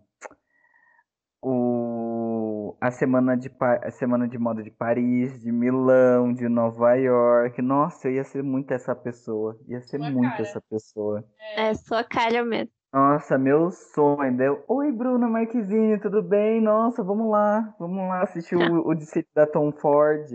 o 1.40 2.76
a 2.80 2.90
semana 2.90 3.36
de 3.36 3.48
Pa- 3.48 3.80
a 3.82 3.90
semana 3.90 4.26
de 4.26 4.36
moda 4.36 4.62
de 4.62 4.70
Paris, 4.70 5.40
de 5.40 5.52
Milão, 5.52 6.32
de 6.32 6.48
Nova 6.48 6.94
York. 6.94 7.62
Nossa, 7.62 8.08
eu 8.08 8.14
ia 8.14 8.24
ser 8.24 8.42
muito 8.42 8.72
essa 8.72 8.94
pessoa. 8.94 9.58
Ia 9.68 9.80
ser 9.80 9.98
Sua 9.98 10.10
muito 10.10 10.30
cara. 10.30 10.42
essa 10.42 10.60
pessoa. 10.60 11.24
É 11.56 11.72
sua 11.74 12.02
cara 12.04 12.44
mesmo. 12.44 12.72
Nossa, 12.94 13.36
meu 13.36 13.72
sonho. 13.72 14.36
Deu, 14.36 14.64
Oi, 14.68 14.92
Bruna 14.92 15.26
Marquezine, 15.28 15.98
tudo 16.00 16.22
bem? 16.22 16.60
Nossa, 16.60 17.02
vamos 17.02 17.28
lá. 17.28 17.74
Vamos 17.76 17.98
lá 17.98 18.22
assistir 18.22 18.54
o, 18.54 18.86
o 18.86 18.94
desfile 18.94 19.26
da 19.34 19.48
Tom 19.48 19.72
Ford. 19.72 20.28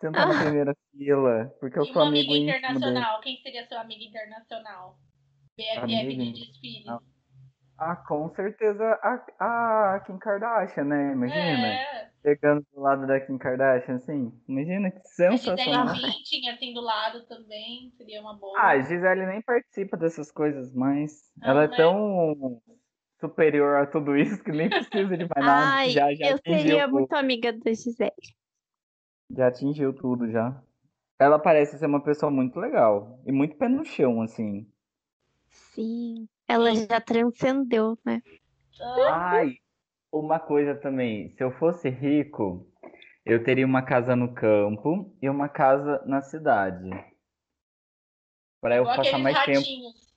Sentar 0.00 0.26
na 0.26 0.34
Ah. 0.34 0.42
primeira 0.42 0.76
fila, 0.90 1.46
porque 1.60 1.78
eu 1.78 1.84
E 1.84 1.92
sou 1.92 2.02
uma 2.02 2.08
amigo 2.08 2.32
amiga 2.32 2.58
dele. 2.58 2.58
internacional? 2.58 3.20
Quem 3.20 3.36
seria 3.36 3.64
seu 3.68 3.78
amigo 3.78 4.02
internacional? 4.02 4.98
BFF 5.56 5.78
Amigo 5.78 6.24
de 6.24 6.32
desfile. 6.32 6.90
Ah, 7.80 7.96
com 7.96 8.28
certeza 8.34 8.84
a, 9.02 9.94
a 9.94 10.00
Kim 10.00 10.18
Kardashian, 10.18 10.84
né? 10.84 11.12
Imagina. 11.12 11.66
É, 11.66 12.10
Chegando 12.22 12.62
do 12.74 12.80
lado 12.80 13.06
da 13.06 13.18
Kim 13.18 13.38
Kardashian, 13.38 13.94
assim. 13.94 14.30
Imagina 14.46 14.90
que 14.90 14.98
a 14.98 15.30
Gisele 15.30 15.38
sensacional. 15.38 15.86
Bündchen, 15.86 16.50
assim, 16.50 16.74
do 16.74 16.82
lado 16.82 17.26
também, 17.26 17.90
seria 17.96 18.20
uma 18.20 18.34
boa. 18.34 18.58
Ah, 18.58 18.72
a 18.72 18.80
Gisele 18.80 19.24
nem 19.24 19.40
participa 19.40 19.96
dessas 19.96 20.30
coisas, 20.30 20.74
mas 20.74 21.32
Não, 21.38 21.48
ela 21.50 21.64
é 21.64 21.68
né? 21.68 21.76
tão 21.76 22.60
superior 23.18 23.76
a 23.76 23.86
tudo 23.86 24.14
isso 24.16 24.42
que 24.44 24.52
nem 24.52 24.68
precisa 24.68 25.16
de 25.16 25.26
mais 25.34 25.46
nada. 25.46 25.66
Ai, 25.76 25.90
já, 25.90 26.14
já 26.14 26.32
eu 26.32 26.38
seria 26.38 26.84
tudo. 26.86 26.98
muito 26.98 27.12
amiga 27.14 27.52
da 27.52 27.72
Gisele. 27.72 28.12
Já 29.34 29.46
atingiu 29.48 29.94
tudo, 29.94 30.30
já. 30.30 30.62
Ela 31.18 31.38
parece 31.38 31.78
ser 31.78 31.86
uma 31.86 32.02
pessoa 32.02 32.30
muito 32.30 32.58
legal. 32.60 33.20
E 33.26 33.32
muito 33.32 33.56
pé 33.56 33.68
no 33.68 33.84
chão, 33.84 34.20
assim. 34.22 34.66
Sim. 35.50 36.28
Ela 36.50 36.74
já 36.74 37.00
transcendeu, 37.00 37.96
né? 38.04 38.20
Ai, 39.08 39.54
uma 40.12 40.40
coisa 40.40 40.74
também. 40.74 41.30
Se 41.36 41.44
eu 41.44 41.52
fosse 41.52 41.88
rico, 41.88 42.66
eu 43.24 43.44
teria 43.44 43.64
uma 43.64 43.82
casa 43.82 44.16
no 44.16 44.34
campo 44.34 45.16
e 45.22 45.30
uma 45.30 45.48
casa 45.48 46.02
na 46.06 46.20
cidade. 46.22 46.90
Para 48.60 48.74
eu 48.74 48.82
igual 48.82 48.96
passar 48.96 49.18
mais 49.18 49.44
tempo. 49.44 49.60
ratinhos. 49.60 50.12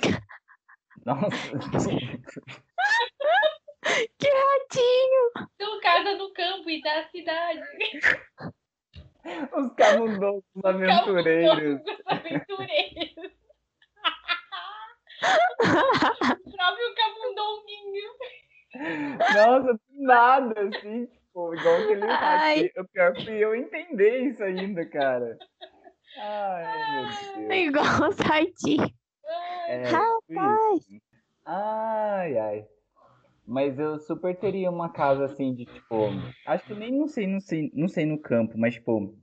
Nossa. 1.06 1.30
Que 4.18 4.28
ratinho! 4.28 5.48
Sua 5.60 5.80
casa 5.80 6.16
no 6.16 6.32
campo 6.32 6.68
e 6.68 6.82
da 6.82 7.06
cidade. 7.10 7.60
Os 9.52 9.72
camundongos 9.74 10.44
aventureiros. 10.64 11.80
Camundongos 11.84 12.02
aventureiros. 12.06 13.33
O 15.22 16.50
próprio 16.50 16.94
camundonguinho. 16.96 18.10
Nossa, 19.34 19.74
do 19.74 19.80
nada, 20.04 20.60
assim, 20.60 21.06
tipo, 21.06 21.54
igual 21.54 21.74
aquele 21.76 22.04
Ai. 22.04 22.56
ratinho. 22.56 22.70
O 22.78 22.88
pior 22.88 23.14
foi 23.24 23.38
eu 23.38 23.54
entender 23.54 24.18
isso 24.22 24.42
ainda, 24.42 24.84
cara. 24.86 25.38
Ai, 26.18 26.92
meu 26.94 27.48
Deus. 27.48 27.68
Igual 27.68 28.08
os 28.10 28.18
ratinhos. 28.18 28.92
É, 29.68 29.84
Rapaz. 29.88 30.86
Ai, 31.46 32.38
ai. 32.38 32.66
Mas 33.46 33.78
eu 33.78 33.98
super 33.98 34.34
teria 34.36 34.70
uma 34.70 34.90
casa 34.90 35.26
assim 35.26 35.54
de 35.54 35.66
tipo, 35.66 35.94
acho 36.46 36.64
que 36.64 36.74
nem 36.74 36.90
não 36.90 37.06
sei, 37.06 37.26
não 37.26 37.40
sei, 37.40 37.70
não 37.74 37.88
sei 37.88 38.06
no 38.06 38.18
campo, 38.18 38.56
mas 38.56 38.74
tipo, 38.74 39.14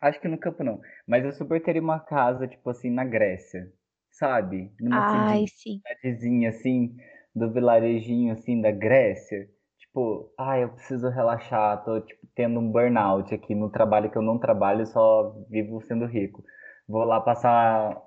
acho 0.00 0.20
que 0.20 0.26
no 0.26 0.38
campo 0.38 0.64
não. 0.64 0.80
Mas 1.06 1.24
eu 1.24 1.32
super 1.32 1.62
teria 1.62 1.80
uma 1.80 2.00
casa 2.00 2.48
tipo 2.48 2.68
assim 2.68 2.90
na 2.90 3.04
Grécia, 3.04 3.72
sabe? 4.14 4.72
Numa 4.80 5.02
Ai, 5.26 5.46
sim. 5.48 5.82
cidadezinha 5.86 6.48
assim, 6.50 6.96
do 7.34 7.52
vilarejinho 7.52 8.32
assim 8.32 8.60
da 8.60 8.70
Grécia. 8.70 9.48
Tipo, 9.78 10.32
ai, 10.38 10.64
eu 10.64 10.70
preciso 10.70 11.08
relaxar, 11.08 11.84
tô 11.84 12.00
tipo 12.00 12.26
tendo 12.34 12.58
um 12.58 12.70
burnout 12.70 13.32
aqui 13.34 13.54
no 13.54 13.70
trabalho 13.70 14.10
que 14.10 14.18
eu 14.18 14.22
não 14.22 14.38
trabalho, 14.38 14.86
só 14.86 15.30
vivo 15.48 15.80
sendo 15.82 16.06
rico. 16.06 16.42
Vou 16.88 17.04
lá 17.04 17.20
passar 17.20 18.00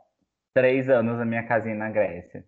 três 0.53 0.89
anos 0.89 1.17
na 1.17 1.25
minha 1.25 1.47
casinha 1.47 1.75
na 1.75 1.89
Grécia. 1.89 2.45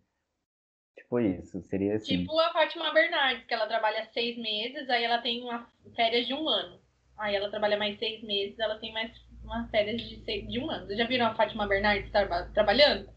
Tipo 0.98 1.20
isso, 1.20 1.62
seria 1.64 1.96
assim. 1.96 2.18
Tipo 2.18 2.40
a 2.40 2.52
Fátima 2.52 2.94
Bernardes, 2.94 3.46
que 3.46 3.54
ela 3.54 3.68
trabalha 3.68 4.08
seis 4.14 4.38
meses, 4.38 4.90
aí 4.90 5.04
ela 5.04 5.22
tem 5.22 5.42
uma 5.44 5.68
férias 5.96 6.28
de 6.28 6.34
um 6.34 6.48
ano. 6.48 6.80
Aí 7.18 7.36
ela 7.36 7.50
trabalha 7.50 7.78
mais 7.78 7.98
seis 8.00 8.22
meses, 8.24 8.58
ela 8.60 8.80
tem 8.80 8.94
mais 8.94 9.12
uma 9.44 9.68
férias 9.70 10.02
de, 10.02 10.24
seis, 10.24 10.48
de 10.48 10.60
um 10.60 10.70
ano. 10.70 10.86
Vocês 10.88 10.98
já 10.98 11.06
viram 11.08 11.28
a 11.28 11.36
Fátima 11.36 11.68
Bernardes 11.68 12.12
traba- 12.12 12.50
trabalhando? 12.54 13.10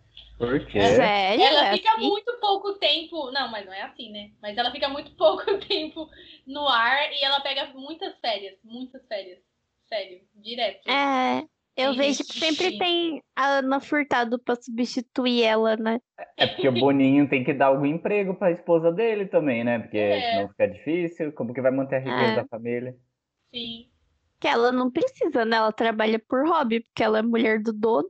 Por 0.42 0.66
quê? 0.66 0.80
Sério? 0.80 1.44
Ela 1.44 1.68
É 1.68 1.76
fica 1.76 1.92
assim? 1.92 2.00
muito 2.08 2.32
pouco 2.40 2.72
tempo. 2.74 3.30
Não, 3.30 3.48
mas 3.48 3.64
não 3.64 3.72
é 3.72 3.82
assim, 3.82 4.10
né? 4.10 4.30
Mas 4.42 4.58
ela 4.58 4.72
fica 4.72 4.88
muito 4.88 5.12
pouco 5.14 5.56
tempo 5.58 6.08
no 6.44 6.66
ar 6.66 7.12
e 7.12 7.22
ela 7.24 7.40
pega 7.40 7.66
muitas 7.74 8.18
férias. 8.18 8.58
Muitas 8.64 9.06
férias. 9.06 9.38
Sério, 9.84 10.20
direto. 10.34 10.88
É, 10.88 11.44
eu 11.76 11.94
vejo 11.94 12.24
que 12.24 12.40
sempre 12.40 12.76
tem 12.76 13.22
a 13.36 13.58
Ana 13.58 13.78
Furtado 13.78 14.36
pra 14.36 14.56
substituir 14.56 15.44
ela, 15.44 15.76
né? 15.76 16.00
É 16.36 16.46
porque 16.46 16.66
o 16.68 16.72
Boninho 16.72 17.28
tem 17.28 17.44
que 17.44 17.52
dar 17.54 17.66
algum 17.66 17.86
emprego 17.86 18.34
pra 18.34 18.50
esposa 18.50 18.90
dele 18.90 19.26
também, 19.26 19.62
né? 19.62 19.78
Porque 19.78 19.98
É. 19.98 20.30
senão 20.30 20.48
fica 20.48 20.66
difícil. 20.66 21.32
Como 21.32 21.54
que 21.54 21.60
vai 21.60 21.70
manter 21.70 21.96
a 21.96 22.00
riqueza 22.00 22.32
É. 22.32 22.34
da 22.34 22.46
família? 22.46 22.96
Sim. 23.54 23.88
Que 24.40 24.48
ela 24.48 24.72
não 24.72 24.90
precisa, 24.90 25.44
né? 25.44 25.58
Ela 25.58 25.70
trabalha 25.72 26.18
por 26.18 26.48
hobby, 26.48 26.80
porque 26.80 27.02
ela 27.04 27.20
é 27.20 27.22
mulher 27.22 27.62
do 27.62 27.72
dono. 27.72 28.08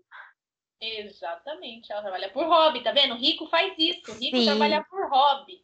Exatamente. 0.83 1.92
Ela 1.92 2.03
trabalha 2.03 2.29
por 2.31 2.45
hobby, 2.45 2.83
tá 2.83 2.90
vendo? 2.90 3.14
O 3.14 3.18
rico 3.18 3.47
faz 3.47 3.73
isso. 3.79 4.11
O 4.11 4.14
rico 4.16 4.37
Sim. 4.37 4.47
trabalha 4.47 4.85
por 4.90 5.09
hobby. 5.09 5.62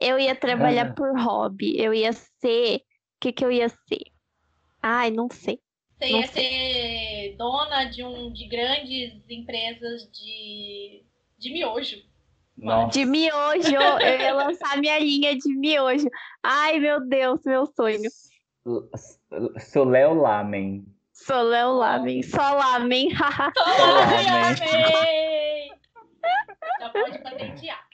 Eu 0.00 0.18
ia 0.18 0.34
trabalhar 0.34 0.90
Ah. 0.90 0.94
por 0.94 1.16
hobby. 1.18 1.78
Eu 1.80 1.94
ia 1.94 2.12
ser. 2.12 2.78
O 2.78 3.20
que 3.20 3.32
que 3.32 3.44
eu 3.44 3.52
ia 3.52 3.68
ser? 3.68 4.10
Ai, 4.82 5.10
não 5.10 5.28
sei. 5.30 5.60
Você 5.98 6.10
Não 6.10 6.20
ia 6.20 6.26
ser 6.26 7.36
dona 7.38 7.84
de 7.84 8.04
um 8.04 8.32
de 8.32 8.46
grandes 8.48 9.14
empresas 9.30 10.10
de, 10.12 11.04
de 11.38 11.52
miojo. 11.52 12.02
Nossa. 12.56 12.98
De 12.98 13.04
miojo, 13.06 13.74
eu 13.74 14.20
ia 14.20 14.34
lançar 14.34 14.78
minha 14.78 14.98
linha 14.98 15.36
de 15.36 15.48
miojo. 15.56 16.08
Ai, 16.42 16.78
meu 16.80 17.06
Deus, 17.06 17.40
meu 17.44 17.66
sonho. 17.66 18.10
Sou 19.60 19.84
Léo 19.84 20.14
Lamen. 20.14 20.84
Sou 21.26 21.42
Léo 21.42 21.72
Lamen. 21.72 22.22
Só 22.22 22.54
Lamen. 22.54 23.08
amei. 23.12 23.66
amei! 24.44 25.70
Já 26.78 26.88
pode 26.90 27.18
patentear. 27.18 27.84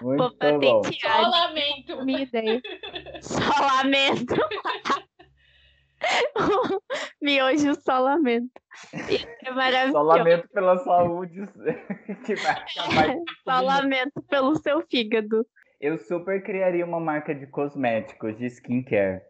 Vou 0.00 0.16
bom. 0.16 0.28
Só 0.28 0.30
patentear. 0.30 1.30
lamento. 1.30 2.04
Minha 2.04 2.22
ideia. 2.22 2.60
Só 3.22 3.40
lamento. 3.60 4.34
Miojo 7.22 7.74
só 7.80 7.98
lamento. 7.98 8.60
Isso 9.08 9.26
é 9.44 9.50
maravilhoso. 9.50 9.92
Só 9.92 10.02
lamento 10.02 10.48
pela 10.48 10.78
saúde 10.78 11.46
que 12.26 12.34
vai 12.34 12.52
acabar. 12.52 13.16
Só 13.42 13.60
lamento 13.60 14.22
pelo 14.28 14.56
seu 14.56 14.82
fígado. 14.86 15.46
Eu 15.80 15.96
super 15.96 16.42
criaria 16.42 16.84
uma 16.84 17.00
marca 17.00 17.34
de 17.34 17.46
cosméticos, 17.46 18.36
de 18.36 18.46
skincare. 18.46 19.22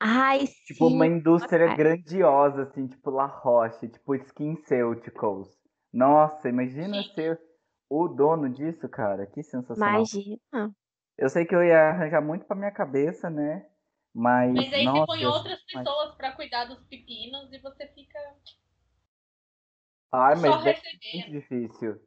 Ai, 0.00 0.46
Tipo, 0.66 0.88
uma 0.88 1.06
sim. 1.06 1.10
indústria 1.10 1.66
Nossa. 1.66 1.76
grandiosa, 1.76 2.62
assim, 2.62 2.86
tipo 2.86 3.10
La 3.10 3.26
Roche, 3.26 3.88
tipo 3.88 4.14
SkinCeuticals. 4.14 5.48
Nossa, 5.92 6.48
imagina 6.48 7.02
Sim. 7.02 7.14
ser 7.14 7.40
o 7.88 8.06
dono 8.08 8.48
disso, 8.50 8.88
cara. 8.88 9.26
Que 9.26 9.42
sensacional. 9.42 10.02
Imagina. 10.02 10.74
Eu 11.18 11.28
sei 11.28 11.44
que 11.44 11.54
eu 11.54 11.62
ia 11.64 11.90
arranjar 11.90 12.22
muito 12.22 12.46
pra 12.46 12.56
minha 12.56 12.70
cabeça, 12.72 13.28
né? 13.30 13.66
Mas, 14.14 14.54
Mas 14.54 14.72
aí 14.72 14.84
nossa, 14.84 15.00
você 15.00 15.06
põe 15.06 15.26
outras 15.26 15.62
pessoas 15.64 16.14
pra 16.16 16.32
cuidar 16.32 16.64
dos 16.64 16.82
pepinos 16.86 17.52
e 17.52 17.58
você 17.58 17.86
fica 17.88 18.18
Ai, 20.12 20.34
só 20.36 20.40
mas 20.40 20.66
é 20.66 20.72
muito 21.14 21.30
recebendo. 21.30 21.30
difícil. 21.30 22.00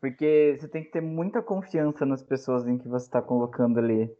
Porque 0.00 0.56
você 0.58 0.68
tem 0.68 0.84
que 0.84 0.90
ter 0.90 1.00
muita 1.02 1.42
confiança 1.42 2.06
nas 2.06 2.22
pessoas 2.22 2.66
em 2.68 2.78
que 2.78 2.88
você 2.88 3.10
tá 3.10 3.22
colocando 3.22 3.78
ali. 3.78 4.10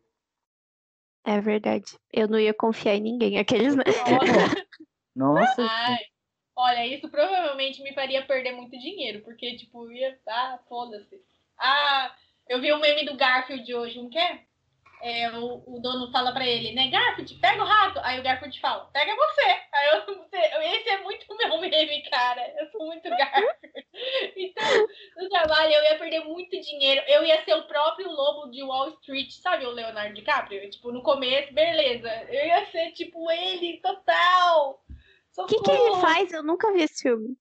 É 1.24 1.40
verdade. 1.40 1.98
Eu 2.12 2.28
não 2.28 2.38
ia 2.38 2.52
confiar 2.52 2.94
em 2.94 3.00
ninguém. 3.00 3.38
Aqueles. 3.38 3.74
né? 3.74 3.84
Nossa, 5.16 5.62
Ai, 5.62 5.98
olha, 6.56 6.86
isso 6.86 7.08
provavelmente 7.08 7.82
me 7.82 7.94
faria 7.94 8.26
perder 8.26 8.52
muito 8.52 8.78
dinheiro, 8.78 9.22
porque, 9.22 9.56
tipo, 9.56 9.90
ia. 9.90 10.18
Ah, 10.28 10.58
foda-se. 10.68 11.20
Ah, 11.58 12.14
eu 12.48 12.60
vi 12.60 12.72
um 12.72 12.80
meme 12.80 13.06
do 13.06 13.16
Garfield 13.16 13.74
hoje, 13.74 13.98
um 13.98 14.10
que 14.10 14.18
é? 15.04 15.30
o, 15.38 15.62
o, 15.66 15.80
dono 15.80 16.10
fala 16.10 16.32
pra 16.32 16.46
ele, 16.46 16.72
né? 16.72 16.88
Garfield, 16.88 17.34
pega 17.36 17.62
o 17.62 17.66
rato. 17.66 18.00
Aí 18.02 18.18
o 18.18 18.22
Garfield 18.22 18.58
fala, 18.60 18.86
pega 18.92 19.14
você. 19.14 19.60
Aí 19.72 19.88
eu, 19.88 20.24
esse 20.72 20.88
é 20.88 21.02
muito 21.02 21.26
meu 21.36 21.58
meme, 21.60 22.02
cara. 22.10 22.42
Eu 22.58 22.70
sou 22.70 22.86
muito 22.86 23.08
Garfield. 23.08 23.54
Então, 24.36 24.86
no 25.16 25.28
trabalho 25.28 25.72
eu 25.72 25.82
ia 25.84 25.98
perder 25.98 26.24
muito 26.24 26.60
dinheiro. 26.60 27.00
Eu 27.06 27.24
ia 27.24 27.44
ser 27.44 27.54
o 27.54 27.66
próprio 27.68 28.10
lobo 28.10 28.50
de 28.50 28.62
Wall 28.62 28.88
Street, 28.90 29.30
sabe 29.30 29.64
o 29.64 29.70
Leonardo 29.70 30.14
DiCaprio? 30.14 30.68
Tipo, 30.68 30.90
no 30.90 31.00
começo, 31.00 31.54
beleza. 31.54 32.08
Eu 32.28 32.46
ia 32.46 32.66
ser 32.72 32.90
tipo 32.92 33.30
ele, 33.30 33.80
total. 33.80 34.82
O 35.38 35.46
que, 35.46 35.60
que 35.60 35.70
ele 35.70 36.00
faz? 36.00 36.32
Eu 36.32 36.42
nunca 36.42 36.72
vi 36.72 36.82
esse 36.82 37.02
filme 37.02 37.36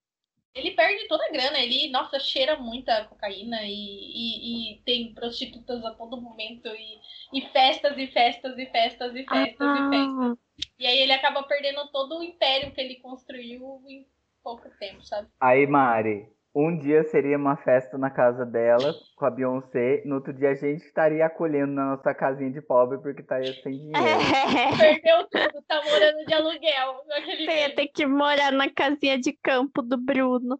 ele 0.56 0.72
perde 0.72 1.08
toda 1.08 1.26
a 1.26 1.32
grana. 1.32 1.60
Ele, 1.60 1.90
nossa, 1.90 2.20
cheira 2.20 2.56
muita 2.58 3.06
cocaína 3.06 3.64
e, 3.64 3.72
e, 3.72 4.74
e 4.74 4.82
tem 4.84 5.14
prostitutas 5.14 5.84
a 5.84 5.92
todo 5.92 6.22
momento 6.22 6.68
e, 6.68 7.00
e, 7.34 7.42
festas 7.50 7.98
e 7.98 8.08
festas 8.08 8.58
e 8.58 8.66
festas 8.68 9.16
e 9.16 9.24
festas 9.26 9.68
ah. 9.68 9.76
e 9.76 9.90
festas. 9.90 10.38
E 10.80 10.86
aí 10.86 11.00
ele 11.00 11.12
acaba 11.12 11.44
perdendo 11.44 11.88
todo 11.92 12.20
o 12.20 12.24
império 12.24 12.72
que 12.72 12.80
ele 12.80 12.96
construiu 12.96 13.82
em 13.88 14.08
pouco 14.44 14.70
tempo, 14.78 15.04
sabe? 15.04 15.28
Aí, 15.40 15.66
Mari, 15.66 16.28
um 16.56 16.78
dia 16.78 17.04
seria 17.06 17.38
uma 17.38 17.58
festa 17.58 17.98
na 17.98 18.12
casa 18.12 18.46
dela 18.46 18.94
com 19.16 19.26
a 19.26 19.32
Beyoncé, 19.32 20.04
no 20.06 20.16
outro 20.16 20.32
dia 20.32 20.52
a 20.52 20.56
gente 20.56 20.84
estaria 20.86 21.26
acolhendo 21.26 21.74
na 21.74 21.96
nossa 21.96 22.14
casinha 22.14 22.52
de 22.52 22.62
pobre 22.62 23.00
porque 23.00 23.22
estaria 23.22 23.54
sem 23.62 23.74
dinheiro. 23.74 23.98
É. 23.98 24.78
Perdeu 24.78 25.28
tudo, 25.28 25.64
tá 25.68 25.82
morando 25.84 26.26
de 26.26 26.34
aluguel. 26.34 27.04
Você 27.26 27.60
ia 27.60 27.76
ter 27.76 27.88
que 27.88 28.06
morar 28.06 28.52
na 28.52 28.70
casinha 28.70 29.18
de 29.18 29.34
campo 29.34 29.82
do 29.82 29.98
Bruno. 29.98 30.60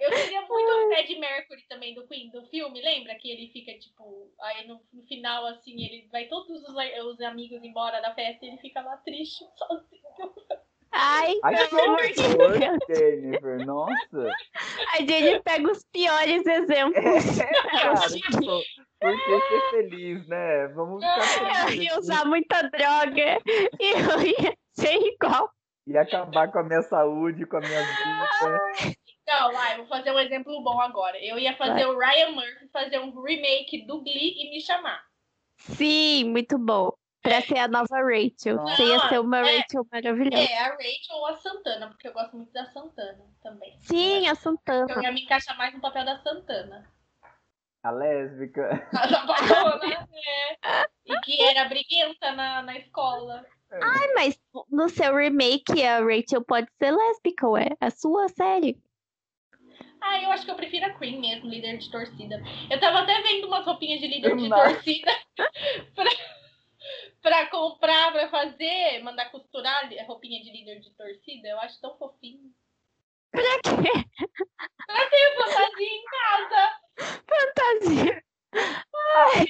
Eu 0.00 0.10
queria 0.10 0.42
muito 0.42 0.70
o 0.70 0.88
Fred 0.88 1.18
Mercury 1.18 1.62
também 1.68 1.94
do 1.94 2.06
Queen, 2.06 2.30
do 2.30 2.44
filme, 2.48 2.82
lembra? 2.82 3.14
Que 3.14 3.30
ele 3.30 3.48
fica, 3.52 3.72
tipo, 3.78 4.30
aí 4.40 4.66
no, 4.66 4.80
no 4.92 5.02
final, 5.06 5.46
assim, 5.46 5.82
ele 5.82 6.08
vai 6.10 6.26
todos 6.26 6.50
os, 6.50 6.74
os 7.06 7.20
amigos 7.20 7.62
embora 7.62 8.02
da 8.02 8.14
festa 8.14 8.44
e 8.44 8.48
ele 8.48 8.58
fica 8.58 8.82
lá 8.82 8.96
triste, 8.98 9.44
sozinho. 9.56 10.04
Ai, 10.96 11.34
Ai 11.42 11.68
que 11.68 11.74
horror, 11.74 11.98
Jennifer, 12.88 13.66
nossa. 13.66 14.30
A 14.92 14.98
Jennifer 14.98 15.42
pega 15.42 15.72
os 15.72 15.84
piores 15.92 16.46
exemplos. 16.46 17.38
É, 17.40 17.52
cara, 17.70 17.94
tipo, 18.08 18.62
por 19.00 19.24
que 19.24 19.40
ser 19.40 19.70
feliz, 19.70 20.28
né? 20.28 20.68
Vamos 20.68 21.04
ficar 21.04 21.22
felizes. 21.22 21.76
Eu 21.76 21.82
ia 21.82 21.98
usar 21.98 22.24
muita 22.24 22.62
droga 22.62 23.38
e 23.44 23.92
eu 23.92 24.22
ia 24.22 24.56
ser 24.72 24.94
igual. 24.94 25.50
Ia 25.86 26.02
acabar 26.02 26.50
com 26.50 26.60
a 26.60 26.62
minha 26.62 26.82
saúde, 26.82 27.44
com 27.44 27.56
a 27.56 27.60
minha 27.60 27.80
vida. 27.80 28.96
Não, 29.26 29.52
vai, 29.52 29.76
vou 29.76 29.86
fazer 29.86 30.12
um 30.12 30.18
exemplo 30.18 30.62
bom 30.62 30.80
agora. 30.80 31.18
Eu 31.22 31.38
ia 31.38 31.56
fazer 31.56 31.84
vai. 31.84 31.86
o 31.86 31.98
Ryan 31.98 32.30
Murphy 32.30 32.68
fazer 32.72 32.98
um 33.00 33.20
remake 33.20 33.84
do 33.86 34.00
Glee 34.00 34.34
e 34.36 34.50
me 34.50 34.60
chamar. 34.60 35.02
Sim, 35.58 36.30
muito 36.30 36.56
bom. 36.56 36.92
Pra 37.24 37.40
ser 37.40 37.56
a 37.56 37.66
nova 37.66 38.02
Rachel. 38.02 38.56
Não, 38.56 38.66
Você 38.68 38.84
ia 38.84 39.00
ser 39.08 39.18
uma 39.18 39.38
é, 39.38 39.56
Rachel 39.56 39.86
maravilhosa. 39.90 40.42
É, 40.42 40.58
a 40.58 40.68
Rachel 40.72 41.16
ou 41.16 41.26
a 41.26 41.36
Santana, 41.36 41.88
porque 41.88 42.06
eu 42.06 42.12
gosto 42.12 42.36
muito 42.36 42.52
da 42.52 42.66
Santana 42.66 43.24
também. 43.42 43.78
Sim, 43.80 44.28
a 44.28 44.34
Santana. 44.34 44.92
Eu 44.92 45.02
ia 45.02 45.10
me 45.10 45.22
encaixar 45.22 45.56
mais 45.56 45.72
no 45.72 45.80
papel 45.80 46.04
da 46.04 46.18
Santana. 46.18 46.86
A 47.82 47.90
lésbica. 47.90 48.68
A 48.94 49.08
Japona, 49.08 50.08
é. 50.12 50.86
E 51.06 51.20
que 51.20 51.42
era 51.42 51.66
briguenta 51.66 52.32
na, 52.32 52.62
na 52.62 52.76
escola. 52.76 53.44
É. 53.72 53.78
Ai, 53.82 54.12
mas 54.14 54.40
no 54.70 54.90
seu 54.90 55.16
remake 55.16 55.82
a 55.82 56.00
Rachel 56.00 56.44
pode 56.44 56.68
ser 56.78 56.90
lésbica, 56.90 57.48
ué. 57.48 57.68
A 57.80 57.90
sua 57.90 58.28
série. 58.28 58.78
Ah, 59.98 60.22
eu 60.22 60.30
acho 60.30 60.44
que 60.44 60.50
eu 60.50 60.56
prefiro 60.56 60.84
a 60.84 60.90
Queen 60.98 61.18
mesmo, 61.18 61.48
líder 61.48 61.78
de 61.78 61.90
torcida. 61.90 62.42
Eu 62.70 62.78
tava 62.78 63.00
até 63.00 63.22
vendo 63.22 63.46
umas 63.46 63.64
roupinhas 63.64 64.00
de 64.00 64.08
líder 64.08 64.36
de 64.36 64.48
torcida 64.50 65.10
pra 65.94 66.10
pra 67.22 67.46
comprar, 67.50 68.12
pra 68.12 68.28
fazer, 68.28 69.02
mandar 69.02 69.30
costurar 69.30 69.90
roupinha 70.06 70.42
de 70.42 70.50
líder 70.50 70.80
de 70.80 70.90
torcida, 70.94 71.48
eu 71.48 71.58
acho 71.60 71.80
tão 71.80 71.96
fofinho. 71.96 72.52
Pra 73.30 73.42
quê? 73.62 73.92
Pra 74.86 75.10
ter 75.10 75.36
fantasia 75.36 75.88
em 75.88 76.04
casa. 76.04 76.80
Fantasia. 77.28 78.24
Ai, 78.54 79.46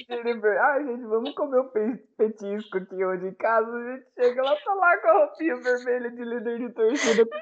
Ai, 0.59 0.83
gente, 0.85 1.03
vamos 1.05 1.35
comer 1.35 1.59
o 1.59 1.65
um 1.65 1.97
petisco 2.17 2.77
aqui 2.77 3.05
hoje 3.05 3.27
em 3.27 3.35
casa. 3.35 3.69
A 3.69 3.95
gente 3.95 4.07
chega 4.15 4.43
lá, 4.43 4.55
tá 4.55 4.73
lá 4.73 4.97
com 4.97 5.07
a 5.07 5.25
roupinha 5.25 5.55
vermelha 5.57 6.09
de 6.11 6.23
líder 6.23 6.59
de 6.59 6.73
torcida 6.73 7.25
com 7.25 7.37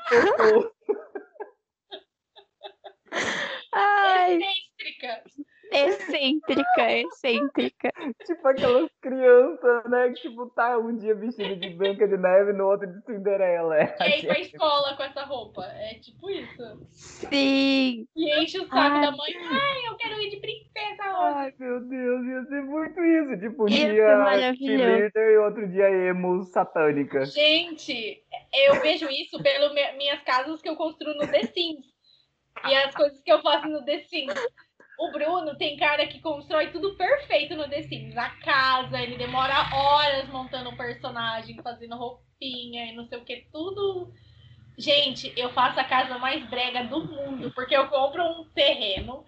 Ai. 3.71 4.37
Excêntrica. 4.37 5.23
Excêntrica, 5.73 6.91
excêntrica. 6.91 7.91
Tipo 8.25 8.47
aquelas 8.47 8.89
crianças, 9.01 9.89
né? 9.89 10.09
Que 10.09 10.21
tipo, 10.21 10.47
tá 10.51 10.77
um 10.77 10.95
dia 10.95 11.15
vestido 11.15 11.55
de 11.55 11.69
Branca 11.71 12.07
de 12.07 12.15
Neve, 12.15 12.53
no 12.53 12.67
outro 12.67 12.87
de 12.87 13.03
Cinderela. 13.05 13.77
É 13.77 13.95
e 13.99 14.03
aí 14.03 14.25
pra 14.25 14.39
escola 14.39 14.95
com 14.95 15.03
essa 15.03 15.23
roupa. 15.25 15.63
É 15.65 15.95
tipo 15.95 16.29
isso. 16.29 16.87
Sim. 16.91 18.05
E 18.15 18.39
enche 18.39 18.59
o 18.59 18.67
saco 18.67 18.77
Ai. 18.77 19.01
da 19.01 19.11
mãe. 19.11 19.33
Ai, 19.35 19.87
eu 19.87 19.97
quero 19.97 20.21
ir 20.21 20.29
de 20.29 20.37
princesa 20.37 21.19
hoje. 21.19 21.33
Ai, 21.35 21.53
meu 21.57 21.79
Deus, 21.81 22.25
ia 22.25 22.43
ser 22.45 22.61
muito 22.61 23.03
isso. 23.03 23.39
Tipo, 23.39 23.63
um 23.63 23.67
isso 23.67 23.87
dia 23.87 24.55
cheerleader 24.55 25.31
e 25.31 25.37
outro 25.37 25.67
dia 25.67 25.89
emo 25.89 26.43
satânica. 26.43 27.25
Gente, 27.25 28.23
eu 28.53 28.79
vejo 28.81 29.09
isso 29.09 29.41
pelas 29.41 29.73
minhas 29.73 30.21
casas 30.21 30.61
que 30.61 30.69
eu 30.69 30.75
construo 30.75 31.15
no 31.15 31.27
The 31.27 31.43
Sims. 31.47 31.93
E 32.65 32.75
as 32.75 32.93
coisas 32.93 33.19
que 33.21 33.31
eu 33.31 33.41
faço 33.41 33.67
no 33.67 33.83
The 33.83 33.99
Sims. 34.01 34.33
O 34.99 35.11
Bruno 35.11 35.57
tem 35.57 35.77
cara 35.77 36.07
que 36.07 36.19
constrói 36.19 36.71
tudo 36.71 36.95
perfeito 36.95 37.55
no 37.55 37.67
The 37.67 37.83
Sims. 37.83 38.15
A 38.17 38.29
casa, 38.29 39.01
ele 39.01 39.17
demora 39.17 39.75
horas 39.75 40.29
montando 40.29 40.69
um 40.69 40.77
personagem, 40.77 41.61
fazendo 41.61 41.95
roupinha 41.95 42.85
e 42.85 42.95
não 42.95 43.05
sei 43.07 43.17
o 43.17 43.25
que, 43.25 43.47
tudo. 43.51 44.13
Gente, 44.77 45.31
eu 45.37 45.51
faço 45.51 45.79
a 45.79 45.83
casa 45.83 46.17
mais 46.17 46.43
brega 46.49 46.83
do 46.85 47.05
mundo, 47.05 47.51
porque 47.51 47.75
eu 47.75 47.87
compro 47.89 48.23
um 48.23 48.49
terreno, 48.53 49.23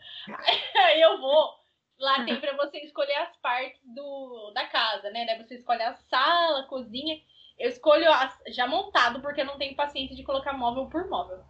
aí 0.76 1.02
eu 1.02 1.20
vou. 1.20 1.66
Lá 2.00 2.26
tem 2.26 2.40
para 2.40 2.58
você 2.58 2.80
escolher 2.80 3.16
as 3.16 3.38
partes 3.38 3.80
do, 3.86 4.52
da 4.54 4.66
casa, 4.66 5.10
né? 5.12 5.26
Você 5.42 5.56
escolhe 5.56 5.82
a 5.82 5.96
sala, 5.96 6.62
a 6.62 6.68
cozinha. 6.68 7.18
Eu 7.58 7.70
escolho 7.70 8.06
já 8.50 8.68
montado, 8.68 9.22
porque 9.22 9.42
eu 9.42 9.46
não 9.46 9.58
tenho 9.58 9.76
paciência 9.76 10.16
de 10.16 10.24
colocar 10.24 10.52
móvel 10.52 10.88
por 10.88 11.08
móvel. 11.08 11.42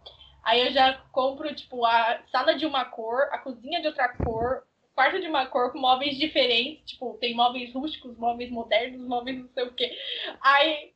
Aí 0.46 0.64
eu 0.64 0.72
já 0.72 0.92
compro, 1.10 1.52
tipo, 1.52 1.84
a 1.84 2.22
sala 2.30 2.54
de 2.54 2.64
uma 2.64 2.84
cor, 2.84 3.28
a 3.32 3.38
cozinha 3.38 3.80
de 3.80 3.88
outra 3.88 4.08
cor, 4.10 4.62
o 4.80 4.94
quarto 4.94 5.20
de 5.20 5.26
uma 5.26 5.44
cor, 5.46 5.72
com 5.72 5.80
móveis 5.80 6.16
diferentes. 6.16 6.92
Tipo, 6.92 7.18
tem 7.18 7.34
móveis 7.34 7.74
rústicos, 7.74 8.16
móveis 8.16 8.48
modernos, 8.48 9.08
móveis 9.08 9.40
não 9.40 9.48
sei 9.48 9.64
o 9.64 9.74
quê. 9.74 9.90
Aí 10.40 10.92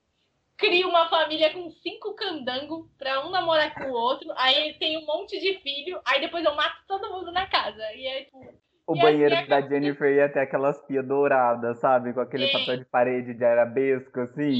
crio 0.56 0.88
uma 0.88 1.08
família 1.08 1.52
com 1.52 1.68
cinco 1.68 2.14
candangos 2.14 2.86
pra 2.96 3.26
um 3.26 3.30
namorar 3.30 3.74
com 3.74 3.90
o 3.90 3.92
outro. 3.92 4.32
Aí 4.36 4.74
tem 4.74 4.96
um 4.98 5.04
monte 5.04 5.40
de 5.40 5.58
filho. 5.58 6.00
Aí 6.04 6.20
depois 6.20 6.44
eu 6.44 6.54
mato 6.54 6.84
todo 6.86 7.10
mundo 7.10 7.32
na 7.32 7.48
casa. 7.48 7.82
E 7.92 8.06
aí, 8.06 8.24
tipo. 8.26 8.54
O 8.86 8.94
banheiro 8.94 9.34
assim, 9.34 9.48
da 9.48 9.60
Jennifer 9.62 10.14
ia 10.14 10.28
ter 10.28 10.40
aquelas 10.40 10.80
pias 10.86 11.06
douradas, 11.06 11.78
sabe? 11.78 12.12
Com 12.12 12.20
aquele 12.20 12.46
Sim. 12.46 12.52
papel 12.52 12.76
de 12.76 12.84
parede 12.84 13.34
de 13.34 13.44
arabesco, 13.44 14.20
assim. 14.20 14.52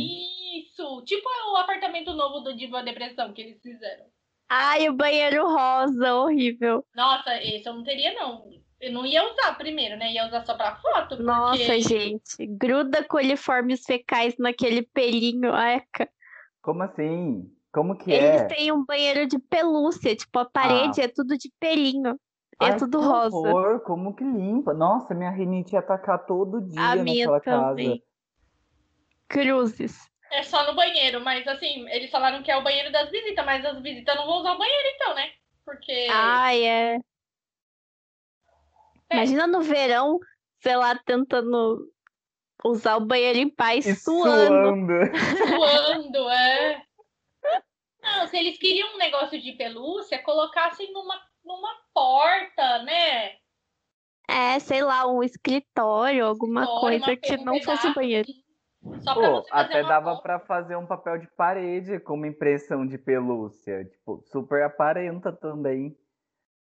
Isso! 0.59 1.05
Tipo 1.05 1.29
o 1.53 1.57
apartamento 1.57 2.13
novo 2.13 2.41
do 2.41 2.57
Diva 2.57 2.83
Depressão 2.83 3.33
que 3.33 3.41
eles 3.41 3.63
fizeram. 3.63 4.07
Ai, 4.53 4.89
o 4.89 4.93
banheiro 4.93 5.47
rosa, 5.47 6.13
horrível. 6.17 6.85
Nossa, 6.93 7.37
esse 7.41 7.69
eu 7.69 7.73
não 7.73 7.85
teria, 7.85 8.13
não. 8.15 8.51
Eu 8.81 8.93
não 8.93 9.07
ia 9.07 9.23
usar 9.31 9.55
primeiro, 9.57 9.97
né? 9.97 10.11
Ia 10.13 10.27
usar 10.27 10.45
só 10.45 10.57
pra 10.57 10.75
foto. 10.75 11.11
Porque... 11.11 11.23
Nossa, 11.23 11.81
gente. 11.81 12.47
Gruda 12.49 13.05
coliformes 13.05 13.85
fecais 13.85 14.35
naquele 14.39 14.83
pelinho. 14.83 15.55
Eca. 15.55 16.09
Como 16.61 16.83
assim? 16.83 17.49
Como 17.73 17.97
que 17.97 18.11
Eles 18.11 18.25
é? 18.25 18.37
Eles 18.41 18.57
têm 18.57 18.73
um 18.73 18.85
banheiro 18.85 19.25
de 19.29 19.39
pelúcia. 19.39 20.17
Tipo, 20.17 20.41
a 20.41 20.45
parede 20.45 21.01
ah. 21.01 21.05
é 21.05 21.09
tudo 21.09 21.39
de 21.39 21.49
pelinho. 21.61 22.19
É 22.61 22.71
Ai, 22.71 22.77
tudo 22.77 23.01
rosa. 23.01 23.37
Horror, 23.37 23.81
como 23.81 24.15
que 24.17 24.25
limpa? 24.25 24.75
Nossa, 24.75 25.15
minha 25.15 25.31
rinite 25.31 25.75
ia 25.75 25.79
atacar 25.79 26.27
todo 26.27 26.61
dia 26.61 26.81
a 26.81 26.97
naquela 26.97 27.05
minha 27.05 27.41
também. 27.41 27.99
casa. 27.99 28.03
Cruzes. 29.29 30.10
É 30.31 30.43
só 30.45 30.65
no 30.67 30.75
banheiro, 30.75 31.21
mas 31.21 31.47
assim, 31.49 31.89
eles 31.91 32.11
falaram 32.11 32.43
que 32.43 32.51
é 32.51 32.57
o 32.57 32.63
banheiro 32.63 32.93
das 32.93 33.11
visitas, 33.11 33.45
mas 33.45 33.65
as 33.65 33.83
visitas 33.83 34.15
não 34.15 34.27
vão 34.27 34.39
usar 34.39 34.53
o 34.53 34.59
banheiro 34.59 34.89
então, 34.95 35.15
né? 35.15 35.33
Porque. 35.65 36.07
Ai, 36.11 36.65
é. 36.65 37.01
é. 39.11 39.17
Imagina 39.17 39.47
no 39.47 39.61
verão, 39.61 40.21
sei 40.61 40.77
lá, 40.77 40.97
tentando 40.97 41.91
usar 42.65 42.97
o 42.97 43.07
banheiro 43.07 43.39
em 43.39 43.49
paz, 43.49 43.87
e 43.87 43.95
suando. 43.97 44.69
Suando, 44.69 45.17
suando 45.49 46.29
é. 46.31 46.83
Não, 48.03 48.27
se 48.29 48.39
eles 48.39 48.57
queriam 48.59 48.95
um 48.95 48.99
negócio 48.99 49.41
de 49.41 49.53
pelúcia, 49.53 50.23
colocassem 50.23 50.93
numa, 50.93 51.21
numa 51.45 51.75
porta, 51.93 52.83
né? 52.85 53.37
É, 54.29 54.59
sei 54.61 54.83
lá, 54.83 55.07
um 55.07 55.23
escritório, 55.23 56.25
alguma 56.25 56.63
escritório, 56.63 57.01
coisa 57.01 57.17
que 57.17 57.37
não 57.39 57.61
fosse 57.63 57.93
banheiro. 57.93 58.29
Só 59.03 59.15
pra 59.15 59.31
Pô, 59.31 59.47
até 59.51 59.83
dava 59.83 60.17
para 60.17 60.39
fazer 60.41 60.77
um 60.77 60.87
papel 60.87 61.19
de 61.19 61.27
parede 61.37 62.01
com 62.01 62.15
uma 62.15 62.29
impressão 62.29 62.87
de 62.87 62.97
pelúcia. 62.97 63.85
Tipo, 63.85 64.23
super 64.31 64.63
aparenta 64.63 65.33
também. 65.33 65.97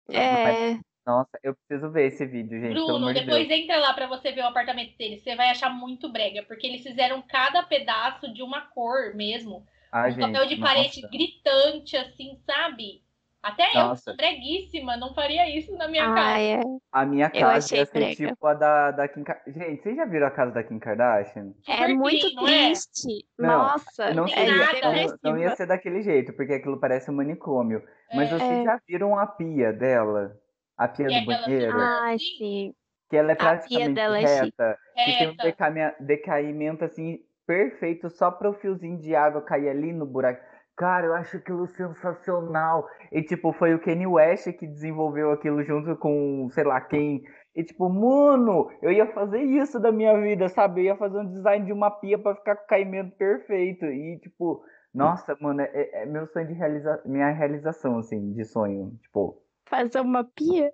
É. 0.10 0.80
Nossa, 1.06 1.40
eu 1.44 1.56
preciso 1.56 1.92
ver 1.92 2.08
esse 2.08 2.26
vídeo, 2.26 2.60
gente. 2.60 2.74
Bruno, 2.74 3.14
depois 3.14 3.48
de 3.48 3.54
entra 3.54 3.78
lá 3.78 3.94
para 3.94 4.08
você 4.08 4.32
ver 4.32 4.42
o 4.42 4.48
apartamento 4.48 4.98
deles. 4.98 5.22
Você 5.22 5.36
vai 5.36 5.50
achar 5.50 5.70
muito 5.70 6.12
brega, 6.12 6.44
porque 6.44 6.68
eles 6.68 6.84
fizeram 6.84 7.22
cada 7.22 7.64
pedaço 7.64 8.32
de 8.34 8.44
uma 8.44 8.62
cor 8.62 9.16
mesmo. 9.16 9.66
Ai, 9.92 10.12
um 10.12 10.14
gente, 10.14 10.32
papel 10.34 10.48
de 10.48 10.58
parede 10.58 11.02
nossa. 11.02 11.12
gritante, 11.12 11.98
assim, 11.98 12.38
sabe? 12.46 13.02
Até 13.42 13.64
eu, 13.74 13.92
que 13.92 14.02
sou 14.02 14.16
breguíssima, 14.18 14.98
não 14.98 15.14
faria 15.14 15.48
isso 15.58 15.74
na 15.78 15.88
minha 15.88 16.12
Ah, 16.12 16.14
casa. 16.14 16.40
é. 16.40 16.60
A 16.92 17.06
minha 17.06 17.32
Eu 17.34 17.40
casa 17.42 17.76
ia 17.76 17.86
ser 17.86 18.16
tipo 18.16 18.46
a 18.46 18.54
da, 18.54 18.92
da 18.92 19.08
Kim 19.08 19.24
Kardashian. 19.24 19.54
Gente, 19.54 19.82
vocês 19.82 19.96
já 19.96 20.06
viram 20.06 20.28
a 20.28 20.32
casa 20.32 20.52
da 20.52 20.62
Kim 20.64 20.78
Kardashian? 20.78 21.54
É 21.68 21.72
Super 21.72 21.96
muito 21.96 22.20
clean, 22.20 22.36
não 22.36 22.48
é? 22.48 22.66
triste. 22.66 23.26
Não, 23.38 23.48
Nossa, 23.48 24.14
Não 24.14 24.26
é 24.26 24.28
seria, 24.28 24.82
não, 25.24 25.32
não 25.32 25.38
ia 25.40 25.56
ser 25.56 25.68
daquele 25.68 26.02
jeito, 26.02 26.34
porque 26.34 26.54
aquilo 26.54 26.80
parece 26.80 27.10
um 27.10 27.16
manicômio. 27.16 27.82
Mas 28.14 28.30
É. 28.32 28.38
vocês 28.38 28.60
É. 28.60 28.64
já 28.64 28.82
viram 28.86 29.18
a 29.18 29.26
pia 29.26 29.72
dela? 29.72 30.36
A 30.78 30.88
pia 30.90 31.08
E 31.10 31.20
do 31.22 31.26
banheiro? 31.26 31.66
figura- 31.72 32.00
Ai, 32.02 32.20
Sim. 32.20 32.26
sim. 32.38 32.74
Que 33.10 33.16
ela 33.18 33.32
é 33.32 33.36
pia 33.36 33.46
praticamente 33.48 33.94
dela 33.94 34.20
é 34.20 34.22
reta. 34.26 34.78
Que 34.96 35.18
tem 35.18 35.28
um 35.28 35.32
Reta. 35.32 35.44
decame- 35.44 35.94
decaimento 36.02 36.84
assim 36.86 37.20
perfeito 37.48 38.10
só 38.10 38.30
para 38.30 38.50
o 38.50 38.54
fiozinho 38.54 39.00
de 39.00 39.16
água 39.16 39.42
cair 39.42 39.70
ali 39.70 39.92
no 39.94 40.06
buraco. 40.06 40.42
Cara, 40.80 41.08
eu 41.08 41.14
acho 41.14 41.36
aquilo 41.36 41.68
sensacional. 41.68 42.88
E 43.12 43.22
tipo, 43.22 43.52
foi 43.52 43.76
o 43.76 43.82
Kanye 43.82 44.08
West 44.08 44.50
que 44.54 44.66
desenvolveu 44.66 45.32
aquilo 45.32 45.62
junto 45.62 45.94
com, 45.98 46.50
sei 46.52 46.64
lá 46.64 46.80
quem. 46.80 47.22
E 47.54 47.66
tipo, 47.66 47.90
mano, 47.90 48.72
eu 48.82 48.90
ia 48.90 49.06
fazer 49.12 49.42
isso 49.44 49.78
da 49.78 49.92
minha 49.92 50.18
vida, 50.22 50.48
sabe? 50.48 50.80
Eu 50.80 50.86
ia 50.86 50.96
fazer 50.96 51.20
um 51.20 51.30
design 51.30 51.66
de 51.66 51.74
uma 51.74 51.92
pia 51.92 52.18
para 52.18 52.34
ficar 52.36 52.56
com 52.56 52.64
o 52.64 52.68
caimento 52.68 53.14
perfeito. 53.18 53.86
E 53.88 54.20
tipo, 54.20 54.64
nossa, 54.94 55.38
mano, 55.42 55.60
é, 55.60 56.04
é 56.04 56.06
meu 56.06 56.26
sonho 56.28 56.48
de 56.48 56.54
realizar, 56.54 57.02
minha 57.06 57.30
realização 57.30 57.98
assim, 58.00 58.32
de 58.32 58.46
sonho, 58.46 58.98
tipo, 59.02 59.44
Fazer 59.68 60.00
uma 60.00 60.24
pia? 60.24 60.74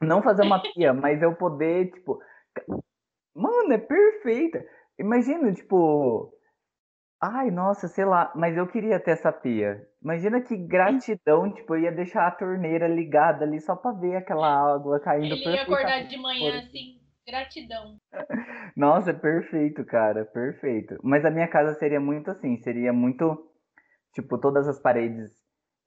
não 0.00 0.22
fazer 0.22 0.42
uma 0.42 0.60
pia, 0.60 0.92
mas 0.94 1.20
eu 1.22 1.34
poder, 1.36 1.90
tipo. 1.92 2.18
Mano, 3.34 3.72
é 3.74 3.78
perfeita. 3.78 4.64
Imagina, 4.98 5.52
tipo. 5.52 6.32
Ai, 7.26 7.50
nossa, 7.50 7.88
sei 7.88 8.04
lá, 8.04 8.30
mas 8.34 8.54
eu 8.56 8.66
queria 8.66 9.00
ter 9.00 9.12
essa 9.12 9.32
pia. 9.32 9.88
Imagina 10.02 10.42
que 10.42 10.56
gratidão, 10.56 11.50
tipo, 11.50 11.74
eu 11.74 11.80
ia 11.80 11.92
deixar 11.92 12.26
a 12.26 12.30
torneira 12.30 12.86
ligada 12.86 13.44
ali 13.44 13.60
só 13.60 13.74
pra 13.74 13.92
ver 13.92 14.16
aquela 14.16 14.46
água 14.46 15.00
caindo 15.00 15.34
Ele 15.34 15.44
ia 15.44 15.62
acordar 15.62 16.04
de 16.06 16.16
manhã 16.18 16.58
assim, 16.58 17.00
gratidão. 17.26 17.96
Nossa, 18.76 19.10
é 19.10 19.14
perfeito, 19.14 19.84
cara, 19.84 20.24
perfeito. 20.24 20.98
Mas 21.02 21.24
a 21.24 21.30
minha 21.30 21.48
casa 21.48 21.74
seria 21.78 22.00
muito 22.00 22.30
assim, 22.30 22.56
seria 22.58 22.92
muito, 22.92 23.50
tipo, 24.12 24.38
todas 24.38 24.68
as 24.68 24.80
paredes 24.80 25.32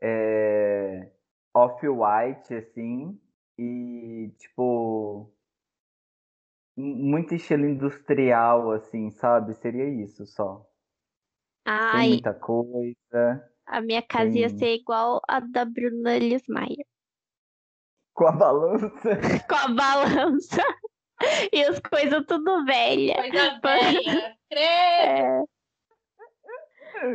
é, 0.02 1.12
off-white, 1.54 2.54
assim, 2.56 3.20
e, 3.58 4.32
tipo, 4.40 5.32
mu- 6.78 6.96
muito 6.96 7.36
estilo 7.36 7.66
industrial, 7.66 8.72
assim, 8.72 9.10
sabe? 9.12 9.54
Seria 9.56 9.86
isso 10.04 10.26
só. 10.26 10.66
Ai, 11.70 12.10
muita 12.10 12.34
coisa, 12.34 13.52
a 13.66 13.82
minha 13.82 14.02
casa 14.02 14.38
ia 14.38 14.50
Sim. 14.50 14.58
ser 14.58 14.74
igual 14.76 15.22
a 15.28 15.40
da 15.42 15.66
Bruna 15.66 16.18
Lismayer. 16.18 16.86
com 18.14 18.28
a 18.28 18.32
balança. 18.32 18.88
Com 19.50 19.56
a 19.56 19.68
balança 19.68 20.64
e 21.52 21.64
as 21.64 21.80
coisas 21.80 22.24
tudo 22.26 22.64
velha. 22.66 23.16
Coisa 23.16 23.60
velha. 23.62 24.38
Credo. 24.50 24.64
É. 25.04 25.44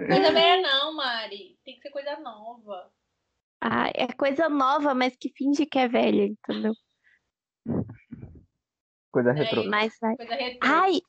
Coisa 0.07 0.32
velha 0.32 0.62
não, 0.62 0.94
Mari. 0.94 1.59
Tem 1.64 1.74
que 1.76 1.82
ser 1.82 1.90
coisa 1.90 2.18
nova. 2.20 2.92
Ah, 3.61 3.90
é 3.94 4.07
coisa 4.12 4.48
nova, 4.48 4.94
mas 4.94 5.16
que 5.16 5.32
finge 5.36 5.66
que 5.66 5.78
é 5.78 5.88
velha, 5.88 6.24
entendeu? 6.24 6.74
Coisa 9.11 9.30
É 9.30 9.32
retrô. 9.32 9.64
Mas 9.68 9.96
vai. 10.00 10.16
Coisa 10.16 10.34
retrô. 10.34 10.59
Ai, 10.62 11.00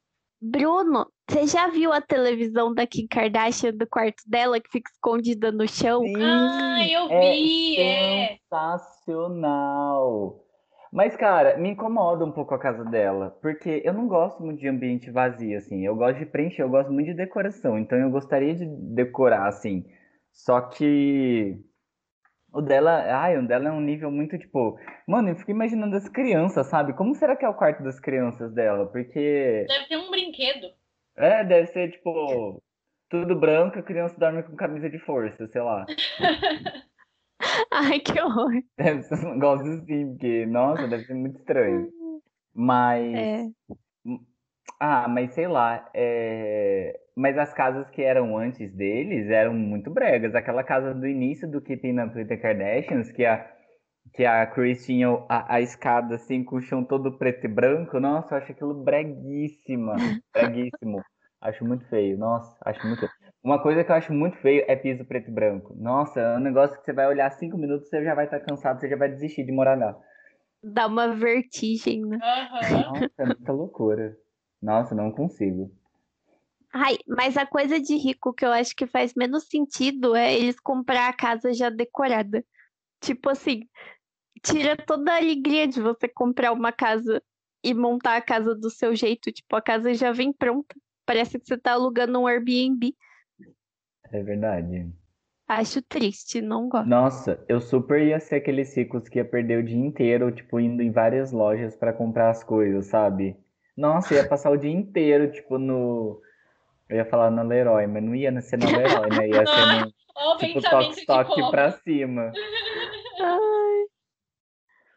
Bruno, 0.44 1.12
você 1.30 1.48
já 1.48 1.70
viu 1.70 1.94
a 1.94 2.02
televisão 2.02 2.74
da 2.74 2.86
Kim 2.86 3.08
Kardashian 3.08 3.74
do 3.74 3.88
quarto 3.88 4.24
dela 4.28 4.60
que 4.60 4.70
fica 4.70 4.92
escondida 4.92 5.52
no 5.52 5.68
chão? 5.68 6.04
Sim, 6.04 6.24
Ah, 6.26 6.88
eu 6.88 7.10
é 7.10 7.20
vi, 7.20 7.80
é. 7.80 8.40
sensacional. 8.50 10.40
Mas, 10.92 11.16
cara, 11.16 11.58
me 11.58 11.70
incomoda 11.70 12.24
um 12.26 12.32
pouco 12.32 12.54
a 12.54 12.60
casa 12.60 12.86
dela, 12.86 13.32
porque 13.42 13.82
eu 13.84 13.94
não 13.94 14.08
gosto 14.08 14.44
muito 14.44 14.60
de 14.60 14.68
ambiente 14.68 15.10
vazio, 15.12 15.58
assim. 15.58 15.86
Eu 15.86 15.96
gosto 15.96 16.20
de 16.20 16.26
preencher, 16.28 16.62
eu 16.64 16.70
gosto 16.70 16.92
muito 16.92 17.08
de 17.08 17.14
decoração, 17.16 17.80
então 17.80 17.98
eu 17.98 18.12
gostaria 18.12 18.54
de 18.56 18.66
decorar, 18.66 19.48
assim. 19.48 19.86
Só 20.32 20.62
que 20.62 21.58
o 22.54 22.62
dela, 22.62 23.04
ai, 23.20 23.38
o 23.38 23.48
dela 23.48 23.70
é 23.70 23.72
um 23.72 23.82
nível 23.82 24.12
muito, 24.12 24.38
tipo, 24.38 24.78
mano, 25.08 25.30
eu 25.30 25.36
fico 25.36 25.52
imaginando 25.52 25.96
as 25.96 26.08
crianças, 26.08 26.68
sabe? 26.68 26.94
Como 26.94 27.16
será 27.16 27.36
que 27.36 27.44
é 27.46 27.50
o 27.50 27.54
quarto 27.56 27.84
das 27.84 28.00
crianças 28.00 28.54
dela? 28.54 28.86
Porque 28.86 29.66
Deve 29.68 29.88
ter 29.88 29.98
um 29.98 30.10
brinquedo. 30.12 30.68
é, 31.18 31.44
deve 31.44 31.68
ser, 31.68 31.92
tipo, 31.92 32.62
tudo 33.10 33.40
branco, 33.40 33.80
a 33.80 33.84
criança 33.84 34.20
dorme 34.20 34.44
com 34.44 34.56
camisa 34.56 34.90
de 34.90 35.00
força, 35.00 35.48
sei 35.48 35.62
lá. 35.62 35.86
Ai, 37.72 38.00
que 38.00 38.20
horror. 38.22 38.52
Deve 38.78 39.04
ser 39.04 39.16
um 39.26 39.34
negócio 39.34 39.66
assim, 39.74 40.10
porque, 40.12 40.46
nossa, 40.46 40.88
deve 40.88 41.04
ser 41.06 41.14
muito 41.14 41.38
estranho. 41.40 41.90
Mas, 42.56 43.16
É. 43.16 43.46
ah, 44.80 45.08
mas 45.08 45.34
sei 45.34 45.48
lá, 45.48 45.90
é... 45.92 47.00
mas 47.16 47.38
as 47.38 47.54
casas 47.54 47.90
que 47.90 48.02
eram 48.02 48.38
antes 48.38 48.72
deles 48.74 49.30
eram 49.30 49.54
muito 49.54 49.90
bregas. 49.92 50.36
Aquela 50.36 50.64
casa 50.64 50.94
do 50.94 51.08
início 51.08 51.50
do 51.50 51.62
Keeping 51.62 52.00
Up 52.00 52.18
with 52.18 52.26
the 52.28 52.38
Kardashians, 52.38 53.12
que 53.12 53.26
a, 53.26 53.50
que 54.14 54.26
a 54.26 54.46
Kris 54.48 54.86
tinha 54.86 55.10
a, 55.30 55.56
a 55.56 55.62
escada 55.62 56.16
assim, 56.16 56.44
com 56.44 56.58
o 56.58 56.62
chão 56.62 56.84
todo 56.84 57.18
preto 57.18 57.46
e 57.46 57.48
branco, 57.48 58.00
nossa, 58.00 58.34
eu 58.34 58.38
acho 58.40 58.52
aquilo 58.52 58.74
breguíssima, 58.84 59.96
breguíssimo. 60.34 61.04
Acho 61.42 61.66
muito 61.66 61.86
feio, 61.90 62.18
nossa, 62.18 62.58
acho 62.62 62.86
muito 62.88 63.02
feio. 63.02 63.12
Uma 63.44 63.62
coisa 63.62 63.84
que 63.84 63.92
eu 63.92 63.96
acho 63.96 64.14
muito 64.14 64.38
feio 64.38 64.64
é 64.66 64.76
piso 64.78 65.04
preto 65.04 65.30
e 65.30 65.34
branco. 65.34 65.76
Nossa, 65.76 66.22
é 66.22 66.38
um 66.38 66.40
negócio 66.40 66.78
que 66.78 66.86
você 66.86 66.94
vai 66.94 67.06
olhar 67.08 67.30
cinco 67.32 67.58
minutos, 67.58 67.90
você 67.90 68.02
já 68.02 68.16
vai 68.16 68.26
estar 68.26 68.40
cansado, 68.40 68.80
você 68.80 68.88
já 68.88 68.96
vai 68.96 69.10
desistir 69.10 69.44
de 69.44 69.52
morar 69.52 69.78
lá. 69.78 70.00
Dá 70.64 70.88
uma 70.88 71.14
vertigem, 71.14 72.06
né? 72.06 72.18
Aham. 72.24 72.82
Nossa, 72.84 73.12
é 73.20 73.26
muita 73.26 73.52
loucura. 73.52 74.18
Nossa, 74.62 74.96
não 74.96 75.12
consigo. 75.12 75.70
Ai, 76.74 76.98
mas 77.08 77.38
a 77.38 77.46
coisa 77.46 77.80
de 77.80 77.96
rico 77.96 78.34
que 78.34 78.44
eu 78.44 78.52
acho 78.52 78.76
que 78.76 78.88
faz 78.88 79.14
menos 79.16 79.48
sentido 79.48 80.16
é 80.16 80.34
eles 80.34 80.60
comprar 80.60 81.08
a 81.08 81.14
casa 81.14 81.54
já 81.54 81.70
decorada. 81.70 82.44
Tipo 83.00 83.30
assim, 83.30 83.68
tira 84.42 84.76
toda 84.76 85.14
a 85.14 85.18
alegria 85.18 85.68
de 85.68 85.80
você 85.80 86.08
comprar 86.08 86.52
uma 86.52 86.72
casa 86.72 87.22
e 87.64 87.74
montar 87.74 88.18
a 88.18 88.22
casa 88.22 88.56
do 88.56 88.72
seu 88.72 88.96
jeito. 88.96 89.32
Tipo, 89.32 89.56
a 89.56 89.62
casa 89.62 89.94
já 89.94 90.12
vem 90.12 90.34
pronta. 90.34 90.76
Parece 91.06 91.38
que 91.38 91.46
você 91.46 91.58
tá 91.58 91.74
alugando 91.74 92.20
um 92.20 92.28
Airbnb. 92.28 92.96
É 94.12 94.24
verdade. 94.24 94.92
Acho 95.48 95.82
triste, 95.82 96.42
não 96.42 96.70
gosto. 96.70 96.88
Nossa, 96.88 97.46
eu 97.48 97.60
super 97.60 98.02
ia 98.02 98.20
ser 98.20 98.36
aqueles 98.36 98.76
ricos 98.76 99.08
que 99.08 99.20
ia 99.20 99.26
perder 99.26 99.60
o 99.60 99.64
dia 99.64 99.78
inteiro, 99.78 100.32
tipo, 100.32 100.60
indo 100.60 100.82
em 100.82 100.92
várias 100.92 101.32
lojas 101.32 101.76
pra 101.76 101.94
comprar 101.94 102.30
as 102.30 102.44
coisas, 102.44 102.88
sabe? 102.88 103.38
Nossa, 103.76 104.14
ia 104.16 104.28
passar 104.28 104.52
o 104.52 104.58
dia 104.58 104.72
inteiro, 104.72 105.32
tipo, 105.32 105.58
no. 105.58 106.22
Eu 106.90 106.98
ia 106.98 107.06
falar 107.06 107.32
na 107.32 107.42
Leroy, 107.42 107.88
mas 107.88 108.04
não 108.04 108.14
ia 108.14 108.42
ser 108.42 108.58
na 108.58 108.66
Leroy, 108.66 109.10
né? 109.10 109.30
Ia 109.30 109.46
ser 109.46 109.66
no, 109.86 110.38
tipo, 110.38 110.62
toque-toque 110.62 111.50
pra 111.50 111.72
cima. 111.72 112.32
Ai. 113.20 113.86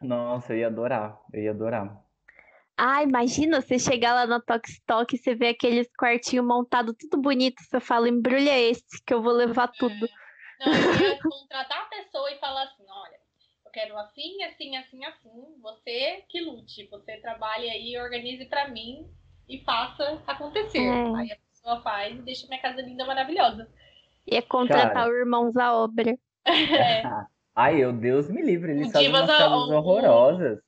Nossa, 0.01 0.53
eu 0.53 0.59
ia 0.59 0.67
adorar, 0.67 1.19
eu 1.33 1.41
ia 1.41 1.51
adorar. 1.51 2.07
Ah, 2.77 3.01
imagina 3.01 3.59
você 3.59 3.79
chegar 3.79 4.13
lá 4.13 4.27
na 4.27 4.39
Tox 4.39 4.79
Tok 4.85 5.15
e 5.15 5.17
você 5.17 5.33
vê 5.33 5.47
aqueles 5.47 5.89
quartinhos 5.97 6.45
montados 6.45 6.93
tudo 6.99 7.19
bonito. 7.19 7.63
Você 7.63 7.79
fala, 7.79 8.07
embrulha 8.07 8.59
esse 8.59 9.03
que 9.03 9.11
eu 9.11 9.23
vou 9.23 9.33
levar 9.33 9.67
tudo. 9.69 10.07
Não, 10.59 10.73
eu 10.73 11.01
ia 11.01 11.17
contratar 11.23 11.81
a 11.81 11.85
pessoa 11.85 12.31
e 12.31 12.37
falar 12.37 12.63
assim, 12.63 12.85
olha, 12.87 13.17
eu 13.65 13.71
quero 13.71 13.97
assim, 13.97 14.43
assim, 14.43 14.75
assim, 14.75 15.03
assim. 15.05 15.59
Você 15.59 16.23
que 16.29 16.41
lute, 16.41 16.87
você 16.91 17.17
trabalhe 17.17 17.67
aí, 17.67 17.97
organize 17.99 18.45
pra 18.45 18.67
mim 18.67 19.09
e 19.49 19.63
faça 19.63 20.21
acontecer. 20.27 20.77
É. 20.77 21.15
Aí 21.15 21.31
a 21.31 21.46
pessoa 21.67 21.81
faz 21.81 22.17
e 22.17 22.21
deixa 22.21 22.47
minha 22.47 22.61
casa 22.61 22.81
linda, 22.81 23.05
maravilhosa. 23.05 23.67
Ia 24.25 24.41
contratar 24.41 24.93
Cara. 24.93 25.09
o 25.09 25.15
Irmãos 25.15 25.55
à 25.57 25.73
Obra. 25.75 26.17
É. 26.45 27.01
Ai, 27.55 27.83
eu 27.83 27.91
Deus 27.91 28.29
me 28.29 28.41
livre, 28.41 28.71
eles 28.71 28.91
fazem 28.91 29.09
umas 29.09 29.25
casas 29.27 29.69
horrorosas. 29.69 30.59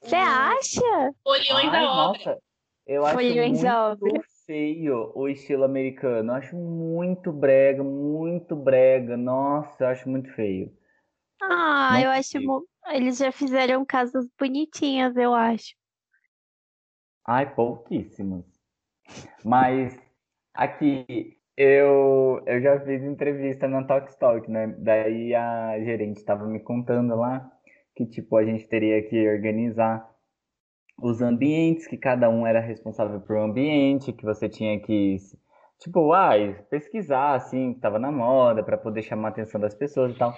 Você 0.00 0.16
Um 0.16 0.20
acha? 0.20 1.14
Folhões 1.22 1.72
Ai, 1.72 1.84
à 1.84 1.92
obra. 1.92 2.18
nossa, 2.18 2.38
eu 2.86 3.04
acho 3.04 3.14
Folhões 3.16 3.64
obra. 3.64 3.98
muito 4.12 4.24
feio 4.46 5.12
o 5.16 5.28
estilo 5.28 5.64
americano. 5.64 6.30
Eu 6.30 6.34
acho 6.36 6.56
muito 6.56 7.32
brega, 7.32 7.82
muito 7.82 8.54
brega. 8.54 9.16
Nossa, 9.16 9.82
eu 9.84 9.88
acho 9.88 10.08
muito 10.08 10.32
feio. 10.32 10.72
Ah, 11.42 11.90
Não 11.94 12.00
eu 12.00 12.10
acho. 12.10 12.40
mo- 12.40 12.66
Eles 12.88 13.18
já 13.18 13.32
fizeram 13.32 13.84
casas 13.84 14.28
bonitinhas, 14.38 15.16
eu 15.16 15.34
acho. 15.34 15.74
Ai, 17.26 17.52
pouquíssimos. 17.52 18.44
Mas 19.44 19.98
aqui 20.56 21.36
eu, 21.56 22.42
eu 22.46 22.60
já 22.60 22.78
fiz 22.80 23.02
entrevista 23.02 23.66
na 23.66 23.84
Talk 23.84 24.18
Talk, 24.18 24.50
né? 24.50 24.74
Daí 24.78 25.34
a 25.34 25.78
gerente 25.80 26.18
estava 26.18 26.46
me 26.46 26.60
contando 26.60 27.16
lá 27.16 27.50
que 27.94 28.06
tipo 28.06 28.36
a 28.36 28.44
gente 28.44 28.68
teria 28.68 29.02
que 29.02 29.28
organizar 29.28 30.06
os 31.00 31.22
ambientes, 31.22 31.86
que 31.86 31.96
cada 31.96 32.28
um 32.28 32.46
era 32.46 32.60
responsável 32.60 33.20
por 33.20 33.36
um 33.36 33.44
ambiente, 33.44 34.12
que 34.12 34.24
você 34.24 34.48
tinha 34.48 34.78
que 34.80 35.16
tipo, 35.78 36.12
ai, 36.12 36.56
pesquisar 36.70 37.34
assim, 37.34 37.74
que 37.74 37.80
tava 37.80 37.98
na 37.98 38.10
moda 38.10 38.62
para 38.62 38.78
poder 38.78 39.02
chamar 39.02 39.28
a 39.28 39.30
atenção 39.30 39.60
das 39.60 39.74
pessoas 39.74 40.12
e 40.14 40.18
tal. 40.18 40.34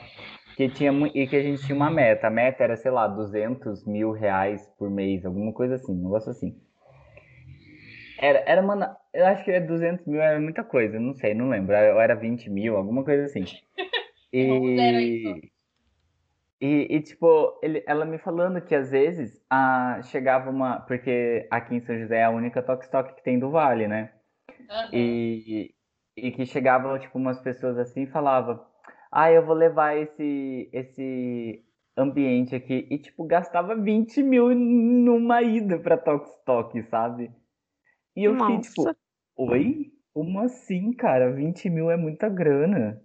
Que 0.57 0.69
tinha 0.69 0.93
e 1.15 1.27
que 1.27 1.37
a 1.37 1.43
gente 1.43 1.65
tinha 1.65 1.77
uma 1.77 1.91
meta. 1.91 2.27
A 2.27 2.31
meta 2.31 2.65
era, 2.65 2.77
sei 2.77 2.91
lá, 2.91 3.07
200 3.07 3.85
mil 3.87 4.11
reais 4.13 4.67
por 4.79 4.91
mês, 4.91 5.25
alguma 5.25 5.53
coisa 5.53 5.77
assim, 5.77 5.93
um 5.93 6.05
negócio 6.05 6.31
assim. 6.31 6.57
Era, 8.19 8.43
era 8.47 8.61
uma. 8.61 8.97
Eu 9.15 9.27
acho 9.27 9.45
que 9.45 9.61
200 9.61 10.07
mil 10.07 10.21
era 10.21 10.41
muita 10.41 10.65
coisa, 10.65 10.99
não 10.99 11.15
sei, 11.15 11.35
não 11.35 11.49
lembro. 11.49 11.75
Ou 11.75 12.01
era 12.01 12.15
20 12.15 12.51
mil, 12.51 12.77
alguma 12.77 13.05
coisa 13.05 13.25
assim. 13.25 13.45
E. 14.31 15.51
E, 16.61 16.89
e, 16.91 17.01
tipo, 17.01 17.59
ele, 17.63 17.85
ela 17.87 18.05
me 18.05 18.19
falando 18.19 18.61
que 18.61 18.75
às 18.75 18.91
vezes 18.91 19.41
a, 19.49 20.01
chegava 20.03 20.51
uma. 20.51 20.81
Porque 20.81 21.47
aqui 21.51 21.77
em 21.77 21.81
São 21.81 21.99
José 21.99 22.19
é 22.19 22.25
a 22.25 22.31
única 22.31 22.63
Tox 22.63 22.89
Tok 22.89 23.15
que 23.15 23.23
tem 23.23 23.39
do 23.39 23.51
Vale, 23.51 23.87
né? 23.87 24.11
Uhum. 24.69 24.91
E, 24.93 25.75
e 26.17 26.33
que 26.33 26.45
chegavam, 26.45 26.99
tipo, 26.99 27.17
umas 27.17 27.41
pessoas 27.41 27.79
assim 27.79 28.03
e 28.03 28.11
falavam: 28.11 28.61
Ah, 29.11 29.31
eu 29.31 29.47
vou 29.47 29.55
levar 29.55 29.97
esse, 29.97 30.69
esse 30.73 31.65
ambiente 31.97 32.57
aqui. 32.57 32.87
E, 32.91 32.99
tipo, 32.99 33.25
gastava 33.25 33.77
20 33.77 34.21
mil 34.23 34.53
numa 34.55 35.41
ida 35.41 35.79
pra 35.79 35.97
Tox 35.97 36.29
Tok, 36.45 36.83
sabe? 36.91 37.31
E 38.19 38.25
eu 38.25 38.35
Nossa. 38.35 38.53
fiquei 38.53 38.69
tipo, 38.69 38.97
oi? 39.37 39.93
Como 40.13 40.41
assim, 40.41 40.93
cara? 40.93 41.33
20 41.33 41.71
mil 41.71 41.89
é 41.89 41.97
muita 41.97 42.29
grana. 42.29 43.01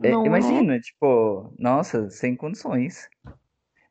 É, 0.00 0.10
é? 0.10 0.12
imagina, 0.24 0.76
é? 0.76 0.80
tipo, 0.80 1.52
nossa, 1.58 2.08
sem 2.10 2.36
condições. 2.36 3.08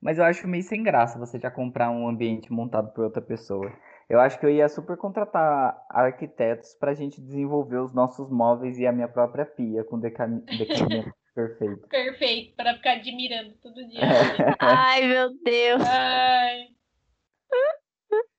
Mas 0.01 0.17
eu 0.17 0.23
acho 0.23 0.47
meio 0.47 0.63
sem 0.63 0.81
graça 0.81 1.19
você 1.19 1.37
já 1.37 1.51
comprar 1.51 1.91
um 1.91 2.07
ambiente 2.07 2.53
montado 2.53 2.93
por 2.93 3.03
outra 3.03 3.21
pessoa. 3.21 3.69
Eu 4.09 4.21
acho 4.21 4.39
que 4.39 4.45
eu 4.45 4.49
ia 4.49 4.69
super 4.69 4.95
contratar 4.95 5.77
arquitetos 5.89 6.73
pra 6.75 6.93
gente 6.93 7.19
desenvolver 7.19 7.79
os 7.79 7.93
nossos 7.93 8.29
móveis 8.29 8.79
e 8.79 8.87
a 8.87 8.93
minha 8.93 9.09
própria 9.09 9.45
pia 9.45 9.83
com 9.83 9.99
decamento 9.99 10.45
perfeito. 11.35 11.85
Perfeito, 11.89 12.55
para 12.55 12.75
ficar 12.75 12.93
admirando 12.93 13.55
todo 13.61 13.85
dia. 13.89 13.99
Ai, 14.61 15.05
meu 15.05 15.37
Deus. 15.43 15.83
Ai. 15.85 16.67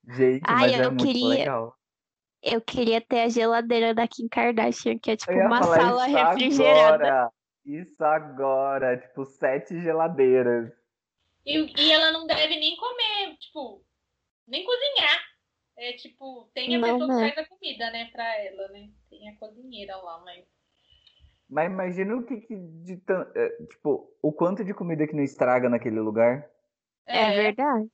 Gente, 0.08 0.42
Ai, 0.46 0.70
mas 0.70 0.80
é 0.80 0.88
muito 0.88 1.04
queria... 1.04 1.28
legal. 1.28 1.76
Eu 2.42 2.60
queria 2.60 3.00
ter 3.00 3.22
a 3.22 3.28
geladeira 3.28 3.94
da 3.94 4.06
Kim 4.06 4.28
Kardashian, 4.28 4.98
que 4.98 5.12
é 5.12 5.16
tipo 5.16 5.32
uma 5.32 5.62
sala 5.62 6.06
isso 6.06 6.16
refrigerada. 6.16 7.06
Agora. 7.06 7.32
Isso 7.64 8.04
agora, 8.04 8.98
tipo, 8.98 9.24
sete 9.24 9.80
geladeiras. 9.80 10.70
E, 11.46 11.72
e 11.80 11.92
ela 11.92 12.12
não 12.12 12.26
deve 12.26 12.56
nem 12.60 12.76
comer, 12.76 13.38
tipo, 13.38 13.82
nem 14.46 14.62
cozinhar. 14.62 15.20
É 15.78 15.92
tipo, 15.94 16.50
tem 16.54 16.76
a 16.76 16.78
não, 16.78 16.98
pessoa 16.98 17.08
que 17.08 17.34
faz 17.34 17.46
a 17.46 17.48
comida, 17.48 17.90
né, 17.90 18.10
pra 18.12 18.44
ela, 18.44 18.68
né? 18.68 18.90
Tem 19.08 19.28
a 19.30 19.36
cozinheira 19.38 19.96
lá, 19.96 20.20
mas. 20.22 20.44
Mas 21.48 21.70
imagina 21.70 22.14
o 22.16 22.26
que, 22.26 22.42
que 22.42 22.56
de 22.56 23.02
é, 23.34 23.48
tipo, 23.70 24.14
o 24.20 24.32
quanto 24.32 24.62
de 24.62 24.74
comida 24.74 25.06
que 25.06 25.16
não 25.16 25.22
estraga 25.22 25.70
naquele 25.70 26.00
lugar. 26.00 26.50
É, 27.06 27.32
é 27.32 27.42
verdade 27.42 27.90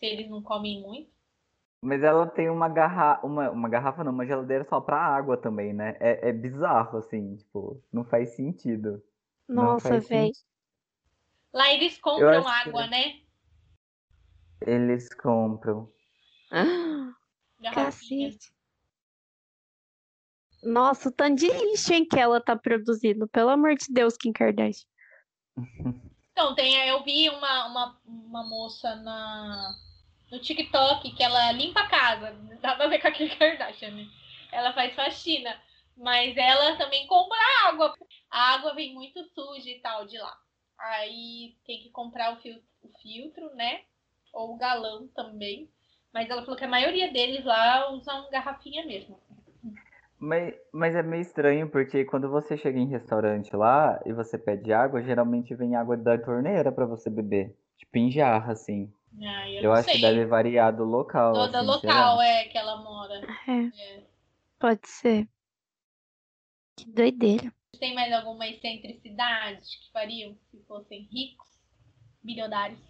se 0.00 0.06
eles 0.06 0.28
não 0.30 0.42
comem 0.42 0.80
muito. 0.80 1.10
Mas 1.82 2.02
ela 2.02 2.26
tem 2.26 2.50
uma 2.50 2.68
garrafa, 2.68 3.26
uma, 3.26 3.50
uma 3.50 3.68
garrafa 3.68 4.02
não, 4.02 4.12
uma 4.12 4.26
geladeira 4.26 4.64
só 4.64 4.80
pra 4.80 4.98
água 4.98 5.36
também, 5.36 5.72
né? 5.72 5.96
É, 6.00 6.28
é 6.28 6.32
bizarro, 6.32 6.98
assim, 6.98 7.36
tipo, 7.36 7.82
não 7.92 8.04
faz 8.04 8.30
sentido. 8.30 9.02
Nossa, 9.48 10.00
velho. 10.00 10.32
Lá 11.52 11.72
eles 11.72 11.98
compram 11.98 12.46
água, 12.46 12.84
que... 12.84 12.90
né? 12.90 13.20
Eles 14.62 15.08
compram. 15.14 15.90
Ah, 17.62 17.74
cacete. 17.74 18.50
Nossa, 20.62 21.10
o 21.10 21.12
tanto 21.12 21.40
de 21.40 21.46
lixo 21.46 21.92
em 21.92 22.06
que 22.06 22.18
ela 22.18 22.40
tá 22.40 22.56
produzindo. 22.56 23.28
Pelo 23.28 23.50
amor 23.50 23.74
de 23.74 23.84
Deus, 23.92 24.16
Kim 24.16 24.32
Kardashian. 24.32 24.88
Então, 26.32 26.54
tem, 26.54 26.74
eu 26.88 27.04
vi 27.04 27.28
uma, 27.28 27.66
uma, 27.66 28.00
uma 28.06 28.48
moça 28.48 28.96
na, 28.96 29.74
no 30.30 30.38
TikTok 30.38 31.10
que 31.12 31.22
ela 31.22 31.52
limpa 31.52 31.80
a 31.80 31.88
casa. 31.88 32.32
Dá 32.60 32.74
pra 32.76 32.86
ver 32.86 33.00
com 33.00 33.08
a 33.08 33.12
Kardashian, 33.12 33.90
né? 33.90 34.06
Ela 34.52 34.72
faz 34.72 34.94
faxina. 34.94 35.56
Mas 35.96 36.36
ela 36.36 36.76
também 36.76 37.06
compra 37.06 37.36
água. 37.66 37.94
A 38.30 38.54
água 38.54 38.74
vem 38.74 38.94
muito 38.94 39.22
suja 39.34 39.68
e 39.68 39.80
tal 39.80 40.06
de 40.06 40.16
lá. 40.18 40.36
Aí 40.78 41.56
tem 41.66 41.80
que 41.80 41.90
comprar 41.90 42.32
o 42.32 42.40
filtro, 42.40 42.62
o 42.82 42.88
filtro, 43.00 43.54
né? 43.54 43.82
Ou 44.32 44.54
o 44.54 44.56
galão 44.56 45.08
também. 45.08 45.68
Mas 46.12 46.28
ela 46.30 46.42
falou 46.42 46.56
que 46.56 46.64
a 46.64 46.68
maioria 46.68 47.12
deles 47.12 47.44
lá 47.44 47.90
usam 47.92 48.30
garrafinha 48.30 48.84
mesmo. 48.86 49.18
Mas, 50.18 50.54
mas 50.72 50.94
é 50.94 51.02
meio 51.02 51.22
estranho, 51.22 51.70
porque 51.70 52.04
quando 52.04 52.28
você 52.28 52.56
chega 52.56 52.78
em 52.78 52.88
restaurante 52.88 53.54
lá 53.56 53.98
e 54.04 54.12
você 54.12 54.36
pede 54.36 54.72
água, 54.72 55.02
geralmente 55.02 55.54
vem 55.54 55.76
água 55.76 55.96
da 55.96 56.18
torneira 56.18 56.70
para 56.70 56.84
você 56.84 57.08
beber. 57.08 57.56
Tipo 57.78 57.98
em 57.98 58.10
jarra, 58.10 58.52
assim. 58.52 58.92
Ah, 59.22 59.50
eu, 59.50 59.62
eu 59.62 59.72
acho 59.72 59.84
sei. 59.84 59.94
que 59.96 60.00
deve 60.00 60.24
variar 60.26 60.74
do 60.74 60.84
local. 60.84 61.32
Toda 61.34 61.58
assim, 61.58 61.66
local, 61.66 62.18
será? 62.18 62.28
é, 62.28 62.44
que 62.44 62.58
ela 62.58 62.76
mora. 62.82 63.20
É. 63.48 63.96
é. 63.96 64.06
Pode 64.58 64.88
ser. 64.88 65.28
Que 66.76 66.86
doideira. 66.86 67.52
Tem 67.78 67.94
mais 67.94 68.12
alguma 68.12 68.46
excentricidade 68.46 69.60
que 69.60 69.92
fariam 69.92 70.36
se 70.50 70.62
fossem 70.66 71.08
ricos, 71.10 71.48
bilionários? 72.22 72.80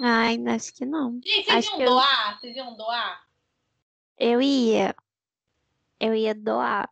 Ai, 0.00 0.36
acho 0.48 0.74
que 0.74 0.84
não. 0.84 1.14
Gente, 1.24 1.44
vocês 1.44 1.48
acho 1.48 1.80
iam 1.80 1.84
doar? 1.84 2.32
Eu... 2.32 2.38
Vocês 2.38 2.56
iam 2.56 2.76
doar? 2.76 3.24
Eu 4.18 4.42
ia. 4.42 4.94
Eu 6.00 6.14
ia 6.14 6.34
doar. 6.34 6.90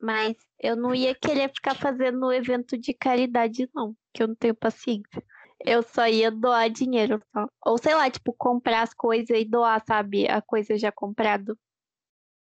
Mas 0.00 0.36
eu 0.58 0.76
não 0.76 0.94
ia 0.94 1.14
querer 1.14 1.48
ficar 1.52 1.74
fazendo 1.74 2.32
evento 2.32 2.78
de 2.78 2.92
caridade, 2.94 3.68
não. 3.74 3.96
Que 4.12 4.22
eu 4.22 4.28
não 4.28 4.34
tenho 4.34 4.54
paciência. 4.54 5.22
Eu 5.66 5.82
só 5.82 6.06
ia 6.06 6.30
doar 6.30 6.70
dinheiro 6.70 7.20
só. 7.32 7.48
Ou 7.66 7.76
sei 7.76 7.92
lá, 7.94 8.08
tipo, 8.08 8.32
comprar 8.32 8.82
as 8.82 8.94
coisas 8.94 9.36
e 9.36 9.44
doar, 9.44 9.82
sabe? 9.84 10.28
A 10.28 10.40
coisa 10.40 10.78
já 10.78 10.92
comprado. 10.92 11.58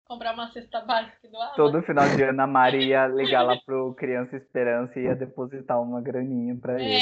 Comprar 0.05 0.35
uma 0.35 0.51
cesta 0.51 0.81
básica 0.81 1.17
e 1.25 1.31
doar. 1.31 1.55
Todo 1.55 1.83
final 1.83 2.09
de 2.17 2.23
ano 2.25 2.43
a 2.43 2.47
Mari 2.49 2.89
ia 2.89 3.07
ligar 3.15 3.43
lá 3.43 3.57
pro 3.65 3.95
Criança 3.95 4.37
Esperança 4.37 4.99
e 4.99 5.05
ia 5.05 5.15
depositar 5.15 5.81
uma 5.81 6.01
graninha 6.01 6.57
pra 6.57 6.81
é... 6.81 6.85
ele. 6.85 6.97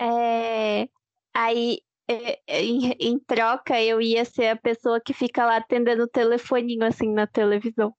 É. 0.00 0.88
Aí, 1.34 1.80
é, 2.08 2.38
é, 2.46 2.62
em, 2.62 2.90
em 2.98 3.18
troca, 3.18 3.80
eu 3.80 4.00
ia 4.00 4.24
ser 4.24 4.48
a 4.48 4.56
pessoa 4.56 5.00
que 5.00 5.12
fica 5.12 5.44
lá 5.44 5.56
atendendo 5.56 6.04
o 6.04 6.08
telefoninho 6.08 6.84
assim 6.84 7.12
na 7.12 7.26
televisão. 7.26 7.94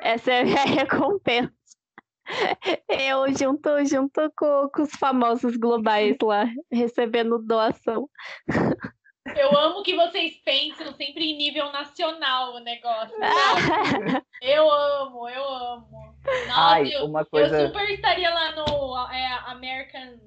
Essa 0.00 0.32
é 0.32 0.40
a 0.40 0.44
minha 0.44 0.64
recompensa. 0.84 1.52
Eu 2.88 3.26
junto, 3.36 3.84
junto 3.84 4.32
com, 4.36 4.68
com 4.68 4.82
os 4.82 4.92
famosos 4.92 5.56
globais 5.56 6.16
lá, 6.22 6.48
recebendo 6.70 7.38
doação. 7.38 8.08
Eu 9.36 9.56
amo 9.56 9.82
que 9.82 9.94
vocês 9.94 10.36
pensam 10.44 10.92
sempre 10.94 11.24
em 11.24 11.36
nível 11.36 11.70
nacional 11.70 12.54
o 12.54 12.60
negócio. 12.60 13.16
eu 14.42 14.70
amo, 14.70 15.28
eu 15.28 15.44
amo. 15.44 16.16
Nossa, 16.48 16.74
Ai, 16.74 16.94
eu, 16.94 17.06
uma 17.06 17.24
coisa... 17.24 17.60
eu 17.60 17.66
super 17.68 17.88
estaria 17.90 18.30
lá 18.32 18.52
no 18.56 19.10
é, 19.10 19.26
American. 19.50 20.18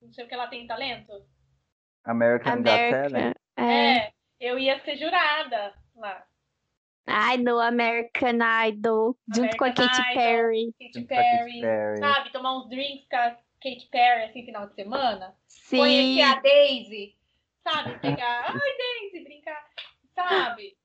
Não 0.00 0.12
sei 0.12 0.24
o 0.24 0.28
que 0.28 0.34
ela 0.34 0.46
tem 0.46 0.66
talento. 0.66 1.12
American, 2.04 2.52
American 2.52 3.02
Got 3.02 3.12
Talent. 3.12 3.36
É. 3.56 3.96
é, 3.96 4.12
eu 4.40 4.58
ia 4.58 4.80
ser 4.80 4.96
jurada 4.96 5.74
lá. 5.96 6.24
Ai, 7.06 7.36
no 7.38 7.58
American 7.58 8.38
Idol, 8.66 9.16
junto 9.34 9.56
com 9.56 9.64
a 9.64 9.72
Katy 9.72 9.82
Idol, 9.82 10.14
Perry. 10.14 10.74
Katy 10.78 11.04
Perry, 11.06 11.60
Perry, 11.60 11.98
sabe? 11.98 12.32
Tomar 12.32 12.58
uns 12.58 12.68
drinks 12.68 13.06
com 13.08 13.16
a 13.16 13.30
Katy 13.62 13.88
Perry, 13.90 14.22
assim, 14.24 14.44
final 14.44 14.68
de 14.68 14.74
semana. 14.74 15.34
Sim. 15.48 15.78
Conhecer 15.78 16.22
a 16.22 16.40
Daisy, 16.40 17.16
sabe? 17.62 17.98
Pegar, 17.98 18.44
ai, 18.54 18.76
Daisy, 18.78 19.24
brincar, 19.24 19.66
sabe? 20.14 20.76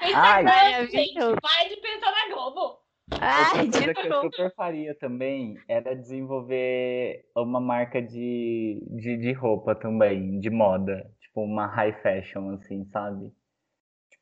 Ai, 0.00 0.86
gente, 0.88 1.18
vai 1.18 1.68
de 1.68 1.76
pensar 1.76 2.10
na 2.10 2.34
Globo. 2.34 2.86
Ai, 3.20 3.66
Outra 3.66 3.94
coisa 3.94 3.94
que 3.94 4.08
eu 4.08 4.20
super 4.22 4.54
faria 4.54 4.94
também 4.96 5.56
era 5.68 5.94
desenvolver 5.94 7.24
uma 7.36 7.60
marca 7.60 8.02
de, 8.02 8.82
de, 8.90 9.16
de 9.16 9.32
roupa 9.32 9.76
também, 9.76 10.40
de 10.40 10.50
moda. 10.50 11.08
Tipo, 11.20 11.42
uma 11.42 11.66
high 11.66 11.92
fashion, 12.02 12.50
assim, 12.54 12.84
sabe? 12.86 13.32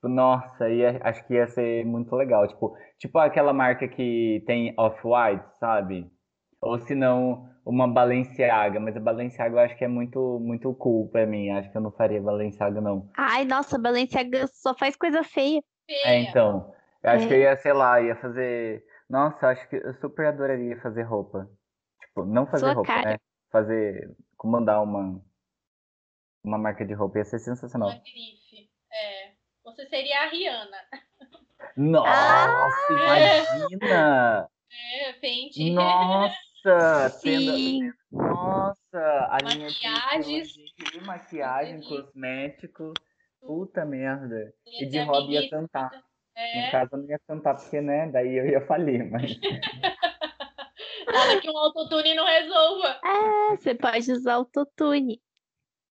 Tipo, 0.04 0.08
nossa, 0.08 0.68
ia, 0.68 1.00
acho 1.02 1.26
que 1.26 1.34
ia 1.34 1.46
ser 1.46 1.84
muito 1.86 2.14
legal. 2.14 2.46
Tipo, 2.46 2.76
tipo 2.98 3.18
aquela 3.18 3.54
marca 3.54 3.88
que 3.88 4.44
tem 4.46 4.74
off-white, 4.76 5.44
sabe? 5.58 6.10
Ou 6.60 6.78
se 6.78 6.94
não, 6.94 7.48
uma 7.64 7.88
Balenciaga. 7.88 8.78
Mas 8.78 8.96
a 8.96 9.00
Balenciaga 9.00 9.54
eu 9.54 9.60
acho 9.60 9.76
que 9.76 9.84
é 9.84 9.88
muito, 9.88 10.38
muito 10.40 10.74
cool 10.74 11.08
pra 11.08 11.26
mim. 11.26 11.50
Acho 11.50 11.70
que 11.70 11.76
eu 11.76 11.80
não 11.80 11.90
faria 11.90 12.20
Balenciaga, 12.20 12.80
não. 12.82 13.08
Ai, 13.16 13.46
nossa, 13.46 13.78
Balenciaga 13.78 14.46
só 14.48 14.74
faz 14.74 14.94
coisa 14.94 15.24
feia. 15.24 15.62
É, 16.04 16.20
então. 16.20 16.72
Eu 17.02 17.10
acho 17.10 17.24
é. 17.24 17.28
que 17.28 17.34
eu 17.34 17.38
ia, 17.38 17.56
sei 17.56 17.72
lá, 17.72 18.00
ia 18.00 18.16
fazer. 18.16 18.84
Nossa, 19.08 19.48
acho 19.48 19.66
que 19.70 19.76
eu 19.76 19.94
super 19.94 20.26
adoraria 20.26 20.78
fazer 20.80 21.02
roupa. 21.02 21.48
Tipo, 22.00 22.26
não 22.26 22.46
fazer 22.46 22.66
Sua 22.66 22.74
roupa, 22.74 22.94
cara. 22.94 23.10
né? 23.12 23.18
Fazer, 23.50 24.14
comandar 24.36 24.82
uma, 24.82 25.20
uma 26.42 26.58
marca 26.58 26.84
de 26.84 26.92
roupa 26.92 27.18
ia 27.18 27.24
ser 27.24 27.38
sensacional. 27.38 27.88
Uma 27.88 27.98
grife. 27.98 28.73
É. 29.64 29.70
Você 29.70 29.86
seria 29.86 30.18
a 30.20 30.26
Rihanna. 30.26 30.76
Nossa, 31.76 32.10
Ah! 32.10 32.68
imagina! 32.90 34.48
É, 34.70 35.12
pente. 35.14 35.70
Nossa! 35.70 36.38
Tendo, 37.22 37.52
Sim. 37.52 37.92
nossa, 38.10 39.28
a 39.30 39.38
linha 39.42 39.68
de 39.68 39.88
Maquiagens. 39.88 40.54
maquiagem, 41.04 41.80
cosmético. 41.82 42.92
Puta 43.40 43.84
merda. 43.84 44.54
E 44.66 44.86
de 44.86 45.00
hobby 45.00 45.34
ia 45.34 45.50
cantar. 45.50 45.90
No 45.92 46.00
É. 46.40 46.70
caso, 46.70 46.90
eu 46.94 46.98
não 46.98 47.08
ia 47.08 47.18
cantar 47.28 47.54
porque, 47.54 47.80
né? 47.80 48.08
Daí 48.10 48.34
eu 48.34 48.46
ia 48.46 48.60
falir, 48.66 49.04
mas. 49.10 49.38
Nada 51.06 51.40
que 51.40 51.50
um 51.50 51.58
autotune 51.58 52.14
não 52.14 52.24
resolva. 52.24 53.00
É, 53.04 53.56
você 53.56 53.74
pode 53.74 54.10
usar 54.10 54.34
autotune. 54.34 55.20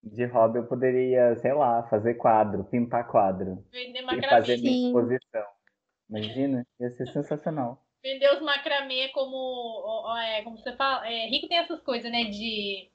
De 0.04 0.26
hobby 0.26 0.60
eu 0.60 0.66
poderia, 0.68 1.36
sei 1.38 1.54
lá, 1.54 1.84
fazer 1.89 2.16
quadro, 2.16 2.64
pintar 2.64 3.08
quadro. 3.08 3.64
Vender 3.72 4.00
E 4.00 4.02
macramê. 4.04 4.28
fazer 4.28 4.58
minha 4.58 4.88
exposição. 4.88 5.45
Imagina, 6.10 6.66
ia 6.80 6.89
ser 6.91 7.08
sensacional. 7.08 7.84
Vender 8.02 8.34
os 8.34 8.41
macramê 8.41 9.10
como. 9.10 10.16
É, 10.18 10.41
como 10.43 10.58
você 10.58 10.74
fala. 10.76 11.06
É, 11.08 11.28
rico 11.28 11.48
tem 11.48 11.58
essas 11.58 11.82
coisas, 11.82 12.10
né? 12.12 12.26
De. 12.26 12.89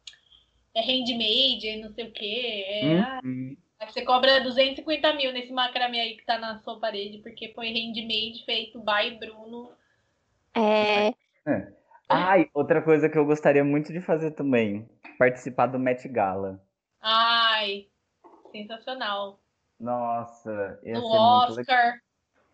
É 0.74 0.80
handmade, 0.80 1.68
é 1.68 1.76
não 1.76 1.92
sei 1.92 2.06
o 2.08 2.12
quê. 2.12 2.64
É, 2.66 2.98
ah, 2.98 3.20
Uhum. 3.22 3.54
aí 3.78 3.92
você 3.92 4.02
cobra 4.02 4.40
250 4.40 5.12
mil 5.14 5.30
nesse 5.32 5.52
macramê 5.52 6.00
aí 6.00 6.16
que 6.16 6.24
tá 6.24 6.38
na 6.38 6.58
sua 6.60 6.80
parede, 6.80 7.18
porque 7.18 7.52
foi 7.54 7.68
handmade 7.68 8.42
feito 8.46 8.80
by 8.80 9.18
Bruno. 9.18 9.70
É, 10.56 11.12
Ai, 12.08 12.48
outra 12.54 12.80
coisa 12.82 13.08
que 13.08 13.18
eu 13.18 13.24
gostaria 13.26 13.64
muito 13.64 13.92
de 13.92 14.00
fazer 14.00 14.30
também. 14.32 14.88
Participar 15.18 15.66
do 15.66 15.78
Met 15.78 16.08
Gala. 16.08 16.62
Ai, 17.02 17.88
sensacional. 18.52 19.40
Nossa, 19.80 20.78
ia 20.84 21.00
Do. 21.00 21.06
Oscar, 21.06 21.98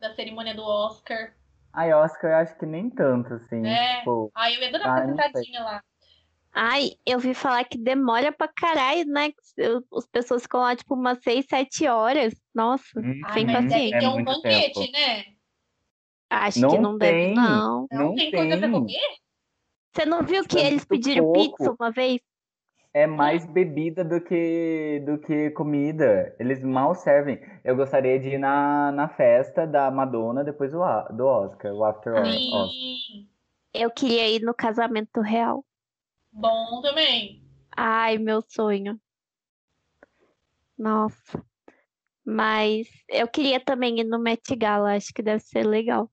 da 0.00 0.14
cerimônia 0.14 0.54
do 0.54 0.62
Oscar. 0.64 1.34
Ai, 1.72 1.92
Oscar, 1.92 2.30
eu 2.30 2.36
acho 2.38 2.58
que 2.58 2.64
nem 2.64 2.88
tanto, 2.88 3.34
assim. 3.34 3.66
É. 3.66 3.98
Tipo, 3.98 4.32
Ai, 4.34 4.56
eu 4.56 4.60
ia 4.62 4.68
adorar 4.68 4.88
Ah, 4.88 4.94
ficar 4.94 5.06
não 5.06 5.16
sei. 5.16 5.24
sentadinha 5.26 5.62
lá. 5.62 5.82
Ai, 6.50 6.92
eu 7.06 7.18
vi 7.18 7.34
falar 7.34 7.62
que 7.64 7.76
demora 7.76 8.32
pra 8.32 8.48
caralho, 8.48 9.04
né? 9.06 9.30
Eu- 9.56 9.84
As 9.94 10.06
pessoas 10.06 10.42
ficam 10.42 10.60
lá, 10.60 10.74
tipo, 10.74 10.94
umas 10.94 11.18
6, 11.22 11.44
7 11.48 11.86
horas. 11.86 12.34
Nossa, 12.54 12.98
hum, 12.98 13.20
Ai, 13.26 13.32
Sem 13.34 13.46
mas 13.46 13.54
deve 13.54 13.68
paciência. 13.68 13.98
ter 13.98 14.04
é 14.04 14.08
um 14.08 14.24
banquete, 14.24 14.72
tempo. 14.92 14.92
né? 14.92 15.24
acho 16.30 16.60
Não 16.60 16.68
que 16.70 16.78
não 16.78 16.98
deve, 16.98 17.18
tem. 17.18 17.34
não. 17.34 17.86
Não, 17.90 18.04
Não 18.08 18.14
tem, 18.16 18.30
coisa 18.30 18.58
pra 18.58 18.68
tem. 18.68 18.80
comer? 18.80 19.16
Você 19.94 20.04
não 20.06 20.22
viu 20.22 20.44
que 20.46 20.58
É 20.58 20.66
eles 20.66 20.84
pediram 20.84 21.24
pouco. 21.24 21.56
pizza 21.56 21.74
uma 21.78 21.90
vez? 21.90 22.20
É 22.94 23.06
mais 23.06 23.44
bebida 23.46 24.02
do 24.02 24.20
que, 24.20 25.02
do 25.04 25.18
que 25.18 25.50
comida. 25.50 26.34
Eles 26.38 26.62
mal 26.62 26.94
servem. 26.94 27.38
Eu 27.62 27.76
gostaria 27.76 28.18
de 28.18 28.30
ir 28.30 28.38
na, 28.38 28.90
na 28.92 29.08
festa 29.08 29.66
da 29.66 29.90
Madonna 29.90 30.42
depois 30.42 30.72
do, 30.72 30.78
do 31.12 31.26
Oscar, 31.26 31.72
o 31.72 31.84
After 31.84 32.14
Oscar. 32.14 32.32
Sim. 32.32 33.28
Eu 33.74 33.90
queria 33.90 34.28
ir 34.28 34.40
no 34.40 34.54
casamento 34.54 35.20
real. 35.20 35.64
Bom 36.32 36.80
também. 36.80 37.42
Ai, 37.76 38.18
meu 38.18 38.40
sonho. 38.42 38.98
Nossa. 40.76 41.44
Mas 42.24 42.88
eu 43.08 43.28
queria 43.28 43.60
também 43.60 44.00
ir 44.00 44.04
no 44.04 44.18
Met 44.18 44.54
Gala, 44.56 44.96
acho 44.96 45.12
que 45.14 45.22
deve 45.22 45.40
ser 45.40 45.64
legal. 45.64 46.10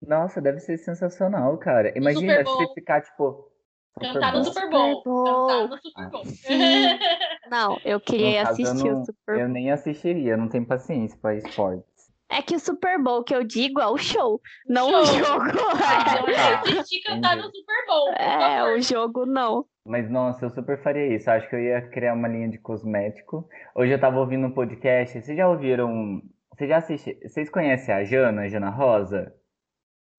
Nossa, 0.00 0.40
deve 0.40 0.58
ser 0.60 0.78
sensacional, 0.78 1.58
cara. 1.58 1.96
Imagina 1.96 2.42
você 2.42 2.74
ficar, 2.74 3.02
tipo. 3.02 3.49
Cantar 3.98 4.32
no 4.34 4.44
Super 4.44 4.70
Bowl. 4.70 5.02
Super 5.02 5.24
Cantar 5.24 5.68
no 5.68 5.78
Super 5.78 6.10
Bowl. 6.10 6.22
Não, 7.50 7.78
eu 7.84 8.00
queria 8.00 8.44
caso, 8.44 8.62
eu 8.62 8.66
assistir 8.68 8.88
não- 8.90 9.00
o 9.02 9.04
Super 9.04 9.34
Eu 9.34 9.38
Bowl. 9.40 9.48
nem 9.48 9.70
assistiria, 9.72 10.32
eu 10.32 10.38
não 10.38 10.48
tenho 10.48 10.64
paciência 10.66 11.18
pra 11.20 11.34
esportes. 11.34 11.90
É 12.32 12.40
que 12.40 12.54
o 12.54 12.60
Super 12.60 12.96
Bowl 13.02 13.24
que 13.24 13.34
eu 13.34 13.42
digo 13.42 13.80
é 13.80 13.88
o 13.88 13.96
show, 13.98 14.40
não 14.68 14.88
Show. 14.88 15.00
o 15.02 15.04
jogo. 15.06 15.58
Ah, 15.82 16.04
tá. 16.04 16.20
eu 16.70 16.74
assisti 16.76 17.02
cantar 17.02 17.36
no 17.36 17.42
Super 17.42 17.86
Bowl. 17.88 18.12
É, 18.12 18.72
o 18.72 18.80
jogo 18.80 19.26
não. 19.26 19.66
Mas 19.84 20.08
nossa, 20.08 20.44
eu 20.44 20.50
super 20.50 20.80
faria 20.80 21.16
isso. 21.16 21.28
Acho 21.28 21.48
que 21.50 21.56
eu 21.56 21.60
ia 21.60 21.82
criar 21.88 22.14
uma 22.14 22.28
linha 22.28 22.48
de 22.48 22.58
cosmético. 22.58 23.48
Hoje 23.74 23.92
eu 23.92 24.00
tava 24.00 24.20
ouvindo 24.20 24.46
um 24.46 24.52
podcast. 24.52 25.20
Vocês 25.20 25.36
já 25.36 25.48
ouviram? 25.48 26.22
Vocês 26.54 26.70
já 26.70 26.76
assistiram? 26.76 27.18
Vocês 27.28 27.50
conhecem 27.50 27.92
a 27.92 28.04
Jana, 28.04 28.48
Jana 28.48 28.70
Rosa? 28.70 29.34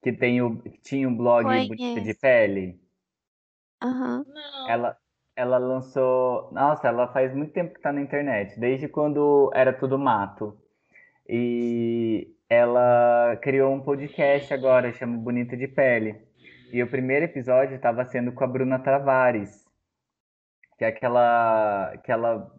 Que 0.03 0.11
tem 0.11 0.41
o, 0.41 0.57
que 0.61 0.81
tinha 0.81 1.07
um 1.07 1.15
blog 1.15 1.43
Bonita 1.45 2.01
de. 2.01 2.13
Pele? 2.15 2.80
Ela, 4.69 4.97
ela 5.35 5.57
lançou. 5.57 6.51
Nossa, 6.51 6.87
ela 6.87 7.07
faz 7.11 7.33
muito 7.33 7.53
tempo 7.53 7.73
que 7.73 7.81
tá 7.81 7.91
na 7.91 8.01
internet, 8.01 8.59
desde 8.59 8.87
quando 8.87 9.51
era 9.53 9.73
tudo 9.73 9.97
mato. 9.97 10.57
E 11.27 12.35
ela 12.49 13.37
criou 13.41 13.73
um 13.73 13.81
podcast 13.81 14.53
agora, 14.53 14.93
chama 14.93 15.17
Bonita 15.17 15.55
de 15.55 15.67
Pele. 15.67 16.21
E 16.71 16.81
o 16.81 16.89
primeiro 16.89 17.25
episódio 17.25 17.75
estava 17.75 18.05
sendo 18.05 18.31
com 18.31 18.43
a 18.43 18.47
Bruna 18.47 18.79
Tavares, 18.79 19.65
que 20.77 20.85
é 20.85 20.87
aquela, 20.87 21.91
aquela 21.93 22.51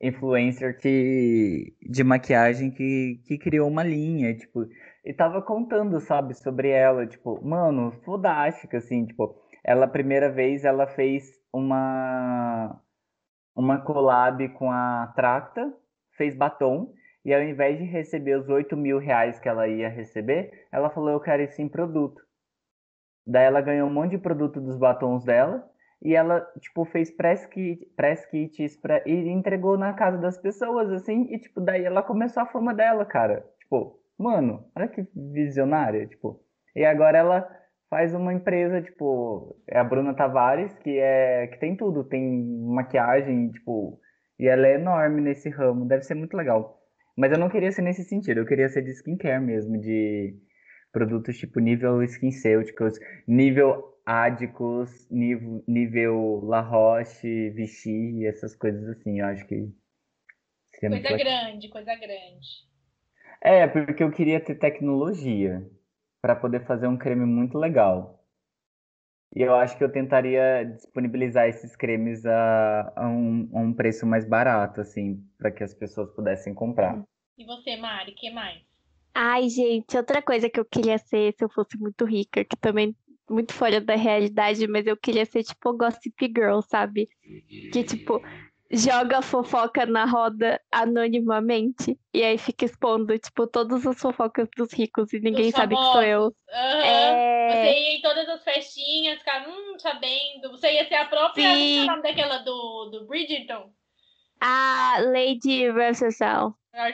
influencer 0.00 0.78
que, 0.78 1.74
de 1.82 2.04
maquiagem 2.04 2.70
que, 2.70 3.20
que 3.26 3.38
criou 3.38 3.68
uma 3.68 3.82
linha, 3.82 4.36
tipo, 4.36 4.66
e 5.04 5.12
tava 5.12 5.40
contando, 5.40 6.00
sabe, 6.00 6.34
sobre 6.34 6.68
ela, 6.68 7.06
tipo, 7.06 7.40
mano, 7.44 7.92
fodástica, 8.04 8.78
assim, 8.78 9.06
tipo, 9.06 9.40
ela, 9.66 9.88
primeira 9.88 10.30
vez, 10.30 10.64
ela 10.64 10.86
fez 10.86 11.32
uma, 11.52 12.80
uma 13.54 13.80
collab 13.80 14.48
com 14.50 14.70
a 14.70 15.12
Tracta, 15.16 15.74
fez 16.12 16.36
batom, 16.36 16.94
e 17.24 17.34
ao 17.34 17.42
invés 17.42 17.76
de 17.76 17.84
receber 17.84 18.38
os 18.38 18.48
8 18.48 18.76
mil 18.76 18.98
reais 18.98 19.40
que 19.40 19.48
ela 19.48 19.66
ia 19.66 19.88
receber, 19.88 20.68
ela 20.70 20.88
falou, 20.88 21.10
eu 21.10 21.20
quero 21.20 21.42
isso 21.42 21.60
em 21.60 21.68
produto. 21.68 22.22
Daí 23.26 23.44
ela 23.44 23.60
ganhou 23.60 23.88
um 23.88 23.92
monte 23.92 24.12
de 24.12 24.18
produto 24.18 24.60
dos 24.60 24.78
batons 24.78 25.24
dela, 25.24 25.68
e 26.00 26.14
ela, 26.14 26.40
tipo, 26.60 26.84
fez 26.84 27.10
press, 27.10 27.44
kit, 27.46 27.84
press 27.96 28.24
kits 28.26 28.76
pra, 28.76 29.02
e 29.04 29.28
entregou 29.28 29.76
na 29.76 29.94
casa 29.94 30.18
das 30.18 30.38
pessoas, 30.38 30.92
assim, 30.92 31.26
e, 31.34 31.40
tipo, 31.40 31.60
daí 31.60 31.84
ela 31.84 32.04
começou 32.04 32.44
a 32.44 32.46
fama 32.46 32.72
dela, 32.72 33.04
cara. 33.04 33.44
Tipo, 33.58 33.98
mano, 34.16 34.64
olha 34.76 34.86
que 34.86 35.04
visionária, 35.12 36.06
tipo. 36.06 36.40
E 36.76 36.84
agora 36.84 37.18
ela 37.18 37.65
faz 37.96 38.12
uma 38.12 38.34
empresa, 38.34 38.82
tipo, 38.82 39.56
é 39.66 39.78
a 39.78 39.84
Bruna 39.84 40.12
Tavares, 40.12 40.70
que 40.80 40.98
é 40.98 41.46
que 41.46 41.58
tem 41.58 41.74
tudo, 41.74 42.04
tem 42.04 42.44
maquiagem, 42.66 43.50
tipo, 43.50 43.98
e 44.38 44.46
ela 44.46 44.66
é 44.66 44.74
enorme 44.74 45.22
nesse 45.22 45.48
ramo, 45.48 45.88
deve 45.88 46.02
ser 46.02 46.14
muito 46.14 46.36
legal. 46.36 46.78
Mas 47.16 47.32
eu 47.32 47.38
não 47.38 47.48
queria 47.48 47.72
ser 47.72 47.80
nesse 47.80 48.04
sentido, 48.04 48.40
eu 48.40 48.44
queria 48.44 48.68
ser 48.68 48.82
de 48.82 48.90
skincare 48.90 49.42
mesmo, 49.42 49.80
de 49.80 50.36
produtos 50.92 51.38
tipo 51.38 51.58
nível 51.58 52.02
SkinCeuticals, 52.02 52.98
nível 53.26 53.82
Adicos, 54.04 55.08
nível, 55.10 55.64
nível 55.66 56.44
La 56.44 56.60
Roche, 56.60 57.48
Vichy, 57.48 58.26
essas 58.26 58.54
coisas 58.54 58.86
assim, 58.90 59.20
eu 59.20 59.26
acho 59.26 59.46
que 59.46 59.72
Coisa 60.78 61.16
grande, 61.16 61.70
coisa 61.70 61.94
grande. 61.94 62.66
É, 63.40 63.66
porque 63.66 64.02
eu 64.02 64.10
queria 64.10 64.38
ter 64.38 64.56
tecnologia 64.56 65.66
para 66.26 66.34
poder 66.34 66.66
fazer 66.66 66.88
um 66.88 66.96
creme 66.96 67.24
muito 67.24 67.56
legal. 67.56 68.20
E 69.32 69.42
eu 69.42 69.54
acho 69.54 69.78
que 69.78 69.84
eu 69.84 69.92
tentaria 69.92 70.64
disponibilizar 70.64 71.46
esses 71.46 71.76
cremes 71.76 72.26
a, 72.26 72.92
a 72.96 73.08
um, 73.08 73.48
a 73.54 73.60
um 73.60 73.72
preço 73.72 74.04
mais 74.04 74.28
barato, 74.28 74.80
assim, 74.80 75.24
para 75.38 75.52
que 75.52 75.62
as 75.62 75.72
pessoas 75.72 76.10
pudessem 76.10 76.52
comprar. 76.52 77.00
E 77.38 77.44
você, 77.44 77.76
Mari, 77.76 78.12
que 78.12 78.28
mais? 78.30 78.60
Ai, 79.14 79.48
gente, 79.48 79.96
outra 79.96 80.20
coisa 80.20 80.50
que 80.50 80.58
eu 80.58 80.64
queria 80.64 80.98
ser 80.98 81.32
se 81.32 81.44
eu 81.44 81.48
fosse 81.48 81.78
muito 81.78 82.04
rica, 82.04 82.44
que 82.44 82.56
também 82.56 82.96
muito 83.30 83.52
fora 83.52 83.80
da 83.80 83.94
realidade, 83.94 84.66
mas 84.66 84.84
eu 84.84 84.96
queria 84.96 85.24
ser 85.24 85.44
tipo 85.44 85.76
Gossip 85.76 86.26
Girl, 86.36 86.60
sabe? 86.60 87.08
Que 87.72 87.84
tipo 87.84 88.20
joga 88.70 89.22
fofoca 89.22 89.86
na 89.86 90.04
roda 90.04 90.60
anonimamente 90.72 91.98
e 92.12 92.22
aí 92.22 92.38
fica 92.38 92.64
expondo 92.64 93.18
tipo 93.18 93.46
todas 93.46 93.86
as 93.86 93.98
fofocas 94.00 94.48
dos 94.56 94.72
ricos 94.72 95.12
e 95.12 95.20
ninguém 95.20 95.50
sabe 95.50 95.76
que 95.76 95.84
sou 95.84 96.02
eu. 96.02 96.36
Aham. 96.52 96.84
É, 96.84 97.60
Você 97.60 97.78
ia 97.78 97.96
em 97.96 98.02
todas 98.02 98.28
as 98.28 98.42
festinhas, 98.42 99.18
ficar, 99.18 99.48
hum, 99.48 99.78
sabendo. 99.78 100.50
Você 100.50 100.72
ia 100.72 100.88
ser 100.88 100.96
a 100.96 101.04
própria. 101.04 101.46
É 101.46 101.54
o 101.54 101.56
Sim. 101.56 101.86
nome 101.86 102.02
daquela 102.02 102.38
do, 102.38 102.90
do 102.90 103.06
Bridgerton? 103.06 103.72
A 104.40 104.98
Lady 105.00 105.68
Russell. 105.68 106.56
Ah. 106.78 106.90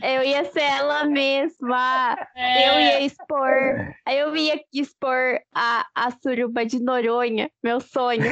Eu 0.00 0.22
ia 0.22 0.44
ser 0.44 0.60
ela 0.60 1.04
mesma. 1.04 2.16
É. 2.36 2.68
Eu 2.68 2.80
ia 2.80 3.00
expor, 3.00 3.94
eu 4.08 4.36
ia 4.36 4.64
expor 4.72 5.40
a, 5.52 5.84
a 5.92 6.10
suruba 6.12 6.64
de 6.64 6.78
Noronha, 6.78 7.50
meu 7.64 7.80
sonho. 7.80 8.22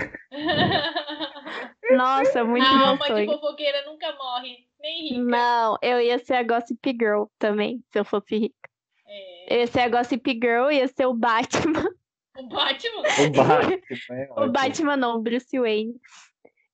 Nossa, 1.97 2.45
muito 2.45 2.65
a 2.65 2.73
meu 2.73 2.87
alma 2.87 3.05
de 3.05 3.13
sonho. 3.13 3.33
fofoqueira 3.33 3.85
nunca 3.85 4.15
morre, 4.15 4.59
nem 4.81 5.09
rica. 5.09 5.23
Não, 5.23 5.77
eu 5.83 6.01
ia 6.01 6.19
ser 6.21 6.35
a 6.35 6.43
Gossip 6.45 6.91
Girl 6.93 7.25
também, 7.37 7.83
se 7.93 7.99
eu 7.99 8.05
fosse 8.05 8.39
rica. 8.39 8.71
É. 9.09 9.55
Eu 9.55 9.61
ia 9.61 9.67
ser 9.67 9.81
a 9.81 9.89
Gossip 9.89 10.33
Girl, 10.33 10.71
ia 10.71 10.87
ser 10.87 11.07
o 11.07 11.15
Batman. 11.15 11.89
O 12.37 12.49
Batman? 12.49 13.01
O 13.01 13.31
Batman 13.31 14.15
é 14.15 14.29
O. 14.37 14.49
Batman 14.51 14.97
não, 14.97 15.17
o 15.17 15.21
Bruce 15.23 15.59
Wayne. 15.59 15.95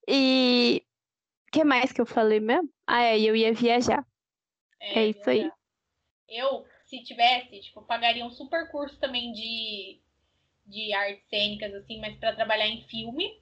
E 0.07 0.83
que 1.51 1.65
mais 1.65 1.93
que 1.93 2.01
eu 2.01 2.07
falei 2.07 2.41
mesmo? 2.41 2.71
Ah, 2.87 3.03
é, 3.03 3.21
eu 3.21 3.35
ia 3.35 3.53
viajar. 3.53 4.05
É 4.81 5.07
isso 5.07 5.29
aí. 5.29 5.51
Eu, 6.29 6.65
se 6.87 7.03
tivesse, 7.03 7.61
tipo, 7.61 7.83
pagaria 7.83 8.25
um 8.25 8.31
super 8.31 8.71
curso 8.71 8.99
também 8.99 9.33
de, 9.33 10.01
de 10.67 10.93
artes 10.93 11.29
cênicas, 11.29 11.75
assim, 11.75 12.01
mas 12.01 12.17
pra 12.19 12.35
trabalhar 12.35 12.67
em 12.67 12.83
filme. 12.83 13.41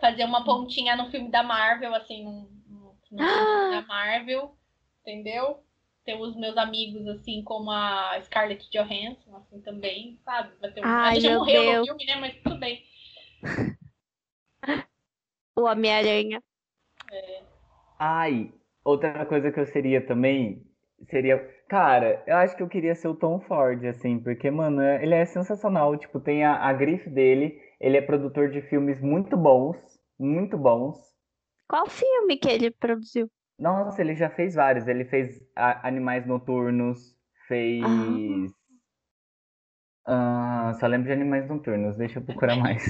Fazer 0.00 0.24
uma 0.24 0.44
pontinha 0.44 0.96
no 0.96 1.10
filme 1.10 1.30
da 1.30 1.42
Marvel, 1.42 1.94
assim, 1.94 2.24
no, 2.24 2.50
no, 2.66 2.98
no 3.12 3.24
filme 3.24 3.70
da 3.70 3.82
Marvel, 3.86 4.56
entendeu? 5.00 5.62
Ter 6.04 6.16
os 6.16 6.34
meus 6.34 6.56
amigos, 6.56 7.06
assim, 7.06 7.44
como 7.44 7.70
a 7.70 8.20
Scarlett 8.22 8.68
Johansson, 8.70 9.36
assim, 9.36 9.60
também, 9.60 10.18
sabe? 10.24 10.52
Vai 10.60 10.72
ter 10.72 10.80
um... 10.80 10.84
Ai, 10.84 11.20
já 11.20 11.38
morreu 11.38 11.62
Deus. 11.62 11.78
no 11.78 11.84
filme, 11.86 12.04
né? 12.06 12.16
Mas 12.16 12.42
tudo 12.42 12.58
bem. 12.58 12.84
O 15.54 15.64
Homem-Aranha. 15.64 16.42
Ai, 18.04 18.52
outra 18.84 19.24
coisa 19.26 19.52
que 19.52 19.60
eu 19.60 19.66
seria 19.66 20.04
também 20.04 20.66
seria. 21.08 21.38
Cara, 21.68 22.22
eu 22.26 22.36
acho 22.36 22.56
que 22.56 22.62
eu 22.62 22.68
queria 22.68 22.94
ser 22.94 23.08
o 23.08 23.14
Tom 23.14 23.40
Ford, 23.40 23.84
assim, 23.86 24.18
porque, 24.18 24.50
mano, 24.50 24.80
é- 24.82 25.02
ele 25.02 25.14
é 25.14 25.24
sensacional. 25.24 25.96
Tipo, 25.96 26.20
tem 26.20 26.44
a, 26.44 26.54
a 26.56 26.72
grife 26.72 27.08
dele, 27.08 27.58
ele 27.80 27.96
é 27.96 28.02
produtor 28.02 28.50
de 28.50 28.60
filmes 28.62 29.00
muito 29.00 29.36
bons, 29.36 29.76
muito 30.18 30.58
bons. 30.58 30.98
Qual 31.68 31.86
filme 31.86 32.36
que 32.38 32.48
ele 32.48 32.70
produziu? 32.70 33.28
Nossa, 33.58 34.00
ele 34.02 34.14
já 34.14 34.28
fez 34.28 34.54
vários. 34.54 34.86
Ele 34.88 35.04
fez 35.04 35.40
a- 35.56 35.86
Animais 35.86 36.26
Noturnos, 36.26 37.16
fez. 37.46 38.52
Ah, 40.04 40.72
só 40.80 40.86
lembro 40.86 41.06
de 41.06 41.12
Animais 41.12 41.48
Noturnos, 41.48 41.96
deixa 41.96 42.18
eu 42.18 42.24
procurar 42.24 42.56
mais. 42.56 42.82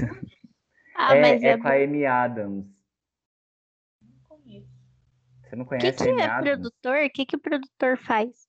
Ah, 0.95 1.15
é, 1.15 1.17
mas 1.17 1.45
é 1.45 1.51
é 1.51 1.57
com 1.57 1.69
a 1.69 1.73
Amy 1.75 2.07
Adams. 2.07 2.67
Você 5.53 5.57
não 5.57 5.65
que, 5.67 5.69
conhece 5.69 5.99
que 5.99 6.09
a 6.23 6.39
Amy 6.39 6.49
é 6.49 6.57
produtor? 6.57 6.97
O 7.05 7.11
que, 7.11 7.27
que 7.27 7.37
o 7.37 7.39
produtor 7.39 7.99
faz? 7.99 8.49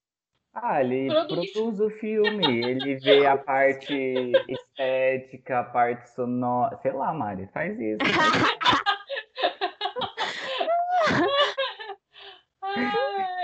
Ah, 0.54 0.82
ele 0.82 1.10
Produz. 1.10 1.52
produz 1.52 1.80
o 1.80 1.90
filme, 1.90 2.46
ele 2.46 2.96
vê 2.96 3.26
a 3.26 3.36
parte 3.36 3.92
estética, 4.48 5.58
a 5.58 5.64
parte 5.64 6.08
sonora, 6.14 6.78
sei 6.80 6.92
lá, 6.92 7.12
Mari, 7.12 7.46
faz 7.52 7.78
isso. 7.78 7.98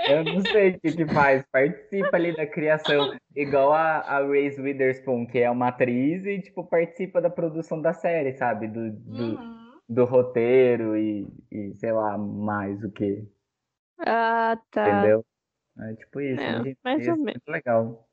Eu 0.09 0.23
não 0.23 0.41
sei 0.41 0.71
o 0.71 0.79
que 0.79 0.91
que 0.93 1.05
faz, 1.05 1.45
participa 1.51 2.17
ali 2.17 2.35
da 2.35 2.47
criação, 2.47 3.13
igual 3.35 3.73
a, 3.73 3.99
a 3.99 4.25
Reese 4.25 4.59
Witherspoon, 4.59 5.27
que 5.27 5.37
é 5.37 5.51
uma 5.51 5.67
atriz 5.67 6.25
e, 6.25 6.41
tipo, 6.41 6.63
participa 6.63 7.21
da 7.21 7.29
produção 7.29 7.79
da 7.79 7.93
série, 7.93 8.33
sabe? 8.33 8.67
Do, 8.67 8.91
do, 8.91 9.23
Uhum. 9.23 9.71
do 9.87 10.05
roteiro 10.05 10.97
e, 10.97 11.27
e 11.51 11.75
sei 11.75 11.91
lá, 11.91 12.17
mais 12.17 12.83
o 12.83 12.91
que, 12.91 13.23
Ah, 14.05 14.57
tá. 14.71 14.89
entendeu? 14.89 15.25
É 15.79 15.95
tipo 15.95 16.21
isso, 16.21 16.41
É, 16.41 16.63
gente, 16.63 16.77
mais 16.83 17.07
ou 17.07 17.15
ser 17.15 17.17
menos. 17.17 17.41
legal. 17.47 18.07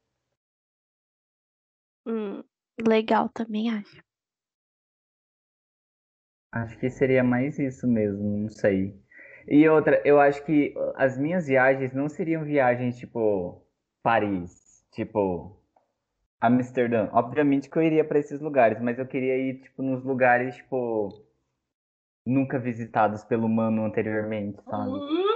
Hum, 2.06 2.42
legal 2.86 3.28
também, 3.30 3.70
acho. 3.70 4.02
Acho 6.52 6.78
que 6.78 6.90
seria 6.90 7.22
mais 7.22 7.58
isso 7.58 7.86
mesmo, 7.86 8.38
não 8.38 8.48
sei. 8.48 8.98
E 9.46 9.68
outra, 9.68 10.00
eu 10.04 10.20
acho 10.20 10.44
que 10.44 10.74
as 10.96 11.18
minhas 11.18 11.46
viagens 11.46 11.92
não 11.92 12.08
seriam 12.08 12.44
viagens 12.44 12.98
tipo 12.98 13.62
Paris, 14.02 14.84
tipo 14.92 15.58
Amsterdã. 16.40 17.08
Obviamente 17.12 17.68
que 17.68 17.78
eu 17.78 17.82
iria 17.82 18.04
para 18.04 18.18
esses 18.18 18.40
lugares, 18.40 18.80
mas 18.80 18.98
eu 18.98 19.06
queria 19.06 19.36
ir 19.36 19.60
tipo 19.62 19.82
nos 19.82 20.02
lugares 20.04 20.56
tipo 20.56 21.10
nunca 22.26 22.58
visitados 22.58 23.24
pelo 23.24 23.46
humano 23.46 23.84
anteriormente, 23.84 24.62
sabe? 24.68 24.90
Uh! 24.90 25.27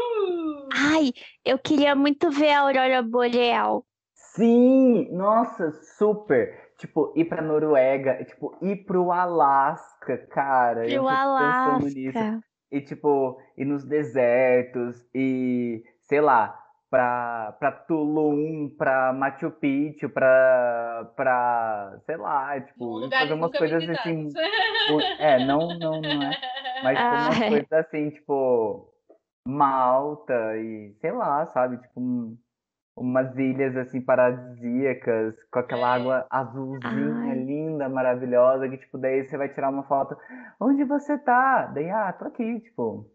Ai, 0.75 1.13
eu 1.45 1.59
queria 1.59 1.95
muito 1.95 2.31
ver 2.31 2.53
a 2.53 2.61
aurora 2.61 3.03
boreal. 3.03 3.85
Sim, 4.15 5.09
nossa, 5.13 5.71
super. 5.99 6.73
Tipo, 6.79 7.13
ir 7.15 7.27
pra 7.27 7.43
Noruega, 7.43 8.25
tipo, 8.25 8.57
ir 8.63 8.85
pro 8.85 9.13
Alasca, 9.13 10.17
cara. 10.29 10.89
Eu 10.89 11.05
Pro 11.05 11.11
fico 11.13 11.39
pensando 11.39 11.95
nisso. 11.95 12.19
Alasca. 12.19 12.41
E, 12.71 12.81
tipo, 12.81 13.39
ir 13.59 13.67
nos 13.67 13.85
desertos 13.85 15.07
e, 15.15 15.85
sei 16.01 16.23
lá, 16.23 16.59
pra, 16.89 17.55
pra 17.59 17.71
Tulum, 17.71 18.71
pra 18.77 19.13
Machu 19.13 19.51
Picchu, 19.51 20.09
pra, 20.09 21.13
pra, 21.15 22.01
sei 22.07 22.17
lá, 22.17 22.59
tipo, 22.59 23.11
fazer 23.11 23.35
umas 23.35 23.53
coisas 23.53 23.89
assim. 23.91 24.29
É, 25.19 25.45
não, 25.45 25.79
não, 25.79 26.01
não 26.01 26.23
é. 26.23 26.37
Mas, 26.83 26.99
tipo, 26.99 27.15
umas 27.15 27.39
coisas 27.39 27.73
assim, 27.73 28.11
tipo, 28.11 28.92
Malta 29.47 30.57
e, 30.57 30.95
sei 31.01 31.13
lá, 31.13 31.47
sabe? 31.47 31.79
Tipo, 31.79 32.01
um- 32.01 32.39
umas 32.97 33.37
ilhas, 33.37 33.77
assim, 33.77 34.01
paradisíacas, 34.01 35.35
com 35.51 35.59
aquela 35.59 35.95
água 35.95 36.27
azulzinha, 36.31 37.15
Ai. 37.33 37.35
linda, 37.45 37.89
maravilhosa, 37.89 38.69
que, 38.69 38.77
tipo, 38.79 38.99
daí 38.99 39.25
você 39.25 39.37
vai 39.37 39.49
tirar 39.49 39.71
uma 39.71 39.83
foto. 39.85 40.17
Onde 40.61 40.85
você 40.85 41.19
tá? 41.19 41.67
Daí, 41.67 41.91
ah, 41.91 42.13
tô 42.13 42.27
aqui, 42.27 42.61
tipo, 42.61 43.11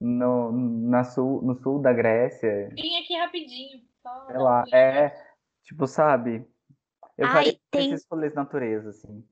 no, 0.00 0.52
na 0.52 1.04
sul, 1.04 1.42
no 1.42 1.54
sul 1.56 1.80
da 1.80 1.92
Grécia, 1.92 2.68
Vim 2.72 2.96
aqui 3.02 3.16
rapidinho. 3.16 3.80
Só 4.02 4.26
sei 4.26 4.38
lá. 4.38 4.64
É, 4.72 5.12
tipo, 5.64 5.86
sabe? 5.86 6.46
Eu 7.18 7.26
Ai, 7.26 7.32
faria 7.34 7.58
tem- 7.70 7.92
esses 7.92 8.06
rolês 8.10 8.32
natureza, 8.32 8.90
assim. 8.90 9.24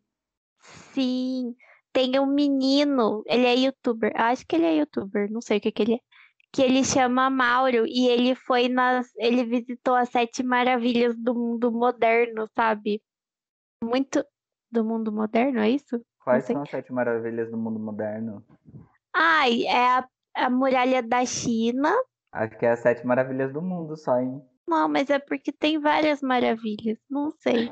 Sim, 0.60 1.56
tem 1.92 2.18
um 2.18 2.26
menino, 2.26 3.22
ele 3.26 3.46
é 3.46 3.54
youtuber, 3.54 4.12
acho 4.14 4.46
que 4.46 4.56
ele 4.56 4.66
é 4.66 4.74
youtuber, 4.76 5.30
não 5.30 5.40
sei 5.40 5.58
o 5.58 5.60
que 5.60 5.72
que 5.72 5.82
ele 5.82 5.94
é, 5.94 6.00
que 6.52 6.62
ele 6.62 6.84
chama 6.84 7.30
Mauro 7.30 7.86
e 7.86 8.08
ele 8.08 8.34
foi 8.34 8.68
nas, 8.68 9.14
ele 9.16 9.44
visitou 9.44 9.94
as 9.94 10.08
sete 10.08 10.42
maravilhas 10.42 11.16
do 11.16 11.34
mundo 11.34 11.70
moderno, 11.70 12.48
sabe? 12.54 13.02
Muito 13.82 14.24
do 14.70 14.84
mundo 14.84 15.12
moderno, 15.12 15.60
é 15.60 15.70
isso? 15.70 16.00
Quais 16.22 16.44
são 16.44 16.62
as 16.62 16.70
sete 16.70 16.92
maravilhas 16.92 17.50
do 17.50 17.56
mundo 17.56 17.78
moderno? 17.78 18.44
Ai, 19.14 19.64
é 19.64 19.98
a, 19.98 20.08
a 20.34 20.50
muralha 20.50 21.02
da 21.02 21.24
China. 21.24 21.94
Acho 22.32 22.58
que 22.58 22.66
é 22.66 22.72
as 22.72 22.80
sete 22.80 23.06
maravilhas 23.06 23.52
do 23.52 23.62
mundo 23.62 23.96
só, 23.96 24.18
hein? 24.18 24.42
Não, 24.66 24.86
mas 24.86 25.08
é 25.08 25.18
porque 25.18 25.50
tem 25.50 25.78
várias 25.78 26.20
maravilhas, 26.20 26.98
não 27.08 27.30
sei. 27.40 27.70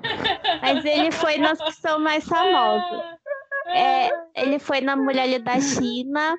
Mas 0.62 0.82
ele 0.84 1.12
foi 1.12 1.36
nas 1.36 1.60
que 1.60 1.72
são 1.72 1.98
mais 1.98 2.24
famosas. 2.26 3.18
É, 3.66 4.08
ele 4.34 4.58
foi 4.58 4.80
na 4.80 4.96
muralha 4.96 5.38
da 5.38 5.60
China. 5.60 6.34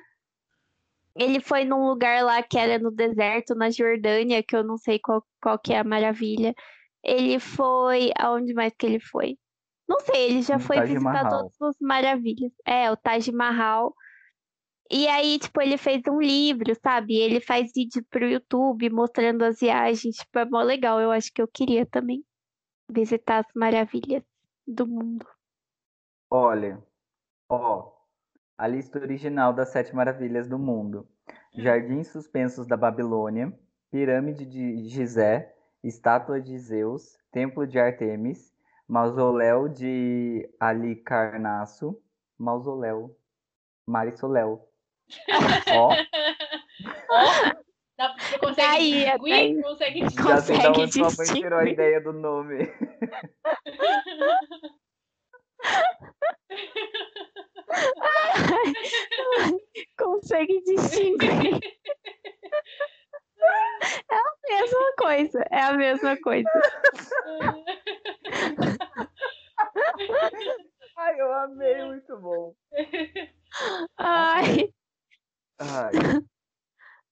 Ele 1.18 1.40
foi 1.40 1.64
num 1.64 1.86
lugar 1.86 2.22
lá 2.24 2.42
que 2.42 2.58
era 2.58 2.78
no 2.78 2.90
deserto, 2.90 3.54
na 3.54 3.70
Jordânia, 3.70 4.42
que 4.42 4.54
eu 4.56 4.64
não 4.64 4.76
sei 4.78 4.98
qual, 4.98 5.24
qual 5.42 5.58
que 5.58 5.72
é 5.74 5.78
a 5.80 5.84
maravilha. 5.84 6.54
Ele 7.02 7.38
foi. 7.40 8.10
Aonde 8.18 8.54
mais 8.54 8.72
que 8.78 8.86
ele 8.86 9.00
foi? 9.00 9.38
Não 9.88 10.00
sei, 10.00 10.26
ele 10.30 10.42
já 10.42 10.58
No 10.58 10.60
foi 10.60 10.76
Taj 10.76 10.92
visitar 10.92 11.24
Mahal. 11.24 11.30
todas 11.30 11.56
as 11.60 11.76
maravilhas. 11.80 12.52
É, 12.66 12.90
o 12.90 12.96
Taj 12.96 13.30
Mahal. 13.32 13.94
E 14.90 15.06
aí, 15.08 15.38
tipo, 15.38 15.60
ele 15.60 15.76
fez 15.76 16.02
um 16.08 16.20
livro, 16.20 16.74
sabe? 16.82 17.16
Ele 17.16 17.40
faz 17.40 17.70
vídeo 17.74 18.04
pro 18.10 18.26
YouTube 18.26 18.88
mostrando 18.90 19.42
as 19.44 19.60
viagens. 19.60 20.16
Tipo, 20.16 20.38
é 20.40 20.44
mó 20.46 20.62
legal. 20.62 21.00
Eu 21.00 21.10
acho 21.10 21.32
que 21.32 21.42
eu 21.42 21.48
queria 21.48 21.84
também 21.86 22.24
visitar 22.90 23.38
as 23.40 23.46
maravilhas 23.54 24.22
do 24.66 24.86
mundo. 24.86 25.26
Olha, 26.30 26.82
ó, 27.50 27.92
a 28.58 28.66
lista 28.66 28.98
original 28.98 29.52
das 29.54 29.70
sete 29.70 29.94
maravilhas 29.94 30.48
do 30.48 30.58
mundo: 30.58 31.06
Jardins 31.54 32.08
Suspensos 32.08 32.66
da 32.66 32.76
Babilônia, 32.76 33.52
Pirâmide 33.90 34.44
de 34.44 34.88
Gizé, 34.88 35.54
Estátua 35.82 36.40
de 36.40 36.58
Zeus, 36.58 37.16
Templo 37.30 37.66
de 37.66 37.78
Artemis, 37.78 38.52
Mausoléu 38.86 39.68
de 39.68 40.48
Alicarnasso, 40.58 42.00
Mausoléu, 42.36 43.16
Marisoléu. 43.86 44.68
Ó, 45.72 45.94
Dá, 47.96 48.14
você 48.16 48.38
consegue 48.38 48.68
Daí, 48.68 48.92
distinguir? 49.04 49.30
daí. 49.30 49.62
Consegue 49.62 50.00
já 50.10 50.40
sei 50.40 50.58
da 50.58 50.70
onde 50.70 50.92
sua 50.92 51.08
mãe 51.16 51.26
tirou 51.34 51.58
a 51.58 51.64
distinguir. 51.64 51.72
ideia 51.72 52.00
do 52.00 52.12
nome. 52.12 52.58
Consegue 59.98 60.62
distinguir. 60.62 61.60
É 64.10 64.14
a 64.14 64.32
mesma 64.48 64.92
coisa. 64.98 65.44
É 65.50 65.60
a 65.62 65.72
mesma 65.74 66.16
coisa. 66.20 66.50
Ai, 70.96 71.20
eu 71.20 71.32
amei, 71.32 71.84
muito 71.84 72.18
bom. 72.18 72.54
Ai, 73.96 74.72
Ai. 75.58 75.92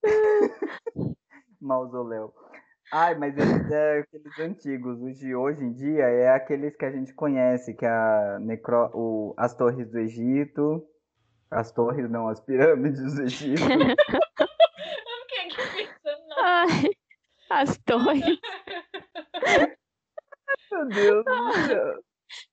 Mausoléu. 1.60 2.32
Ai, 2.92 3.14
mas 3.16 3.36
eles 3.36 3.70
é 3.70 3.98
aqueles 3.98 4.38
antigos. 4.38 5.00
Os 5.00 5.18
de 5.18 5.34
hoje 5.34 5.64
em 5.64 5.72
dia 5.72 6.04
é 6.04 6.30
aqueles 6.30 6.76
que 6.76 6.84
a 6.84 6.90
gente 6.90 7.12
conhece, 7.12 7.74
que 7.74 7.84
é 7.84 7.88
a 7.88 8.38
necro... 8.40 8.90
o... 8.94 9.34
as 9.36 9.54
torres 9.54 9.90
do 9.90 9.98
Egito. 9.98 10.86
As 11.50 11.72
torres, 11.72 12.10
não, 12.10 12.28
as 12.28 12.40
pirâmides 12.40 13.14
do 13.14 13.22
Egito. 13.22 13.62
Eu 13.66 13.76
fiquei 15.22 15.46
aqui 15.46 15.56
pensando, 15.76 16.28
não. 16.28 16.36
Ai, 16.38 16.90
as 17.50 17.78
torres. 17.78 18.38
Meu 20.70 20.88
Deus 20.88 21.24
do 21.24 21.52
céu. 21.66 22.02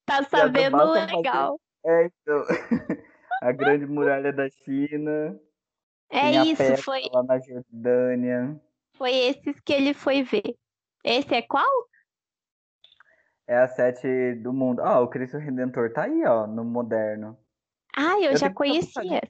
Tá 0.05 0.23
sabendo 0.23 0.91
legal. 0.91 1.59
É, 1.85 2.05
então. 2.05 2.43
A 3.41 3.51
grande 3.51 3.85
muralha 3.85 4.31
da 4.31 4.47
China. 4.49 5.37
É 6.09 6.31
isso, 6.31 6.77
foi, 6.81 7.01
lá 7.11 7.23
na 7.23 7.39
Jordânia. 7.39 8.57
Foi 8.95 9.13
esses 9.13 9.59
que 9.61 9.73
ele 9.73 9.93
foi 9.93 10.23
ver. 10.23 10.55
Esse 11.03 11.35
é 11.35 11.41
qual? 11.41 11.69
É 13.47 13.57
a 13.57 13.67
sete 13.67 14.35
do 14.35 14.53
mundo. 14.53 14.81
Ah, 14.81 15.01
o 15.01 15.09
Cristo 15.09 15.37
Redentor 15.37 15.91
tá 15.91 16.03
aí, 16.03 16.23
ó, 16.25 16.47
no 16.47 16.63
moderno. 16.63 17.37
Ah, 17.95 18.17
eu, 18.19 18.31
Eu 18.31 18.37
já 18.37 18.51
conhecia. 18.53 19.21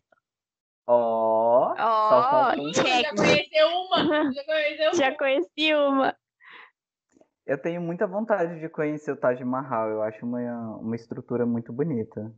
Ó, 0.86 1.74
Ó, 1.78 2.54
um- 2.60 2.72
check. 2.74 2.86
Já 3.04 3.16
conheceu 3.16 3.68
uma? 3.68 4.32
Já 4.34 4.44
conheceu 4.46 4.94
Já 4.94 5.08
uma? 5.10 5.18
conheci 5.18 5.74
uma. 5.74 6.18
Eu 7.46 7.58
tenho 7.58 7.82
muita 7.82 8.06
vontade 8.08 8.60
de 8.60 8.70
conhecer 8.70 9.12
o 9.12 9.18
Taj 9.18 9.44
Mahal. 9.44 9.90
Eu 9.90 10.02
acho 10.02 10.26
uma, 10.26 10.78
uma 10.78 10.96
estrutura 10.96 11.46
muito 11.46 11.74
bonita. 11.74 12.34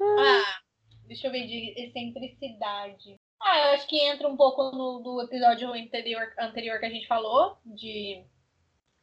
Ah, 0.00 0.58
deixa 1.06 1.28
eu 1.28 1.32
ver 1.32 1.46
de 1.46 1.74
excentricidade. 1.80 3.18
Ah, 3.40 3.68
eu 3.68 3.74
acho 3.74 3.86
que 3.86 4.00
entra 4.00 4.26
um 4.28 4.36
pouco 4.36 4.70
no 4.74 5.00
do 5.00 5.22
episódio 5.22 5.72
anterior, 5.72 6.32
anterior 6.38 6.78
que 6.80 6.86
a 6.86 6.90
gente 6.90 7.06
falou, 7.06 7.56
de 7.64 8.24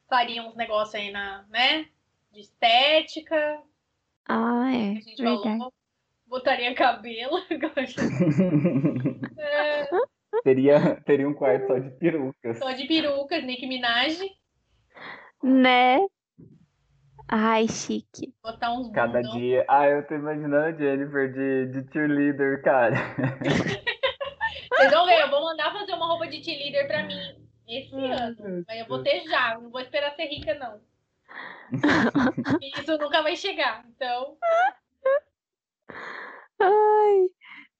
faria 0.09 0.43
uns 0.43 0.55
negócios 0.55 0.95
aí 0.95 1.11
na, 1.11 1.45
né? 1.49 1.85
De 2.31 2.41
estética, 2.41 3.61
Ah, 4.27 4.71
é, 4.73 4.91
a 4.91 4.95
gente 5.01 5.21
verdade. 5.21 5.43
falou. 5.43 5.73
Botaria 6.27 6.73
cabelo. 6.73 7.37
é, 9.37 9.87
teria, 10.43 10.95
teria 11.05 11.27
um 11.27 11.33
quarto 11.33 11.67
só 11.67 11.77
de 11.77 11.89
perucas. 11.91 12.57
só 12.57 12.71
de 12.71 12.87
perucas, 12.87 13.43
Nicki 13.43 13.67
Minaj. 13.67 14.17
Né? 15.43 15.99
Ai, 17.27 17.67
chique. 17.67 18.33
Botar 18.43 18.71
uns 18.73 18.89
Cada 18.91 19.21
bundão. 19.21 19.37
dia. 19.37 19.65
Ah, 19.67 19.87
eu 19.87 20.05
tô 20.07 20.15
imaginando 20.15 20.65
a 20.67 20.71
Jennifer 20.71 21.31
de, 21.33 21.65
de 21.83 21.91
cheerleader, 21.91 22.61
cara. 22.63 22.95
Vocês 24.81 24.91
vão 24.93 25.05
ver, 25.05 25.21
eu 25.21 25.29
vou 25.29 25.43
mandar 25.43 25.71
fazer 25.71 25.93
uma 25.93 26.07
roupa 26.07 26.27
de 26.27 26.43
cheerleader 26.43 26.87
pra 26.87 27.03
mim 27.03 27.47
esse 27.67 27.95
ano. 27.95 28.65
Mas 28.67 28.79
eu 28.79 28.87
vou 28.87 29.03
ter 29.03 29.23
já, 29.25 29.59
não 29.59 29.69
vou 29.69 29.81
esperar 29.81 30.15
ser 30.15 30.25
rica, 30.25 30.55
não. 30.55 30.81
Isso 32.61 32.97
nunca 32.97 33.21
vai 33.21 33.35
chegar. 33.35 33.85
Então, 33.87 34.37
Ai, 36.59 37.29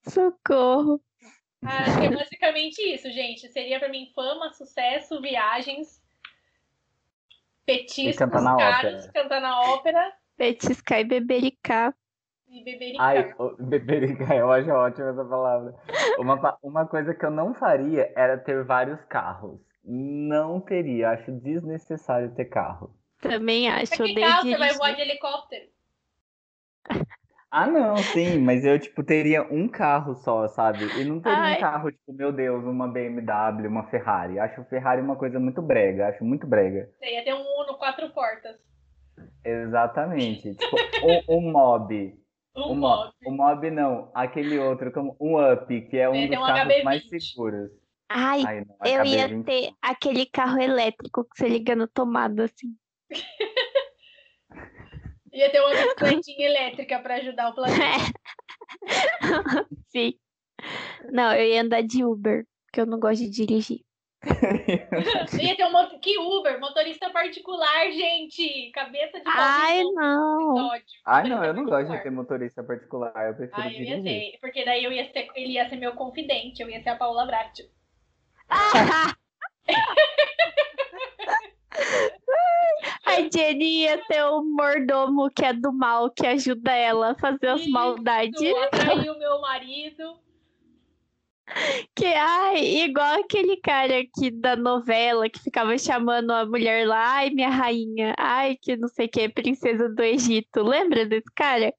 socorro. 0.07 1.01
ah, 1.63 1.83
acho 1.83 1.99
que 1.99 2.05
é 2.05 2.09
basicamente 2.15 2.81
isso, 2.81 3.11
gente. 3.11 3.47
Seria 3.49 3.79
pra 3.79 3.89
mim 3.89 4.11
fama, 4.15 4.51
sucesso, 4.53 5.21
viagens, 5.21 6.01
petiscos 7.65 8.17
cantar 8.17 8.41
na 8.41 8.55
caros, 8.57 9.05
ópera. 9.05 9.11
cantar 9.13 9.41
na 9.41 9.61
ópera 9.61 10.13
Petiscar 10.37 10.99
e 11.01 11.03
bebericar. 11.03 11.93
E 12.51 12.95
Ai, 12.99 13.23
casa. 13.23 13.35
o- 13.41 13.55
beberica, 13.63 14.23
eu 14.35 14.51
acho 14.51 14.69
ótima 14.69 15.09
essa 15.09 15.23
palavra. 15.25 15.73
Uma, 16.19 16.57
uma 16.61 16.85
coisa 16.85 17.13
que 17.13 17.25
eu 17.25 17.31
não 17.31 17.53
faria 17.53 18.11
era 18.15 18.37
ter 18.37 18.63
vários 18.65 19.01
carros. 19.05 19.59
Não 19.83 20.59
teria, 20.59 21.11
acho 21.11 21.31
desnecessário 21.31 22.35
ter 22.35 22.45
carro. 22.45 22.93
Também 23.21 23.69
acho. 23.69 23.97
Pra 23.97 24.05
que 24.05 24.15
carro 24.15 24.41
você 24.41 24.57
vai 24.57 24.73
voar 24.73 24.95
de 24.95 25.01
helicóptero? 25.01 25.65
Ah, 27.53 27.67
não, 27.67 27.97
sim, 27.97 28.37
mas 28.39 28.63
eu, 28.63 28.79
tipo, 28.79 29.03
teria 29.03 29.43
um 29.43 29.67
carro 29.67 30.15
só, 30.15 30.47
sabe? 30.47 30.85
E 30.85 31.03
não 31.03 31.19
teria 31.19 31.37
Ai. 31.37 31.57
um 31.57 31.59
carro, 31.59 31.91
tipo, 31.91 32.13
meu 32.13 32.31
Deus, 32.31 32.63
uma 32.63 32.87
BMW, 32.87 33.67
uma 33.67 33.83
Ferrari. 33.89 34.39
Acho 34.39 34.63
Ferrari 34.63 35.01
uma 35.01 35.17
coisa 35.17 35.37
muito 35.37 35.61
brega, 35.61 36.07
acho 36.07 36.23
muito 36.23 36.47
brega. 36.47 36.89
Você 36.97 37.11
ia 37.13 37.25
ter 37.25 37.33
um 37.33 37.41
Uno 37.41 37.77
quatro 37.77 38.09
portas. 38.11 38.55
Exatamente. 39.43 40.55
Tipo, 40.55 40.77
um, 41.27 41.37
um 41.37 41.51
mob. 41.51 42.20
Um 42.55 42.71
Um 42.71 42.75
mob. 42.75 43.05
mob. 43.05 43.13
Um 43.27 43.31
mob 43.35 43.71
não, 43.71 44.11
aquele 44.13 44.57
outro, 44.59 44.91
como 44.91 45.15
um 45.19 45.37
up, 45.53 45.81
que 45.89 45.97
é 45.97 46.09
um 46.09 46.13
tem 46.13 46.29
dos 46.29 46.37
um 46.37 46.45
carros 46.45 46.83
mais 46.83 47.03
HB20. 47.03 47.19
seguros. 47.21 47.71
Ai, 48.09 48.43
Ai, 48.45 48.65
não, 48.65 48.75
eu 48.85 49.05
ia 49.05 49.29
HB20. 49.29 49.45
ter 49.45 49.71
aquele 49.81 50.25
carro 50.25 50.59
elétrico 50.59 51.23
que 51.23 51.37
você 51.37 51.47
liga 51.47 51.75
no 51.75 51.87
tomado 51.87 52.41
assim. 52.41 52.75
Ia 55.33 55.49
ter 55.49 55.61
uma 55.61 55.69
bicicletinha 55.69 56.45
elétrica 56.45 56.99
pra 56.99 57.15
ajudar 57.15 57.49
o 57.51 57.55
planeta. 57.55 58.11
Sim. 59.87 60.13
Não, 61.09 61.33
eu 61.33 61.47
ia 61.47 61.61
andar 61.61 61.81
de 61.83 62.03
Uber, 62.03 62.45
porque 62.65 62.81
eu 62.81 62.85
não 62.85 62.99
gosto 62.99 63.21
de 63.21 63.29
dirigir. 63.29 63.79
Ia 64.23 65.55
ter 65.55 65.65
um. 65.65 65.99
Que 65.99 66.17
Uber, 66.19 66.59
motorista 66.59 67.09
particular, 67.09 67.91
gente! 67.91 68.69
Cabeça 68.71 69.19
de 69.19 69.23
Ai, 69.25 69.77
palmito, 69.79 69.95
não. 69.95 70.51
episódio. 70.51 70.85
Ah, 71.05 71.23
não, 71.23 71.43
eu 71.43 71.53
não 71.53 71.65
gosto 71.65 71.91
de 71.91 72.03
ter 72.03 72.11
motorista 72.11 72.63
particular, 72.63 73.13
eu 73.29 73.35
prefiro 73.35 73.61
Ai, 73.61 73.75
eu 73.75 73.79
ia 73.79 74.01
dirigir. 74.01 74.31
ter, 74.31 74.37
porque 74.39 74.63
daí 74.63 74.83
eu 74.83 74.91
ia 74.91 75.11
ser, 75.11 75.27
ele 75.35 75.53
ia 75.53 75.67
ser 75.67 75.77
meu 75.77 75.93
confidente, 75.93 76.61
eu 76.61 76.69
ia 76.69 76.81
ser 76.83 76.89
a 76.89 76.95
Paula 76.95 77.25
Bratti. 77.25 77.67
A 83.05 83.21
Jenny 83.33 83.83
ia 83.83 83.97
ter 84.05 84.23
um 84.25 84.43
mordomo 84.55 85.29
que 85.31 85.43
é 85.43 85.53
do 85.53 85.71
mal, 85.73 86.09
que 86.09 86.25
ajuda 86.25 86.71
ela 86.71 87.11
a 87.11 87.15
fazer 87.15 87.47
as 87.47 87.61
Isso, 87.61 87.71
maldades. 87.71 88.41
Atrair 88.65 89.09
o 89.11 89.17
meu 89.19 89.41
marido. 89.41 90.17
Que, 91.95 92.05
ai, 92.05 92.63
igual 92.85 93.19
aquele 93.19 93.57
cara 93.57 93.99
aqui 93.99 94.31
da 94.31 94.55
novela 94.55 95.29
que 95.29 95.39
ficava 95.39 95.77
chamando 95.77 96.31
a 96.31 96.45
mulher 96.45 96.87
lá, 96.87 97.15
ai, 97.17 97.29
minha 97.29 97.49
rainha, 97.49 98.15
ai, 98.17 98.55
que 98.61 98.77
não 98.77 98.87
sei 98.87 99.07
o 99.07 99.09
que, 99.09 99.27
princesa 99.29 99.89
do 99.89 100.01
Egito. 100.01 100.63
Lembra 100.63 101.05
desse 101.05 101.29
cara? 101.35 101.73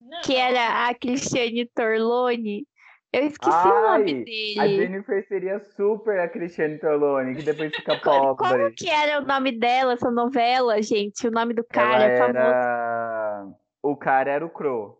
Não, 0.00 0.20
Que 0.22 0.36
era 0.36 0.88
a 0.88 0.94
Cristiane 0.94 1.66
Torlone. 1.66 2.66
Eu 3.12 3.26
esqueci 3.26 3.50
o 3.50 3.72
Ai, 3.72 3.98
nome 3.98 4.10
A 4.58 4.66
dele. 4.66 4.76
Jennifer 4.76 5.28
seria 5.28 5.60
super 5.60 6.18
a 6.18 6.28
Cristiane 6.28 6.78
Torlone, 6.78 7.36
que 7.36 7.42
depois 7.42 7.72
fica 7.74 7.96
pobre. 8.00 8.36
Como 8.36 8.74
que 8.74 8.88
era 8.90 9.20
o 9.22 9.24
nome 9.24 9.52
dela, 9.52 9.92
essa 9.92 10.10
novela, 10.10 10.82
gente? 10.82 11.28
O 11.28 11.30
nome 11.30 11.54
do 11.54 11.62
cara 11.64 12.04
Ela 12.04 12.18
famoso. 12.18 12.38
era... 12.38 13.46
O 13.82 13.96
cara 13.96 14.30
era 14.32 14.44
o 14.44 14.50
Crow. 14.50 14.98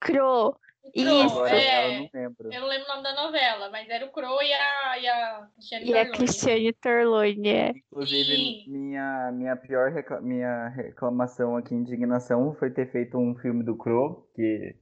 Cro. 0.00 0.14
Crow, 0.14 0.56
Isso. 0.94 1.34
Agora 1.34 1.56
é. 1.56 1.66
ela 1.66 2.00
não 2.00 2.10
lembro. 2.12 2.52
Eu 2.52 2.60
não 2.60 2.68
lembro 2.68 2.84
o 2.84 2.88
nome 2.88 3.02
da 3.02 3.14
novela, 3.14 3.70
mas 3.70 3.88
era 3.88 4.04
o 4.04 4.10
Crow 4.10 4.42
e 4.42 4.52
a, 4.52 4.98
e 4.98 5.08
a 5.08 5.48
Cristiane 5.54 5.90
E 5.90 5.98
a. 5.98 6.10
Cristiane 6.10 7.48
é. 7.48 7.70
Inclusive, 7.70 8.64
minha, 8.68 9.32
minha 9.32 9.56
pior 9.56 9.90
recla- 9.90 10.20
minha 10.20 10.68
reclamação 10.68 11.56
aqui, 11.56 11.74
indignação, 11.74 12.54
foi 12.54 12.70
ter 12.70 12.90
feito 12.92 13.16
um 13.16 13.34
filme 13.36 13.64
do 13.64 13.76
Crow, 13.76 14.28
que... 14.34 14.76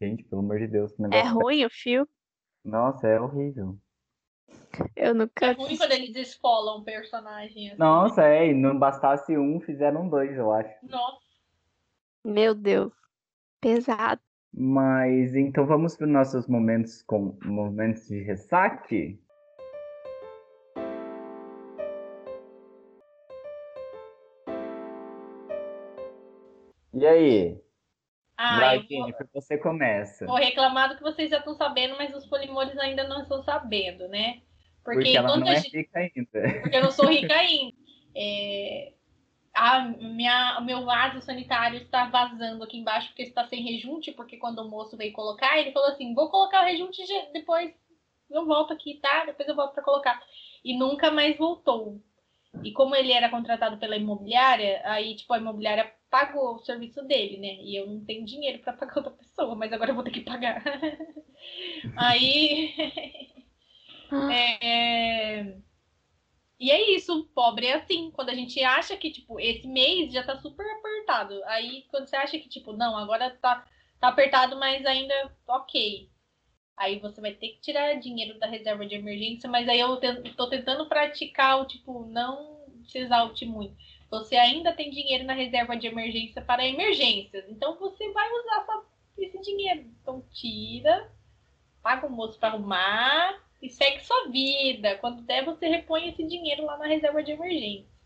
Gente, 0.00 0.22
pelo 0.24 0.42
amor 0.42 0.58
de 0.58 0.68
Deus, 0.68 0.92
que 0.92 1.02
É 1.02 1.08
negócio... 1.08 1.34
ruim 1.34 1.64
o 1.64 1.70
filme? 1.70 2.08
Nossa, 2.64 3.08
é 3.08 3.20
horrível. 3.20 3.76
Eu 4.94 5.14
nunca 5.14 5.46
É 5.46 5.52
ruim 5.52 5.76
quando 5.76 5.92
eles 5.92 6.14
esfolam 6.14 6.80
um 6.80 6.84
personagem 6.84 7.70
assim. 7.70 7.78
Nossa, 7.78 8.22
é, 8.24 8.48
e 8.48 8.54
não 8.54 8.78
bastasse 8.78 9.36
um, 9.36 9.60
fizeram 9.60 10.08
dois, 10.08 10.36
eu 10.36 10.52
acho. 10.52 10.72
Nossa. 10.82 11.18
Meu 12.24 12.54
Deus. 12.54 12.92
Pesado. 13.60 14.20
Mas 14.52 15.34
então 15.34 15.66
vamos 15.66 15.96
para 15.96 16.06
os 16.06 16.12
nossos 16.12 16.46
momentos 16.48 17.02
com 17.02 17.38
momentos 17.44 18.06
de 18.08 18.22
ressaque. 18.22 19.20
E 26.94 27.06
aí? 27.06 27.60
Ah, 28.36 28.60
Vai, 28.60 28.86
vou, 28.88 29.12
você 29.34 29.58
começa. 29.58 30.24
vou 30.26 30.36
reclamar 30.36 30.88
do 30.88 30.96
que 30.96 31.02
vocês 31.02 31.30
já 31.30 31.38
estão 31.38 31.54
sabendo, 31.54 31.96
mas 31.96 32.14
os 32.14 32.26
polimores 32.26 32.76
ainda 32.78 33.06
não 33.08 33.22
estão 33.22 33.42
sabendo, 33.42 34.08
né? 34.08 34.40
Porque, 34.84 35.00
Porque 35.00 35.16
ela 35.16 35.36
não 35.36 35.48
é 35.48 35.56
gente- 35.56 35.76
rica 35.76 35.98
ainda. 35.98 36.60
porque 36.62 36.76
eu 36.76 36.82
não 36.82 36.90
sou 36.90 37.06
rica 37.08 37.34
ainda. 37.34 37.76
É, 38.14 38.92
a 39.58 39.80
minha, 39.80 40.58
o 40.60 40.64
meu 40.64 40.84
vaso 40.84 41.20
sanitário 41.20 41.78
está 41.78 42.06
vazando 42.06 42.62
aqui 42.62 42.78
embaixo 42.78 43.08
porque 43.08 43.22
está 43.22 43.44
sem 43.46 43.62
rejunte, 43.62 44.12
porque 44.12 44.36
quando 44.36 44.60
o 44.60 44.70
moço 44.70 44.96
veio 44.96 45.12
colocar, 45.12 45.58
ele 45.58 45.72
falou 45.72 45.88
assim, 45.88 46.14
vou 46.14 46.30
colocar 46.30 46.62
o 46.62 46.64
rejunte 46.64 47.02
depois 47.32 47.74
eu 48.30 48.46
volto 48.46 48.72
aqui, 48.72 49.00
tá? 49.02 49.24
Depois 49.24 49.48
eu 49.48 49.56
volto 49.56 49.74
para 49.74 49.82
colocar. 49.82 50.22
E 50.64 50.76
nunca 50.76 51.10
mais 51.10 51.36
voltou. 51.36 52.00
E 52.62 52.72
como 52.72 52.94
ele 52.94 53.12
era 53.12 53.28
contratado 53.28 53.78
pela 53.78 53.96
imobiliária, 53.96 54.80
aí, 54.84 55.16
tipo, 55.16 55.32
a 55.32 55.38
imobiliária 55.38 55.92
pagou 56.10 56.54
o 56.54 56.58
serviço 56.60 57.02
dele, 57.04 57.38
né? 57.38 57.56
E 57.62 57.76
eu 57.76 57.86
não 57.86 58.04
tenho 58.04 58.24
dinheiro 58.24 58.60
para 58.60 58.72
pagar 58.74 58.96
outra 58.98 59.12
pessoa, 59.12 59.54
mas 59.54 59.72
agora 59.72 59.90
eu 59.90 59.94
vou 59.94 60.04
ter 60.04 60.10
que 60.10 60.20
pagar. 60.20 60.62
aí... 61.96 62.74
É, 64.40 65.58
E 66.58 66.70
é 66.70 66.94
isso, 66.96 67.24
pobre 67.34 67.66
é 67.66 67.74
assim. 67.74 68.10
Quando 68.10 68.30
a 68.30 68.34
gente 68.34 68.62
acha 68.64 68.96
que, 68.96 69.10
tipo, 69.10 69.38
esse 69.38 69.66
mês 69.66 70.12
já 70.12 70.22
tá 70.24 70.36
super 70.36 70.66
apertado. 70.66 71.40
Aí, 71.44 71.84
quando 71.88 72.08
você 72.08 72.16
acha 72.16 72.38
que, 72.38 72.48
tipo, 72.48 72.72
não, 72.72 72.96
agora 72.96 73.30
tá, 73.40 73.64
tá 74.00 74.08
apertado, 74.08 74.56
mas 74.56 74.84
ainda 74.84 75.32
ok. 75.46 76.10
Aí 76.76 76.98
você 76.98 77.20
vai 77.20 77.32
ter 77.32 77.48
que 77.50 77.60
tirar 77.60 77.94
dinheiro 77.94 78.38
da 78.38 78.46
reserva 78.46 78.86
de 78.86 78.94
emergência, 78.94 79.48
mas 79.48 79.68
aí 79.68 79.80
eu 79.80 80.00
tô 80.36 80.48
tentando 80.48 80.88
praticar 80.88 81.60
o, 81.60 81.66
tipo, 81.66 82.06
não 82.06 82.64
se 82.84 82.98
exalte 82.98 83.44
muito. 83.44 83.76
Você 84.10 84.36
ainda 84.36 84.72
tem 84.72 84.90
dinheiro 84.90 85.24
na 85.24 85.34
reserva 85.34 85.76
de 85.76 85.86
emergência 85.86 86.40
para 86.42 86.66
emergências. 86.66 87.44
Então 87.48 87.78
você 87.78 88.10
vai 88.12 88.28
usar 88.32 88.64
só 88.66 88.84
esse 89.18 89.40
dinheiro. 89.42 89.80
Então 90.00 90.24
tira, 90.32 91.10
paga 91.82 92.06
o 92.06 92.10
moço 92.10 92.38
para 92.38 92.48
arrumar 92.48 93.47
e 93.60 93.68
segue 93.68 94.04
sua 94.04 94.28
vida. 94.28 94.96
Quando 94.96 95.22
der, 95.22 95.44
você 95.44 95.68
repõe 95.68 96.08
esse 96.08 96.22
dinheiro 96.24 96.64
lá 96.64 96.76
na 96.76 96.86
reserva 96.86 97.22
de 97.22 97.32
emergência. 97.32 97.98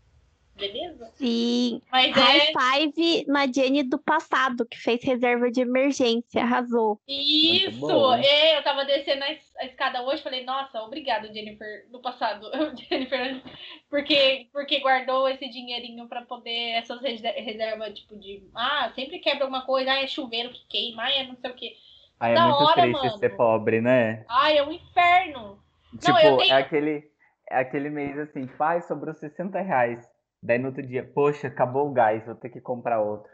Beleza? 0.55 1.11
Sim. 1.15 1.81
Mas 1.91 2.15
High 2.15 2.37
é... 2.37 2.51
five 2.51 3.25
na 3.27 3.51
Jenny 3.51 3.81
do 3.81 3.97
passado, 3.97 4.67
que 4.67 4.77
fez 4.77 5.03
reserva 5.03 5.49
de 5.49 5.61
emergência, 5.61 6.43
arrasou. 6.43 6.99
Isso! 7.07 8.13
É, 8.13 8.57
eu 8.57 8.63
tava 8.63 8.85
descendo 8.85 9.23
a 9.23 9.65
escada 9.65 10.03
hoje, 10.03 10.21
falei, 10.21 10.43
nossa, 10.43 10.81
obrigado, 10.83 11.33
Jennifer, 11.33 11.87
do 11.89 11.99
passado. 11.99 12.51
Jennifer, 12.77 13.41
porque, 13.89 14.47
porque 14.53 14.79
guardou 14.79 15.27
esse 15.27 15.49
dinheirinho 15.49 16.07
pra 16.07 16.21
poder, 16.21 16.73
essas 16.73 17.01
reservas, 17.01 17.97
tipo, 17.97 18.15
de, 18.15 18.43
ah, 18.53 18.91
sempre 18.93 19.17
quebra 19.19 19.45
alguma 19.45 19.65
coisa, 19.65 19.91
ah, 19.91 20.03
é 20.03 20.07
chuveiro 20.07 20.51
que 20.51 20.65
queima, 20.67 21.03
ah, 21.03 21.11
é 21.11 21.23
não 21.23 21.35
sei 21.35 21.49
o 21.49 21.55
quê. 21.55 21.75
Ah, 22.19 22.29
é 22.29 22.35
da 22.35 22.47
muito 22.47 22.63
hora, 22.63 22.81
triste 22.81 23.05
mano. 23.05 23.17
ser 23.17 23.29
pobre, 23.35 23.81
né? 23.81 24.25
Ai, 24.29 24.57
é 24.57 24.63
um 24.63 24.71
inferno. 24.71 25.59
Tipo, 25.99 26.11
não, 26.11 26.37
tenho... 26.37 26.53
é 26.53 26.57
aquele, 26.57 27.03
é 27.49 27.57
aquele 27.59 27.89
mês 27.89 28.17
assim, 28.17 28.47
pai, 28.47 28.81
sobrou 28.81 29.13
60 29.13 29.59
reais. 29.59 30.07
Daí 30.41 30.57
no 30.57 30.67
outro 30.67 30.85
dia, 30.85 31.09
poxa, 31.13 31.47
acabou 31.47 31.89
o 31.89 31.93
gás, 31.93 32.25
vou 32.25 32.35
ter 32.35 32.49
que 32.49 32.59
comprar 32.59 33.01
outro. 33.01 33.31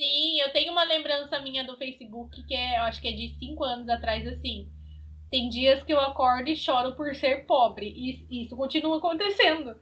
Sim, 0.00 0.40
eu 0.40 0.52
tenho 0.52 0.72
uma 0.72 0.84
lembrança 0.84 1.40
minha 1.40 1.64
do 1.64 1.76
Facebook 1.76 2.42
que 2.46 2.54
é, 2.54 2.78
eu 2.78 2.82
acho 2.82 3.00
que 3.00 3.08
é 3.08 3.12
de 3.12 3.38
cinco 3.38 3.64
anos 3.64 3.88
atrás, 3.88 4.26
assim. 4.26 4.68
Tem 5.30 5.48
dias 5.48 5.82
que 5.82 5.92
eu 5.92 6.00
acordo 6.00 6.50
e 6.50 6.56
choro 6.56 6.94
por 6.94 7.14
ser 7.14 7.46
pobre. 7.46 7.86
E 7.86 8.44
isso 8.44 8.56
continua 8.56 8.98
acontecendo. 8.98 9.74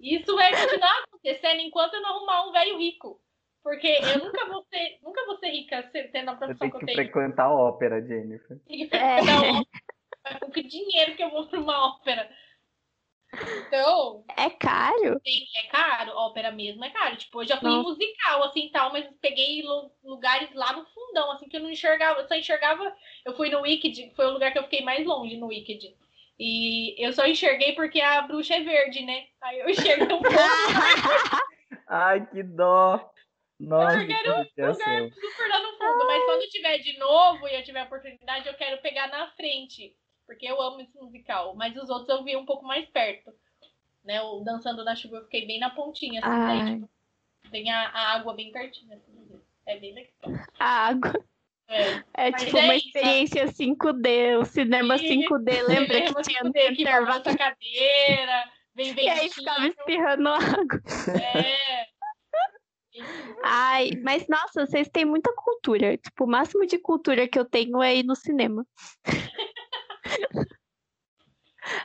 Isso 0.00 0.34
vai 0.34 0.50
continuar 0.50 1.02
acontecendo 1.06 1.60
enquanto 1.60 1.94
eu 1.94 2.02
não 2.02 2.16
arrumar 2.16 2.48
um 2.48 2.52
velho 2.52 2.78
rico. 2.78 3.20
Porque 3.62 3.86
eu 3.88 4.24
nunca 4.24 4.46
vou 4.46 4.64
ser, 4.70 4.98
nunca 5.02 5.26
vou 5.26 5.38
ser 5.38 5.50
rica 5.50 5.82
tendo 6.12 6.30
a 6.30 6.36
profissão 6.36 6.70
que 6.70 6.76
eu 6.76 6.86
tenho. 6.86 6.96
frequentar 6.96 7.44
a 7.44 7.54
ópera, 7.54 8.00
Jennifer. 8.00 8.58
Tem 8.66 8.78
que 8.78 8.88
frequentar 8.88 9.38
ópera. 9.38 10.40
Com 10.40 10.50
que 10.50 10.62
dinheiro 10.62 11.14
que 11.14 11.22
eu 11.22 11.30
vou 11.30 11.46
para 11.46 11.60
uma 11.60 11.88
ópera? 11.88 12.30
Então. 13.32 14.24
É 14.36 14.50
caro? 14.50 15.20
Sim, 15.24 15.44
é 15.56 15.68
caro. 15.68 16.12
Ópera 16.16 16.50
mesmo 16.50 16.84
é 16.84 16.90
caro. 16.90 17.16
Tipo, 17.16 17.42
eu 17.42 17.46
já 17.46 17.58
fui 17.58 17.70
musical, 17.70 18.42
assim 18.44 18.70
tal, 18.72 18.92
mas 18.92 19.06
peguei 19.20 19.62
lugares 20.02 20.52
lá 20.54 20.72
no 20.72 20.84
fundão, 20.86 21.30
assim, 21.32 21.48
que 21.48 21.56
eu 21.56 21.60
não 21.60 21.70
enxergava. 21.70 22.20
Eu 22.20 22.28
só 22.28 22.34
enxergava. 22.34 22.92
Eu 23.24 23.36
fui 23.36 23.50
no 23.50 23.60
Wicked, 23.60 24.08
que 24.08 24.16
foi 24.16 24.26
o 24.26 24.32
lugar 24.32 24.52
que 24.52 24.58
eu 24.58 24.64
fiquei 24.64 24.82
mais 24.82 25.06
longe 25.06 25.36
no 25.36 25.46
Wicked. 25.46 25.94
E 26.38 26.94
eu 26.98 27.12
só 27.12 27.26
enxerguei 27.26 27.74
porque 27.74 28.00
a 28.00 28.22
bruxa 28.22 28.54
é 28.54 28.60
verde, 28.60 29.02
né? 29.04 29.26
Aí 29.42 29.60
eu 29.60 29.68
enxerguei 29.68 30.06
um 30.06 30.08
pouco. 30.08 30.24
Ai, 31.86 32.26
que 32.26 32.42
dó! 32.42 33.10
Nossa, 33.60 33.98
eu 33.98 34.06
quero 34.06 34.34
um 34.34 34.38
lugar 34.38 34.74
super 34.74 35.48
lá 35.48 35.62
no 35.62 35.78
fundo, 35.78 36.06
mas 36.06 36.24
quando 36.24 36.48
tiver 36.48 36.78
de 36.78 36.98
novo 36.98 37.46
e 37.46 37.54
eu 37.54 37.62
tiver 37.62 37.84
oportunidade, 37.84 38.48
eu 38.48 38.54
quero 38.54 38.80
pegar 38.80 39.08
na 39.08 39.28
frente 39.32 39.94
porque 40.30 40.46
eu 40.46 40.62
amo 40.62 40.80
esse 40.80 40.96
musical. 40.96 41.56
Mas 41.56 41.76
os 41.76 41.90
outros 41.90 42.08
eu 42.08 42.22
vi 42.22 42.36
um 42.36 42.46
pouco 42.46 42.64
mais 42.64 42.88
perto. 42.88 43.32
Né? 44.04 44.22
O 44.22 44.40
Dançando 44.44 44.84
na 44.84 44.94
Chuva 44.94 45.16
eu 45.16 45.24
fiquei 45.24 45.44
bem 45.44 45.58
na 45.58 45.70
pontinha, 45.70 46.20
assim, 46.24 46.46
daí, 46.46 46.74
tipo, 46.74 46.90
tem 47.50 47.68
a, 47.68 47.88
a, 47.88 48.14
água 48.14 48.32
bem 48.32 48.52
pertinho, 48.52 48.94
assim, 48.94 49.42
é 49.66 49.76
bem 49.78 49.92
legal. 49.92 50.46
A 50.58 50.86
água. 50.86 51.24
É, 51.66 52.02
é 52.14 52.32
tipo 52.32 52.56
é 52.56 52.62
uma 52.62 52.76
isso, 52.76 52.86
experiência 52.86 53.46
5D, 53.46 54.38
o 54.38 54.44
cinema 54.44 54.96
e... 54.96 55.26
5D, 55.26 55.62
lembra 55.66 56.00
que 56.00 56.22
tinha 56.22 56.42
5D, 56.42 56.76
que 56.76 56.84
cadeira, 57.36 58.50
vem 58.74 58.94
bem 58.94 59.04
E 59.06 59.08
aí 59.08 59.28
ficava 59.28 59.66
espirrando 59.66 60.28
água. 60.28 60.82
É. 61.20 61.89
Ai, 63.42 63.90
mas 64.02 64.26
nossa, 64.28 64.66
vocês 64.66 64.88
têm 64.88 65.04
muita 65.04 65.32
cultura. 65.34 65.96
Tipo, 65.96 66.24
o 66.24 66.28
máximo 66.28 66.66
de 66.66 66.78
cultura 66.78 67.28
que 67.28 67.38
eu 67.38 67.44
tenho 67.44 67.82
é 67.82 67.96
ir 67.96 68.02
no 68.04 68.14
cinema. 68.14 68.66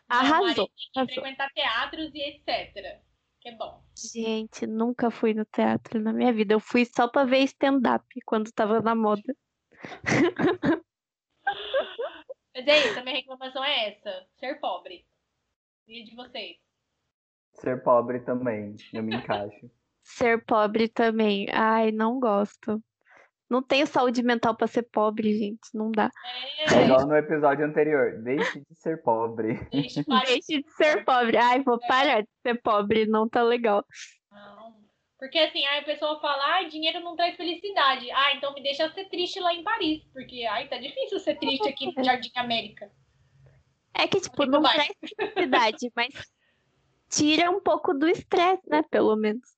Arrasou. 0.07 0.69
Tem 0.93 1.07
que 1.07 1.13
frequentar 1.13 1.49
teatros 1.53 2.11
e 2.13 2.21
etc. 2.21 3.01
Que 3.39 3.49
é 3.49 3.55
bom. 3.55 3.83
Gente, 3.95 4.65
nunca 4.65 5.11
fui 5.11 5.33
no 5.33 5.45
teatro 5.45 5.99
na 5.99 6.11
minha 6.11 6.33
vida. 6.33 6.53
Eu 6.53 6.59
fui 6.59 6.85
só 6.85 7.07
pra 7.07 7.25
ver 7.25 7.43
stand-up 7.43 8.05
quando 8.25 8.51
tava 8.51 8.81
na 8.81 8.95
moda. 8.95 9.35
Mas 12.55 12.67
é 12.67 12.87
isso, 12.87 12.99
a 12.99 13.03
minha 13.03 13.17
reclamação 13.17 13.63
é 13.63 13.89
essa: 13.89 14.27
ser 14.39 14.59
pobre. 14.59 15.05
E 15.87 16.03
de 16.03 16.15
vocês? 16.15 16.57
Ser 17.53 17.83
pobre 17.83 18.21
também, 18.21 18.75
eu 18.93 19.03
me 19.03 19.15
encaixo. 19.15 19.69
ser 20.05 20.45
pobre 20.45 20.87
também. 20.87 21.47
Ai, 21.51 21.91
não 21.91 22.19
gosto. 22.19 22.81
Não 23.49 23.61
tenho 23.61 23.85
saúde 23.85 24.23
mental 24.23 24.55
para 24.55 24.67
ser 24.67 24.83
pobre, 24.83 25.37
gente. 25.37 25.69
Não 25.73 25.91
dá. 25.91 26.09
É 26.71 26.85
igual 26.85 27.05
no 27.05 27.15
episódio 27.15 27.65
anterior. 27.65 28.13
Deixe 28.23 28.59
de 28.59 28.75
ser 28.75 29.01
pobre. 29.03 29.59
Deixe, 29.71 30.03
Deixe 30.25 30.61
de 30.61 30.71
ser 30.71 31.03
pobre. 31.03 31.37
Ai, 31.37 31.61
vou 31.61 31.79
parar 31.79 32.21
de 32.21 32.29
ser 32.41 32.61
pobre. 32.61 33.05
Não 33.05 33.27
tá 33.27 33.43
legal. 33.43 33.83
Não. 34.31 34.75
Porque 35.17 35.39
assim, 35.39 35.65
aí 35.65 35.79
a 35.79 35.85
pessoa 35.85 36.19
fala, 36.19 36.57
ah, 36.57 36.63
dinheiro 36.63 36.99
não 36.99 37.15
traz 37.15 37.35
felicidade. 37.35 38.09
Ah, 38.11 38.35
então 38.35 38.53
me 38.53 38.61
deixa 38.61 38.91
ser 38.93 39.05
triste 39.09 39.39
lá 39.39 39.53
em 39.53 39.63
Paris. 39.63 40.03
Porque, 40.11 40.43
ai, 40.45 40.67
tá 40.67 40.77
difícil 40.77 41.19
ser 41.19 41.35
triste 41.35 41.67
aqui 41.67 41.91
no 41.95 42.03
Jardim 42.03 42.31
América. 42.35 42.91
É 43.93 44.07
que, 44.07 44.19
tipo, 44.19 44.45
não 44.45 44.61
traz 44.61 44.91
felicidade, 45.17 45.91
mas 45.95 46.13
tira 47.09 47.49
um 47.49 47.61
pouco 47.61 47.93
do 47.93 48.07
estresse, 48.07 48.67
né? 48.67 48.83
Pelo 48.89 49.15
menos. 49.15 49.54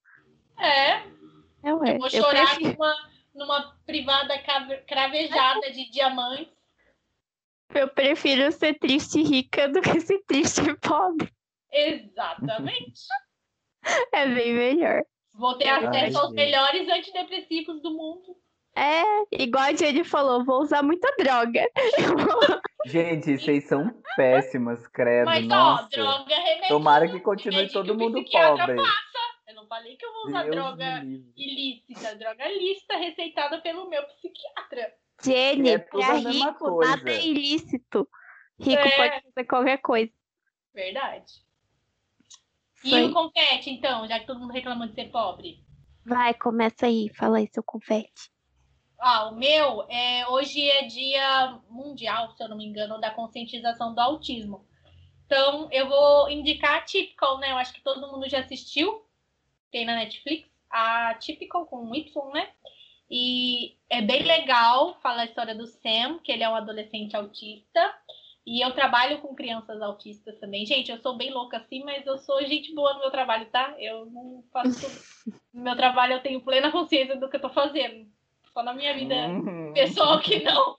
É. 0.60 1.04
É, 1.64 1.74
ué. 1.74 1.96
Eu 1.96 2.00
vou 2.00 2.10
chorar 2.10 2.40
eu 2.40 2.46
prefiro... 2.46 2.72
numa 2.74 2.96
numa 3.38 3.78
privada 3.86 4.34
cravejada 4.88 5.72
de 5.72 5.90
diamantes. 5.92 6.52
Eu 7.74 7.88
prefiro 7.88 8.52
ser 8.52 8.80
triste 8.80 9.20
e 9.20 9.24
rica 9.24 9.70
do 9.70 9.82
que 9.82 10.00
ser 10.00 10.20
triste 10.26 10.62
e 10.62 10.76
pobre. 10.76 11.32
Exatamente. 11.72 13.02
é 14.12 14.26
bem 14.28 14.54
melhor. 14.54 15.04
Vou 15.36 15.56
ter 15.58 15.70
acesso 15.70 16.18
aos 16.18 16.34
melhores 16.34 16.90
antidepressivos 16.90 17.82
do 17.82 17.92
mundo. 17.92 18.36
É, 18.76 19.04
igual 19.32 19.66
a 19.66 19.74
Jenny 19.74 20.04
falou, 20.04 20.44
vou 20.46 20.62
usar 20.62 20.82
muita 20.82 21.12
droga. 21.18 21.70
Gente, 22.86 23.38
vocês 23.38 23.66
são 23.66 23.92
péssimas, 24.16 24.88
credo. 24.88 25.26
Mas, 25.26 25.46
Nossa. 25.46 25.84
ó, 25.84 25.88
droga 25.90 26.36
remédio. 26.36 26.68
Tomara 26.70 27.08
que 27.08 27.20
continue 27.20 27.72
todo 27.72 27.96
mundo 27.96 28.24
pobre. 28.32 28.76
Passa 28.76 29.37
não 29.56 29.68
falei 29.68 29.96
que 29.96 30.06
eu 30.06 30.12
vou 30.12 30.28
usar 30.28 30.44
Deus 30.44 30.56
droga 30.56 31.04
ilícita, 31.36 32.16
droga 32.16 32.48
lícita 32.50 32.98
receitada 32.98 33.62
pelo 33.62 33.90
meu 33.90 34.04
psiquiatra. 34.08 34.94
Jenny, 35.24 35.70
é 35.70 35.78
pra 35.78 36.14
rico, 36.14 36.80
nada 36.80 37.10
é 37.10 37.26
ilícito. 37.26 38.08
Rico 38.60 38.82
é... 38.82 38.98
pode 38.98 39.22
fazer 39.24 39.48
qualquer 39.48 39.78
coisa. 39.78 40.12
Verdade. 40.74 41.34
E 42.84 42.90
Foi. 42.90 43.06
o 43.06 43.14
confete, 43.14 43.70
então, 43.70 44.08
já 44.08 44.20
que 44.20 44.28
todo 44.28 44.40
mundo 44.40 44.54
reclamou 44.54 44.88
de 44.88 44.94
ser 44.94 45.10
pobre? 45.12 45.64
Vai, 46.06 46.34
começa 46.34 46.86
aí, 46.86 47.10
fala 47.16 47.38
aí 47.38 47.48
seu 47.48 47.64
confete. 47.64 48.32
Ah, 49.00 49.30
o 49.30 49.36
meu, 49.36 49.86
é, 49.90 50.28
hoje 50.28 50.70
é 50.70 50.84
dia 50.84 51.60
mundial, 51.70 52.32
se 52.32 52.44
eu 52.44 52.50
não 52.50 52.58
me 52.58 52.66
engano, 52.66 53.00
da 53.00 53.12
conscientização 53.12 53.94
do 53.94 54.00
autismo. 54.02 54.66
Então, 55.26 55.68
eu 55.72 55.88
vou 55.88 56.30
indicar 56.30 56.78
a 56.78 56.82
Typical, 56.82 57.38
né? 57.40 57.52
Eu 57.52 57.58
acho 57.58 57.74
que 57.74 57.82
todo 57.82 58.12
mundo 58.12 58.30
já 58.30 58.40
assistiu 58.40 59.07
tem 59.72 59.86
na 59.86 59.96
Netflix, 59.96 60.50
a 60.70 61.14
Typical 61.16 61.66
com 61.66 61.94
Y, 61.94 62.34
né? 62.34 62.50
E 63.10 63.78
é 63.90 64.02
bem 64.02 64.24
legal, 64.24 65.00
fala 65.02 65.22
a 65.22 65.26
história 65.26 65.56
do 65.56 65.66
Sam, 65.66 66.20
que 66.24 66.32
ele 66.32 66.44
é 66.44 66.50
um 66.50 66.56
adolescente 66.56 67.16
autista. 67.16 67.94
E 68.46 68.62
eu 68.64 68.72
trabalho 68.72 69.20
com 69.20 69.36
crianças 69.36 69.82
autistas 69.82 70.40
também. 70.40 70.66
Gente, 70.66 70.90
eu 70.90 70.98
sou 71.00 71.18
bem 71.18 71.32
louca 71.32 71.58
assim, 71.58 71.84
mas 71.84 72.06
eu 72.06 72.18
sou 72.18 72.42
gente 72.46 72.74
boa 72.74 72.94
no 72.94 73.02
meu 73.02 73.12
trabalho, 73.12 73.46
tá? 73.48 73.76
Eu 73.78 74.06
não 74.06 74.44
faço. 74.54 74.88
no 75.54 75.64
meu 75.64 75.76
trabalho 75.76 76.14
eu 76.14 76.22
tenho 76.22 76.42
plena 76.42 76.72
consciência 76.72 77.18
do 77.18 77.30
que 77.30 77.36
eu 77.36 77.42
tô 77.42 77.50
fazendo. 77.50 78.08
Só 78.54 78.64
na 78.64 78.74
minha 78.74 78.94
vida 78.94 79.16
uhum. 79.16 79.74
pessoal 79.74 80.20
que 80.22 80.40
não. 80.44 80.76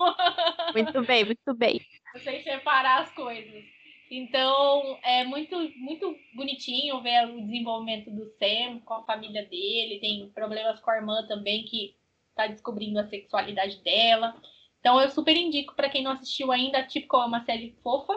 muito 0.75 1.03
bem, 1.03 1.25
muito 1.27 1.55
bem. 1.55 1.81
Eu 2.15 2.21
sei 2.21 2.43
separar 2.43 3.03
as 3.03 3.13
coisas. 3.13 3.65
Então, 4.11 4.99
é 5.03 5.25
muito, 5.25 5.57
muito 5.79 6.17
bonitinho 6.35 7.03
ver 7.03 7.29
o 7.29 7.41
desenvolvimento 7.43 8.11
do 8.11 8.27
Sam 8.39 8.81
com 8.85 8.95
a 8.95 9.05
família 9.05 9.45
dele. 9.47 10.01
Tem 10.01 10.29
problemas 10.31 10.81
com 10.81 10.91
a 10.91 10.97
irmã 10.97 11.27
também, 11.27 11.65
que 11.65 11.97
está 12.31 12.47
descobrindo 12.47 12.99
a 12.99 13.09
sexualidade 13.09 13.83
dela. 13.83 14.41
Então, 14.81 15.01
eu 15.01 15.11
super 15.11 15.37
indico 15.37 15.75
para 15.75 15.91
quem 15.91 16.03
não 16.03 16.13
assistiu 16.13 16.51
ainda. 16.53 16.83
Tipo, 16.87 17.17
é 17.19 17.27
uma 17.27 17.45
série 17.45 17.77
fofa, 17.83 18.15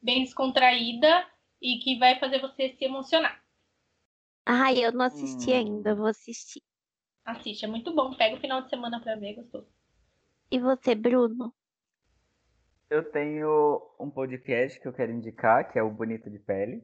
bem 0.00 0.22
descontraída. 0.22 1.26
e 1.62 1.78
que 1.78 1.98
vai 1.98 2.18
fazer 2.18 2.40
você 2.40 2.76
se 2.76 2.84
emocionar. 2.84 3.42
Ai, 4.46 4.82
eu 4.82 4.90
não 4.92 5.04
assisti 5.04 5.50
Hum. 5.50 5.58
ainda, 5.58 5.94
vou 5.94 6.06
assistir. 6.06 6.62
Assiste, 7.22 7.64
é 7.66 7.68
muito 7.68 7.94
bom. 7.94 8.14
Pega 8.14 8.36
o 8.36 8.40
final 8.40 8.62
de 8.62 8.70
semana 8.70 8.98
pra 8.98 9.14
ver, 9.16 9.34
gostoso. 9.34 9.68
E 10.50 10.58
você, 10.58 10.94
Bruno? 10.94 11.54
Eu 12.90 13.02
tenho 13.10 13.80
um 13.98 14.10
podcast 14.10 14.80
que 14.80 14.86
eu 14.86 14.92
quero 14.92 15.12
indicar, 15.12 15.70
que 15.70 15.78
é 15.78 15.82
o 15.82 15.90
Bonito 15.90 16.30
de 16.30 16.38
Pele, 16.38 16.82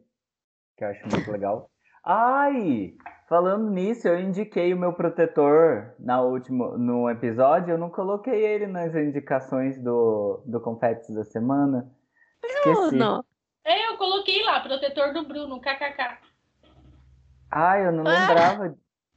que 0.77 0.85
eu 0.85 0.89
acho 0.89 1.06
muito 1.09 1.31
legal. 1.31 1.70
Ai, 2.05 2.94
falando 3.28 3.70
nisso, 3.70 4.09
eu 4.09 4.18
indiquei 4.18 4.72
o 4.72 4.78
meu 4.78 4.94
protetor 4.94 5.94
na 5.98 6.22
último, 6.22 6.78
no 6.78 7.10
episódio, 7.10 7.72
eu 7.72 7.78
não 7.78 7.90
coloquei 7.90 8.43
ele 8.43 8.66
nas 8.66 8.94
indicações 8.94 9.78
do, 9.82 10.43
do 10.47 10.60
Confetes 10.60 11.14
da 11.14 11.24
semana. 11.24 11.90
Esqueci. 12.43 12.97
Bruno! 12.97 13.24
É, 13.62 13.93
eu 13.93 13.98
coloquei 13.98 14.43
lá, 14.43 14.60
protetor 14.60 15.12
do 15.12 15.27
Bruno, 15.28 15.60
kkk. 15.60 16.18
Ai, 17.51 17.86
eu 17.86 17.93
não 17.93 18.05
lembrava. 18.05 18.74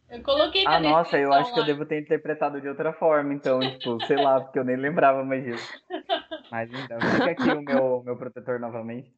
Eu 0.09 0.21
coloquei 0.21 0.65
Ah, 0.67 0.79
nossa, 0.81 1.17
eu 1.17 1.31
acho 1.31 1.53
que 1.53 1.59
eu 1.59 1.61
lá. 1.63 1.67
devo 1.67 1.85
ter 1.85 2.01
interpretado 2.01 2.59
de 2.59 2.67
outra 2.67 2.91
forma, 2.91 3.33
então, 3.33 3.61
tipo, 3.61 4.03
sei 4.05 4.17
lá, 4.21 4.41
porque 4.41 4.59
eu 4.59 4.65
nem 4.65 4.75
lembrava 4.75 5.23
mais 5.23 5.43
disso. 5.43 5.73
Mas 6.53 6.69
então, 6.71 6.99
fica 7.01 7.31
aqui 7.31 7.49
o 7.49 7.63
meu, 7.63 8.03
meu 8.03 8.15
protetor 8.15 8.59
novamente. 8.59 9.11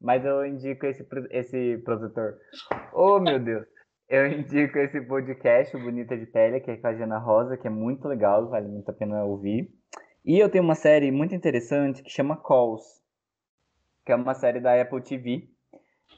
Mas 0.00 0.24
eu 0.24 0.44
indico 0.44 0.84
esse, 0.86 1.06
esse 1.30 1.78
protetor. 1.84 2.34
Oh, 2.92 3.20
meu 3.20 3.38
Deus! 3.38 3.64
Eu 4.08 4.26
indico 4.26 4.76
esse 4.76 5.00
podcast, 5.02 5.76
o 5.76 5.80
Bonita 5.80 6.18
de 6.18 6.26
Pele, 6.26 6.58
que 6.58 6.72
é 6.72 6.76
com 6.76 6.88
a 6.88 6.94
Jana 6.94 7.18
Rosa, 7.18 7.56
que 7.56 7.68
é 7.68 7.70
muito 7.70 8.08
legal, 8.08 8.48
vale 8.48 8.66
muito 8.66 8.90
a 8.90 8.92
pena 8.92 9.22
ouvir. 9.22 9.72
E 10.24 10.36
eu 10.36 10.50
tenho 10.50 10.64
uma 10.64 10.74
série 10.74 11.12
muito 11.12 11.32
interessante 11.32 12.02
que 12.02 12.10
chama 12.10 12.36
Calls, 12.36 13.00
que 14.04 14.10
é 14.10 14.16
uma 14.16 14.34
série 14.34 14.58
da 14.58 14.74
Apple 14.74 15.00
TV. 15.00 15.48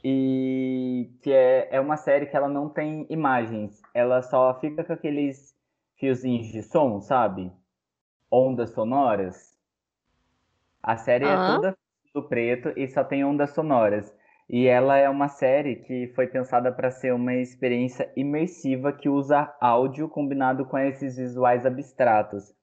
E 0.03 1.11
que 1.21 1.31
é, 1.31 1.69
é 1.75 1.79
uma 1.79 1.97
série 1.97 2.25
que 2.25 2.35
ela 2.35 2.49
não 2.49 2.67
tem 2.67 3.05
imagens, 3.11 3.79
ela 3.93 4.23
só 4.23 4.59
fica 4.59 4.83
com 4.83 4.93
aqueles 4.93 5.55
fiozinhos 5.99 6.47
de 6.47 6.63
som, 6.63 6.99
sabe? 6.99 7.51
Ondas 8.31 8.71
sonoras. 8.71 9.52
A 10.83 10.97
série 10.97 11.25
é 11.25 11.35
toda 11.35 11.77
do 12.13 12.27
preto 12.27 12.73
e 12.75 12.87
só 12.89 13.03
tem 13.03 13.23
ondas 13.23 13.51
sonoras. 13.51 14.13
E 14.49 14.67
ela 14.67 14.97
é 14.97 15.09
uma 15.09 15.29
série 15.29 15.77
que 15.77 16.11
foi 16.13 16.27
pensada 16.27 16.71
para 16.71 16.91
ser 16.91 17.13
uma 17.13 17.33
experiência 17.35 18.11
imersiva 18.15 18.91
que 18.91 19.07
usa 19.07 19.55
áudio 19.61 20.09
combinado 20.09 20.65
com 20.65 20.77
esses 20.77 21.15
visuais 21.15 21.65
abstratos 21.65 22.53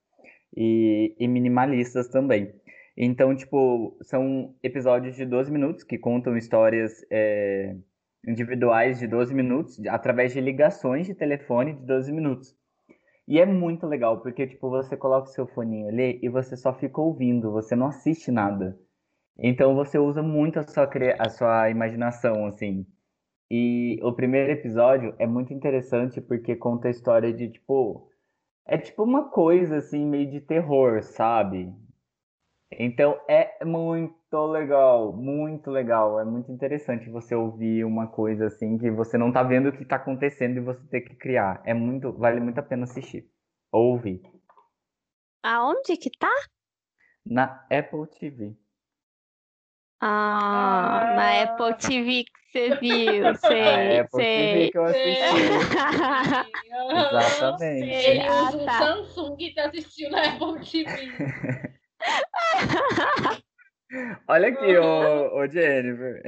e, 0.55 1.17
e 1.19 1.27
minimalistas 1.27 2.09
também. 2.09 2.53
Então, 2.97 3.35
tipo, 3.35 3.97
são 4.03 4.55
episódios 4.63 5.17
de 5.17 5.25
12 5.25 5.51
minutos 5.51 5.83
que 5.83 5.97
contam 5.97 6.37
histórias 6.37 6.93
é, 7.11 7.75
individuais 8.27 8.99
de 8.99 9.07
12 9.07 9.35
minutos 9.35 9.81
através 9.89 10.35
de 10.35 10.41
ligações 10.41 11.07
de 11.07 11.15
telefone 11.15 11.73
de 11.73 11.87
12 11.87 12.13
minutos. 12.13 12.60
E 13.31 13.39
é 13.39 13.47
muito 13.47 13.86
legal, 13.86 14.20
porque, 14.20 14.44
tipo, 14.44 14.69
você 14.69 14.97
coloca 14.97 15.28
o 15.28 15.32
seu 15.32 15.47
foninho 15.47 15.86
ali 15.86 16.19
e 16.20 16.28
você 16.28 16.57
só 16.57 16.74
fica 16.74 17.01
ouvindo, 17.01 17.52
você 17.52 17.77
não 17.77 17.86
assiste 17.86 18.28
nada. 18.32 18.77
Então 19.39 19.77
você 19.77 20.01
usa 20.01 20.20
muito 20.20 20.59
a 20.59 20.66
sua, 20.66 20.90
a 21.16 21.31
sua 21.31 21.70
imaginação, 21.70 22.44
assim. 22.47 22.85
E 23.48 24.01
o 24.02 24.12
primeiro 24.12 24.51
episódio 24.51 25.15
é 25.16 25.28
muito 25.28 25.55
interessante 25.55 26.20
porque 26.20 26.57
conta 26.57 26.89
a 26.89 26.90
história 26.90 27.32
de, 27.32 27.48
tipo, 27.51 28.11
é 28.66 28.77
tipo 28.77 29.05
uma 29.05 29.31
coisa 29.31 29.77
assim, 29.77 30.05
meio 30.05 30.28
de 30.28 30.40
terror, 30.40 31.01
sabe? 31.05 31.73
Então 32.73 33.21
é 33.29 33.65
muito 33.65 34.47
legal, 34.47 35.13
muito 35.13 35.71
legal. 35.71 36.21
É 36.21 36.25
muito 36.25 36.53
interessante 36.53 37.11
você 37.11 37.35
ouvir 37.35 37.85
uma 37.85 38.07
coisa 38.07 38.47
assim 38.47 38.79
que 38.79 38.91
você 38.91 39.19
não 39.19 39.33
tá 39.33 39.43
vendo 39.43 39.69
o 39.69 39.73
que 39.77 39.85
tá 39.85 39.97
acontecendo 39.97 40.57
e 40.57 40.61
você 40.61 40.81
ter 40.89 41.01
que 41.01 41.15
criar. 41.17 41.61
É 41.65 41.75
muito, 41.75 42.13
vale 42.13 42.41
muito 42.41 42.59
a 42.59 42.63
pena 42.63 42.85
assistir. 42.85 43.29
Ouvir. 43.73 44.23
Aonde 45.43 45.97
que 45.97 46.11
tá? 46.19 46.33
Na 47.27 47.67
Apple 47.71 48.07
TV. 48.07 48.57
Ah, 50.03 51.13
na 51.15 51.23
Ah. 51.29 51.43
Apple 51.43 51.75
TV 51.77 52.25
que 52.25 52.31
você 52.53 52.77
viu, 52.77 53.25
Na 53.33 53.37
sei, 53.37 53.99
Apple 54.01 54.19
TV 54.27 54.53
sei. 54.53 54.71
que 54.71 54.79
eu 54.79 54.85
assisti. 54.85 55.35
Exatamente. 56.91 58.09
Ele 58.09 58.29
Ah, 58.29 58.43
usa 58.45 58.57
um 58.57 58.65
tá. 58.65 58.79
Samsung 58.79 59.37
e 59.41 59.55
tá 59.55 59.67
assistindo 59.67 60.15
a 60.17 60.23
Apple 60.25 60.61
TV. 60.71 61.11
Olha 64.29 64.49
aqui, 64.49 64.77
ô, 64.79 65.37
ô 65.37 65.47
Jennifer. 65.49 66.23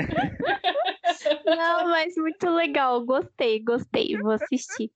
Não, 1.44 1.88
mas 1.88 2.16
muito 2.16 2.50
legal, 2.50 3.04
gostei, 3.04 3.62
gostei, 3.62 4.16
vou 4.18 4.32
assistir. 4.32 4.90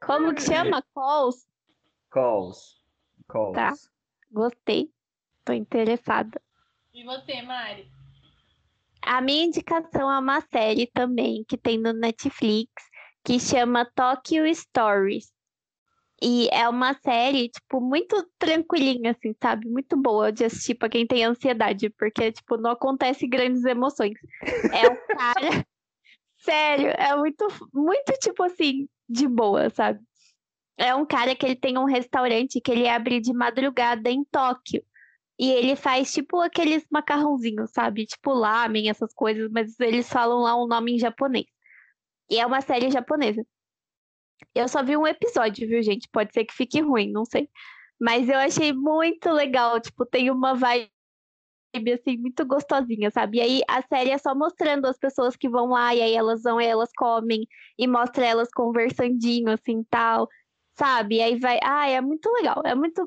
Como 0.00 0.34
que 0.34 0.42
chama? 0.42 0.84
Calls? 0.94 1.46
Calls. 2.10 2.80
Calls. 3.28 3.54
Tá. 3.54 3.72
Gostei, 4.30 4.90
tô 5.44 5.52
interessada. 5.52 6.40
E 6.94 7.04
você, 7.04 7.42
Mari? 7.42 7.90
A 9.02 9.20
minha 9.20 9.46
indicação 9.46 10.10
é 10.10 10.18
uma 10.18 10.40
série 10.40 10.86
também 10.86 11.44
que 11.48 11.56
tem 11.56 11.78
no 11.78 11.92
Netflix 11.92 12.70
que 13.24 13.38
chama 13.40 13.84
Tokyo 13.94 14.44
Stories. 14.54 15.32
E 16.22 16.48
é 16.52 16.68
uma 16.68 16.92
série, 16.94 17.48
tipo, 17.48 17.80
muito 17.80 18.28
tranquilinha, 18.38 19.12
assim, 19.12 19.34
sabe? 19.42 19.66
Muito 19.68 19.96
boa 19.96 20.30
de 20.30 20.44
assistir 20.44 20.74
pra 20.74 20.88
quem 20.88 21.06
tem 21.06 21.24
ansiedade, 21.24 21.88
porque, 21.90 22.30
tipo, 22.30 22.58
não 22.58 22.70
acontece 22.72 23.26
grandes 23.26 23.64
emoções. 23.64 24.18
É 24.72 24.88
um 24.88 24.96
cara. 25.16 25.66
Sério, 26.38 26.88
é 26.88 27.16
muito, 27.16 27.46
muito, 27.72 28.12
tipo 28.20 28.42
assim, 28.42 28.86
de 29.08 29.26
boa, 29.26 29.70
sabe? 29.70 30.00
É 30.78 30.94
um 30.94 31.06
cara 31.06 31.34
que 31.36 31.44
ele 31.44 31.56
tem 31.56 31.78
um 31.78 31.84
restaurante 31.84 32.60
que 32.60 32.70
ele 32.70 32.88
abre 32.88 33.20
de 33.20 33.32
madrugada 33.32 34.10
em 34.10 34.24
Tóquio. 34.24 34.82
E 35.38 35.50
ele 35.50 35.74
faz 35.74 36.12
tipo 36.12 36.40
aqueles 36.40 36.86
macarrãozinhos, 36.90 37.70
sabe? 37.72 38.04
Tipo 38.06 38.32
lamen, 38.32 38.90
essas 38.90 39.12
coisas, 39.14 39.50
mas 39.50 39.78
eles 39.80 40.08
falam 40.08 40.40
lá 40.40 40.54
um 40.54 40.66
nome 40.66 40.94
em 40.94 40.98
japonês. 40.98 41.46
E 42.30 42.38
é 42.38 42.46
uma 42.46 42.60
série 42.60 42.90
japonesa. 42.90 43.42
Eu 44.54 44.68
só 44.68 44.82
vi 44.82 44.96
um 44.96 45.06
episódio, 45.06 45.68
viu, 45.68 45.82
gente? 45.82 46.08
Pode 46.08 46.32
ser 46.32 46.44
que 46.44 46.54
fique 46.54 46.80
ruim, 46.80 47.10
não 47.10 47.24
sei. 47.24 47.48
Mas 48.00 48.28
eu 48.28 48.38
achei 48.38 48.72
muito 48.72 49.30
legal, 49.30 49.78
tipo, 49.78 50.06
tem 50.06 50.30
uma 50.30 50.54
vibe 50.54 50.90
assim 51.92 52.16
muito 52.16 52.44
gostosinha, 52.46 53.10
sabe? 53.10 53.38
E 53.38 53.40
aí 53.40 53.60
a 53.68 53.82
série 53.82 54.10
é 54.10 54.18
só 54.18 54.34
mostrando 54.34 54.86
as 54.86 54.98
pessoas 54.98 55.36
que 55.36 55.48
vão 55.48 55.68
lá 55.68 55.94
e 55.94 56.00
aí 56.00 56.14
elas 56.14 56.42
vão 56.42 56.60
e 56.60 56.66
elas 56.66 56.90
comem 56.96 57.46
e 57.78 57.86
mostra 57.86 58.24
elas 58.26 58.48
conversandinho 58.50 59.50
assim, 59.50 59.84
tal, 59.84 60.28
sabe? 60.78 61.16
E 61.16 61.22
aí 61.22 61.38
vai, 61.38 61.58
ah, 61.62 61.88
é 61.88 62.00
muito 62.00 62.32
legal, 62.32 62.62
é 62.64 62.74
muito 62.74 63.06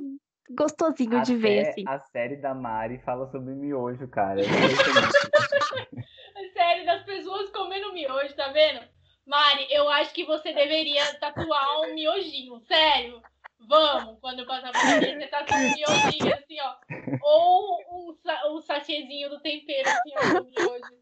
gostosinho 0.52 1.22
de 1.24 1.36
ver 1.36 1.68
assim. 1.68 1.84
a 1.88 2.00
série 2.00 2.36
da 2.36 2.54
Mari 2.54 3.00
fala 3.00 3.28
sobre 3.32 3.54
miojo, 3.56 4.08
cara. 4.08 4.42
É 4.44 4.46
impressionante. 4.46 6.14
Sério, 6.54 6.86
das 6.86 7.04
pessoas 7.04 7.50
comendo 7.50 7.94
miojo, 7.94 8.36
tá 8.36 8.52
vendo? 8.52 8.93
Mari, 9.26 9.68
eu 9.72 9.88
acho 9.90 10.14
que 10.14 10.26
você 10.26 10.54
deveria 10.54 11.16
tatuar 11.20 11.82
um 11.82 11.94
miojinho, 11.94 12.60
sério. 12.68 13.22
Vamos, 13.66 14.20
quando 14.20 14.46
passar 14.46 14.74
por 14.74 14.82
aqui, 14.90 15.16
você 15.18 15.28
tatua 15.28 15.56
um 15.56 15.74
miojinho 15.74 16.34
assim, 16.36 16.58
ó. 16.60 16.76
Ou 17.22 18.10
um, 18.10 18.14
sa- 18.16 18.52
um 18.52 18.60
sachêzinho 18.62 19.30
do 19.30 19.40
tempero, 19.40 19.90
assim, 19.90 20.12
ó, 20.18 20.22
do 20.40 20.50
miojo. 20.50 20.94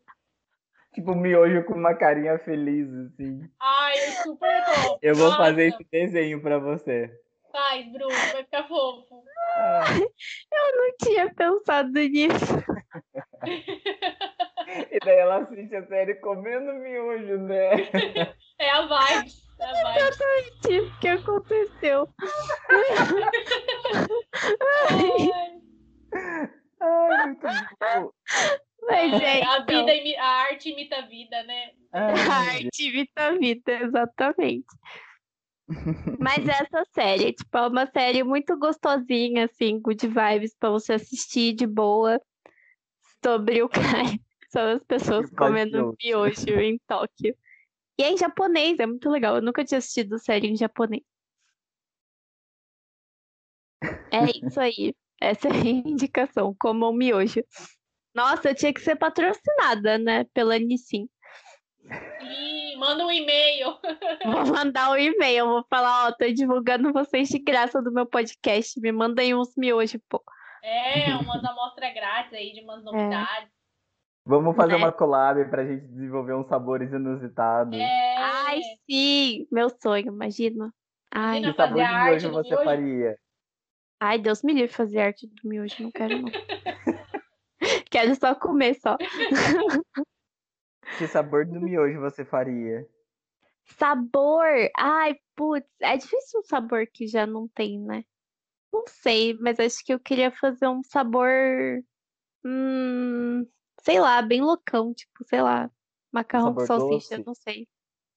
tipo, 0.93 1.15
miojo 1.15 1.63
com 1.65 1.73
uma 1.73 1.95
carinha 1.95 2.37
feliz, 2.39 2.87
assim. 2.93 3.49
Ai, 3.59 3.97
eu 3.97 4.11
super 4.11 4.65
topo. 4.65 4.99
Eu 5.01 5.15
vou 5.15 5.25
Nossa, 5.25 5.37
fazer 5.37 5.69
esse 5.69 5.83
desenho 5.91 6.39
pra 6.41 6.59
você. 6.59 7.11
Faz, 7.51 7.91
Bruno, 7.91 8.09
vai 8.31 8.43
ficar 8.43 8.67
fofo. 8.67 9.23
Ah, 9.57 9.83
Não 10.75 10.95
tinha 11.01 11.33
pensado 11.33 11.91
nisso. 11.91 12.45
e 14.91 14.99
daí 15.03 15.17
ela 15.17 15.37
assiste 15.37 15.75
a 15.75 15.85
série 15.87 16.15
comendo 16.15 16.73
miojo, 16.73 17.37
né? 17.37 17.71
É 18.59 18.69
a 18.69 18.81
vibes, 18.81 19.41
é 19.59 19.65
a 19.65 20.09
vibes. 20.09 20.91
O 20.91 20.99
que 20.99 21.07
aconteceu? 21.07 22.07
Ai, 24.89 25.51
Ai, 26.81 27.25
muito 27.25 27.47
bom. 27.79 28.11
Mas 28.83 29.21
é, 29.21 29.45
a, 29.45 29.59
então, 29.59 29.85
vida, 29.85 30.21
a 30.21 30.25
arte 30.25 30.71
imita 30.71 30.97
a 30.97 31.01
vida, 31.01 31.43
né? 31.43 31.71
Ai, 31.93 32.11
a 32.13 32.51
gente. 32.53 32.65
arte 32.65 32.87
imita 32.89 33.27
a 33.27 33.31
vida, 33.37 33.71
exatamente. 33.71 34.65
Mas 36.19 36.47
essa 36.47 36.83
série, 36.93 37.33
tipo, 37.33 37.57
é 37.57 37.67
uma 37.67 37.85
série 37.87 38.23
muito 38.23 38.57
gostosinha, 38.57 39.45
assim, 39.45 39.79
good 39.79 40.05
vibes 40.07 40.55
pra 40.59 40.69
você 40.69 40.93
assistir 40.93 41.53
de 41.53 41.67
boa. 41.67 42.19
Sobre 43.23 43.61
o 43.61 43.69
cara, 43.69 44.17
são 44.51 44.75
as 44.75 44.83
pessoas 44.83 45.29
Que 45.29 45.35
comendo 45.35 45.95
miojo. 46.03 46.59
em 46.59 46.77
Tóquio. 46.87 47.35
E 47.97 48.03
é 48.03 48.11
em 48.11 48.17
japonês, 48.17 48.79
é 48.79 48.85
muito 48.85 49.09
legal. 49.09 49.35
Eu 49.35 49.41
nunca 49.41 49.63
tinha 49.63 49.77
assistido 49.77 50.19
série 50.19 50.47
em 50.47 50.55
japonês. 50.55 51.03
É 54.11 54.45
isso 54.45 54.59
aí. 54.59 54.93
Essa 55.19 55.47
é 55.47 55.51
a 55.51 55.65
indicação, 55.65 56.55
como 56.59 56.89
o 56.89 56.93
miojo. 56.93 57.43
Nossa, 58.13 58.49
eu 58.49 58.55
tinha 58.55 58.73
que 58.73 58.81
ser 58.81 58.95
patrocinada, 58.97 59.97
né? 59.97 60.25
Pela 60.33 60.57
Nissin. 60.59 61.07
Ih, 62.21 62.75
manda 62.77 63.05
um 63.05 63.11
e-mail. 63.11 63.77
Vou 64.25 64.45
mandar 64.47 64.91
um 64.91 64.97
e-mail, 64.97 65.47
vou 65.47 65.65
falar, 65.69 66.07
ó, 66.07 66.11
tô 66.11 66.31
divulgando 66.31 66.93
vocês 66.93 67.29
de 67.29 67.39
graça 67.39 67.81
do 67.81 67.91
meu 67.91 68.05
podcast. 68.05 68.79
Me 68.79 68.91
mandem 68.91 69.33
uns 69.33 69.55
miojos, 69.55 69.99
pô. 70.09 70.21
É, 70.63 71.15
umas 71.15 71.43
amostras 71.43 71.93
grátis 71.93 72.33
aí 72.33 72.53
de 72.53 72.61
umas 72.61 72.83
novidades. 72.83 73.60
Vamos 74.25 74.55
fazer 74.55 74.73
É. 74.73 74.77
uma 74.77 74.91
collab 74.91 75.49
pra 75.49 75.65
gente 75.65 75.87
desenvolver 75.87 76.33
uns 76.35 76.47
sabores 76.47 76.91
inusitados. 76.91 77.73
É. 77.79 78.17
Ai, 78.17 78.59
sim! 78.89 79.47
Meu 79.51 79.69
sonho, 79.69 80.07
imagina. 80.07 80.73
Ai, 81.11 81.39
Imagina 81.39 81.53
Que 81.53 81.57
sabor 81.57 81.83
de 81.87 81.93
miojo 81.95 82.31
você 82.31 82.49
miojo? 82.49 82.63
faria? 82.63 83.17
ai, 83.99 84.19
Deus 84.19 84.41
me 84.43 84.53
livre 84.53 84.73
fazer 84.73 84.99
arte 84.99 85.27
do 85.27 85.47
miojo, 85.47 85.75
não 85.79 85.91
quero 85.91 86.17
não. 86.19 86.29
quero 87.91 88.15
só 88.15 88.35
comer 88.35 88.75
só. 88.75 88.97
Que 90.97 91.07
sabor 91.07 91.45
do 91.45 91.59
miojo 91.59 91.99
você 91.99 92.23
faria? 92.25 92.87
Sabor! 93.65 94.69
Ai, 94.77 95.15
putz, 95.35 95.67
é 95.81 95.97
difícil 95.97 96.41
um 96.41 96.43
sabor 96.43 96.85
que 96.87 97.07
já 97.07 97.25
não 97.25 97.47
tem, 97.47 97.79
né? 97.79 98.03
Não 98.73 98.85
sei, 98.87 99.35
mas 99.39 99.59
acho 99.59 99.83
que 99.85 99.93
eu 99.93 99.99
queria 99.99 100.31
fazer 100.31 100.67
um 100.67 100.83
sabor. 100.83 101.29
Hum, 102.45 103.45
sei 103.81 103.99
lá, 103.99 104.21
bem 104.21 104.41
loucão, 104.41 104.93
tipo, 104.93 105.23
sei 105.25 105.41
lá, 105.41 105.69
macarrão 106.11 106.53
com 106.53 106.65
salsicha, 106.65 107.17
doce? 107.17 107.25
não 107.25 107.33
sei. 107.35 107.67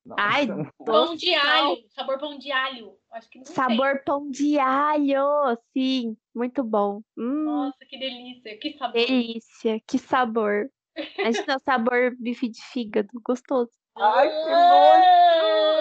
Nossa, 0.04 0.22
Ai, 0.22 0.46
Pão 0.84 1.14
de 1.16 1.34
alho. 1.34 1.76
Sabor 1.90 2.18
pão 2.18 2.36
de 2.38 2.52
alho. 2.52 2.98
Acho 3.10 3.28
que 3.30 3.38
não 3.38 3.44
tem. 3.44 3.54
Sabor 3.54 4.02
pão 4.04 4.30
de 4.30 4.58
alho, 4.58 5.58
sim, 5.72 6.16
muito 6.34 6.62
bom. 6.62 7.00
Hum, 7.16 7.44
Nossa, 7.44 7.84
que 7.88 7.98
delícia. 7.98 8.58
Que 8.58 8.76
sabor. 8.76 8.92
delícia, 8.92 9.80
que 9.86 9.98
sabor. 9.98 10.70
Imagina 11.18 11.56
o 11.56 11.60
sabor 11.60 12.14
bife 12.18 12.48
de 12.48 12.62
fígado, 12.62 13.08
gostoso. 13.24 13.72
Ai, 13.96 14.28
que 14.28 14.50
nojo! 14.50 15.04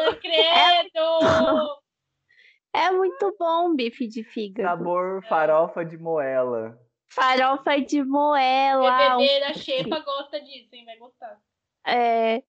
Ah, 0.09 0.15
Credo! 0.21 1.83
É 2.73 2.89
muito 2.91 3.35
bom 3.37 3.75
bife 3.75 4.07
de 4.07 4.23
fígado. 4.23 4.69
Sabor 4.83 5.23
farofa 5.27 5.83
de 5.85 5.97
moela. 5.97 6.79
Farofa 7.13 7.79
de 7.81 8.03
moela. 8.03 9.15
um 9.15 9.17
BBB 9.19 9.39
da 9.39 9.53
Xepa 9.53 9.99
gosta 9.99 10.41
disso, 10.41 10.73
hein? 10.75 10.85
Vai 10.85 10.97
gostar. 10.97 11.39
É... 11.85 12.43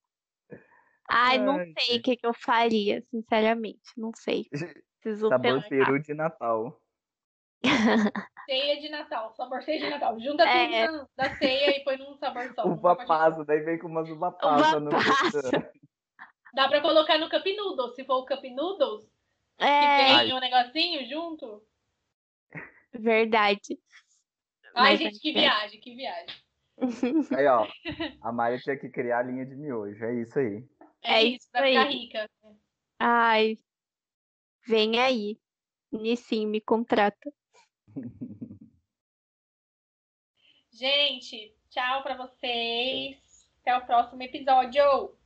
Ai, 1.08 1.38
não 1.38 1.56
Ai, 1.58 1.72
sei 1.78 1.98
o 1.98 2.02
que, 2.02 2.16
que 2.16 2.26
eu 2.26 2.32
faria, 2.32 3.02
sinceramente, 3.10 3.82
não 3.96 4.10
sei. 4.14 4.48
Preciso 5.02 5.28
Sabor 5.28 5.42
pensar. 5.62 5.68
peru 5.68 5.98
de 6.00 6.14
Natal. 6.14 6.80
Ceia 8.48 8.80
de 8.80 8.88
Natal. 8.90 9.32
Sabor 9.34 9.62
ceia 9.62 9.78
de 9.80 9.90
Natal. 9.90 10.18
Junta 10.20 10.44
É. 10.48 10.86
tudo 10.86 10.98
na- 10.98 11.08
da 11.16 11.34
ceia 11.36 11.76
e 11.78 11.84
põe 11.84 11.96
num 11.98 12.14
sabor 12.16 12.52
só. 12.54 12.64
Uva 12.68 12.94
Não 12.94 13.06
passa, 13.06 13.44
daí 13.44 13.60
vem 13.60 13.78
com 13.78 13.88
umas 13.88 14.08
uva 14.08 14.32
passa 14.32 14.80
no 14.80 14.90
passa. 14.90 15.72
Dá 16.54 16.68
pra 16.68 16.80
colocar 16.80 17.18
no 17.18 17.28
Cup 17.28 17.44
Noodles. 17.56 17.94
Se 17.96 18.04
for 18.04 18.16
o 18.16 18.26
Cup 18.26 18.44
Noodles, 18.44 19.04
que 19.58 19.64
É, 19.64 20.18
tem 20.24 20.34
um 20.34 20.40
negocinho 20.40 21.06
junto. 21.08 21.62
verdade. 22.92 23.78
Ai, 24.74 24.90
Mas 24.92 24.98
gente, 25.00 25.20
que 25.20 25.32
viagem, 25.32 25.80
que 25.80 25.94
viagem. 25.94 26.36
Aí, 27.38 27.46
ó. 27.46 27.66
A 28.20 28.32
Mari 28.32 28.60
tinha 28.60 28.76
que 28.76 28.88
criar 28.88 29.20
a 29.20 29.22
linha 29.22 29.46
de 29.46 29.54
miojo. 29.54 30.04
É 30.04 30.14
isso 30.20 30.38
aí. 30.38 30.64
É, 31.02 31.14
É 31.14 31.22
isso, 31.22 31.48
pra 31.52 31.62
ficar 31.62 31.86
aí. 31.86 31.92
rica. 31.96 32.30
Ai, 32.98 33.58
vem 34.66 34.98
aí. 35.00 35.38
Nissim, 35.92 36.46
me 36.48 36.60
contrata. 36.60 37.32
Gente, 40.72 41.54
tchau 41.70 42.02
pra 42.02 42.16
vocês. 42.16 43.16
Até 43.60 43.76
o 43.76 43.86
próximo 43.86 44.22
episódio. 44.22 45.16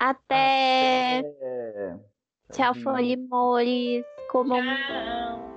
Até. 0.00 1.20
É. 1.20 1.90
Tchau, 2.52 2.74
Tchauzinho. 2.74 2.84
Folimores. 2.84 4.04
Comam 4.30 4.60
Tchau. 4.60 5.55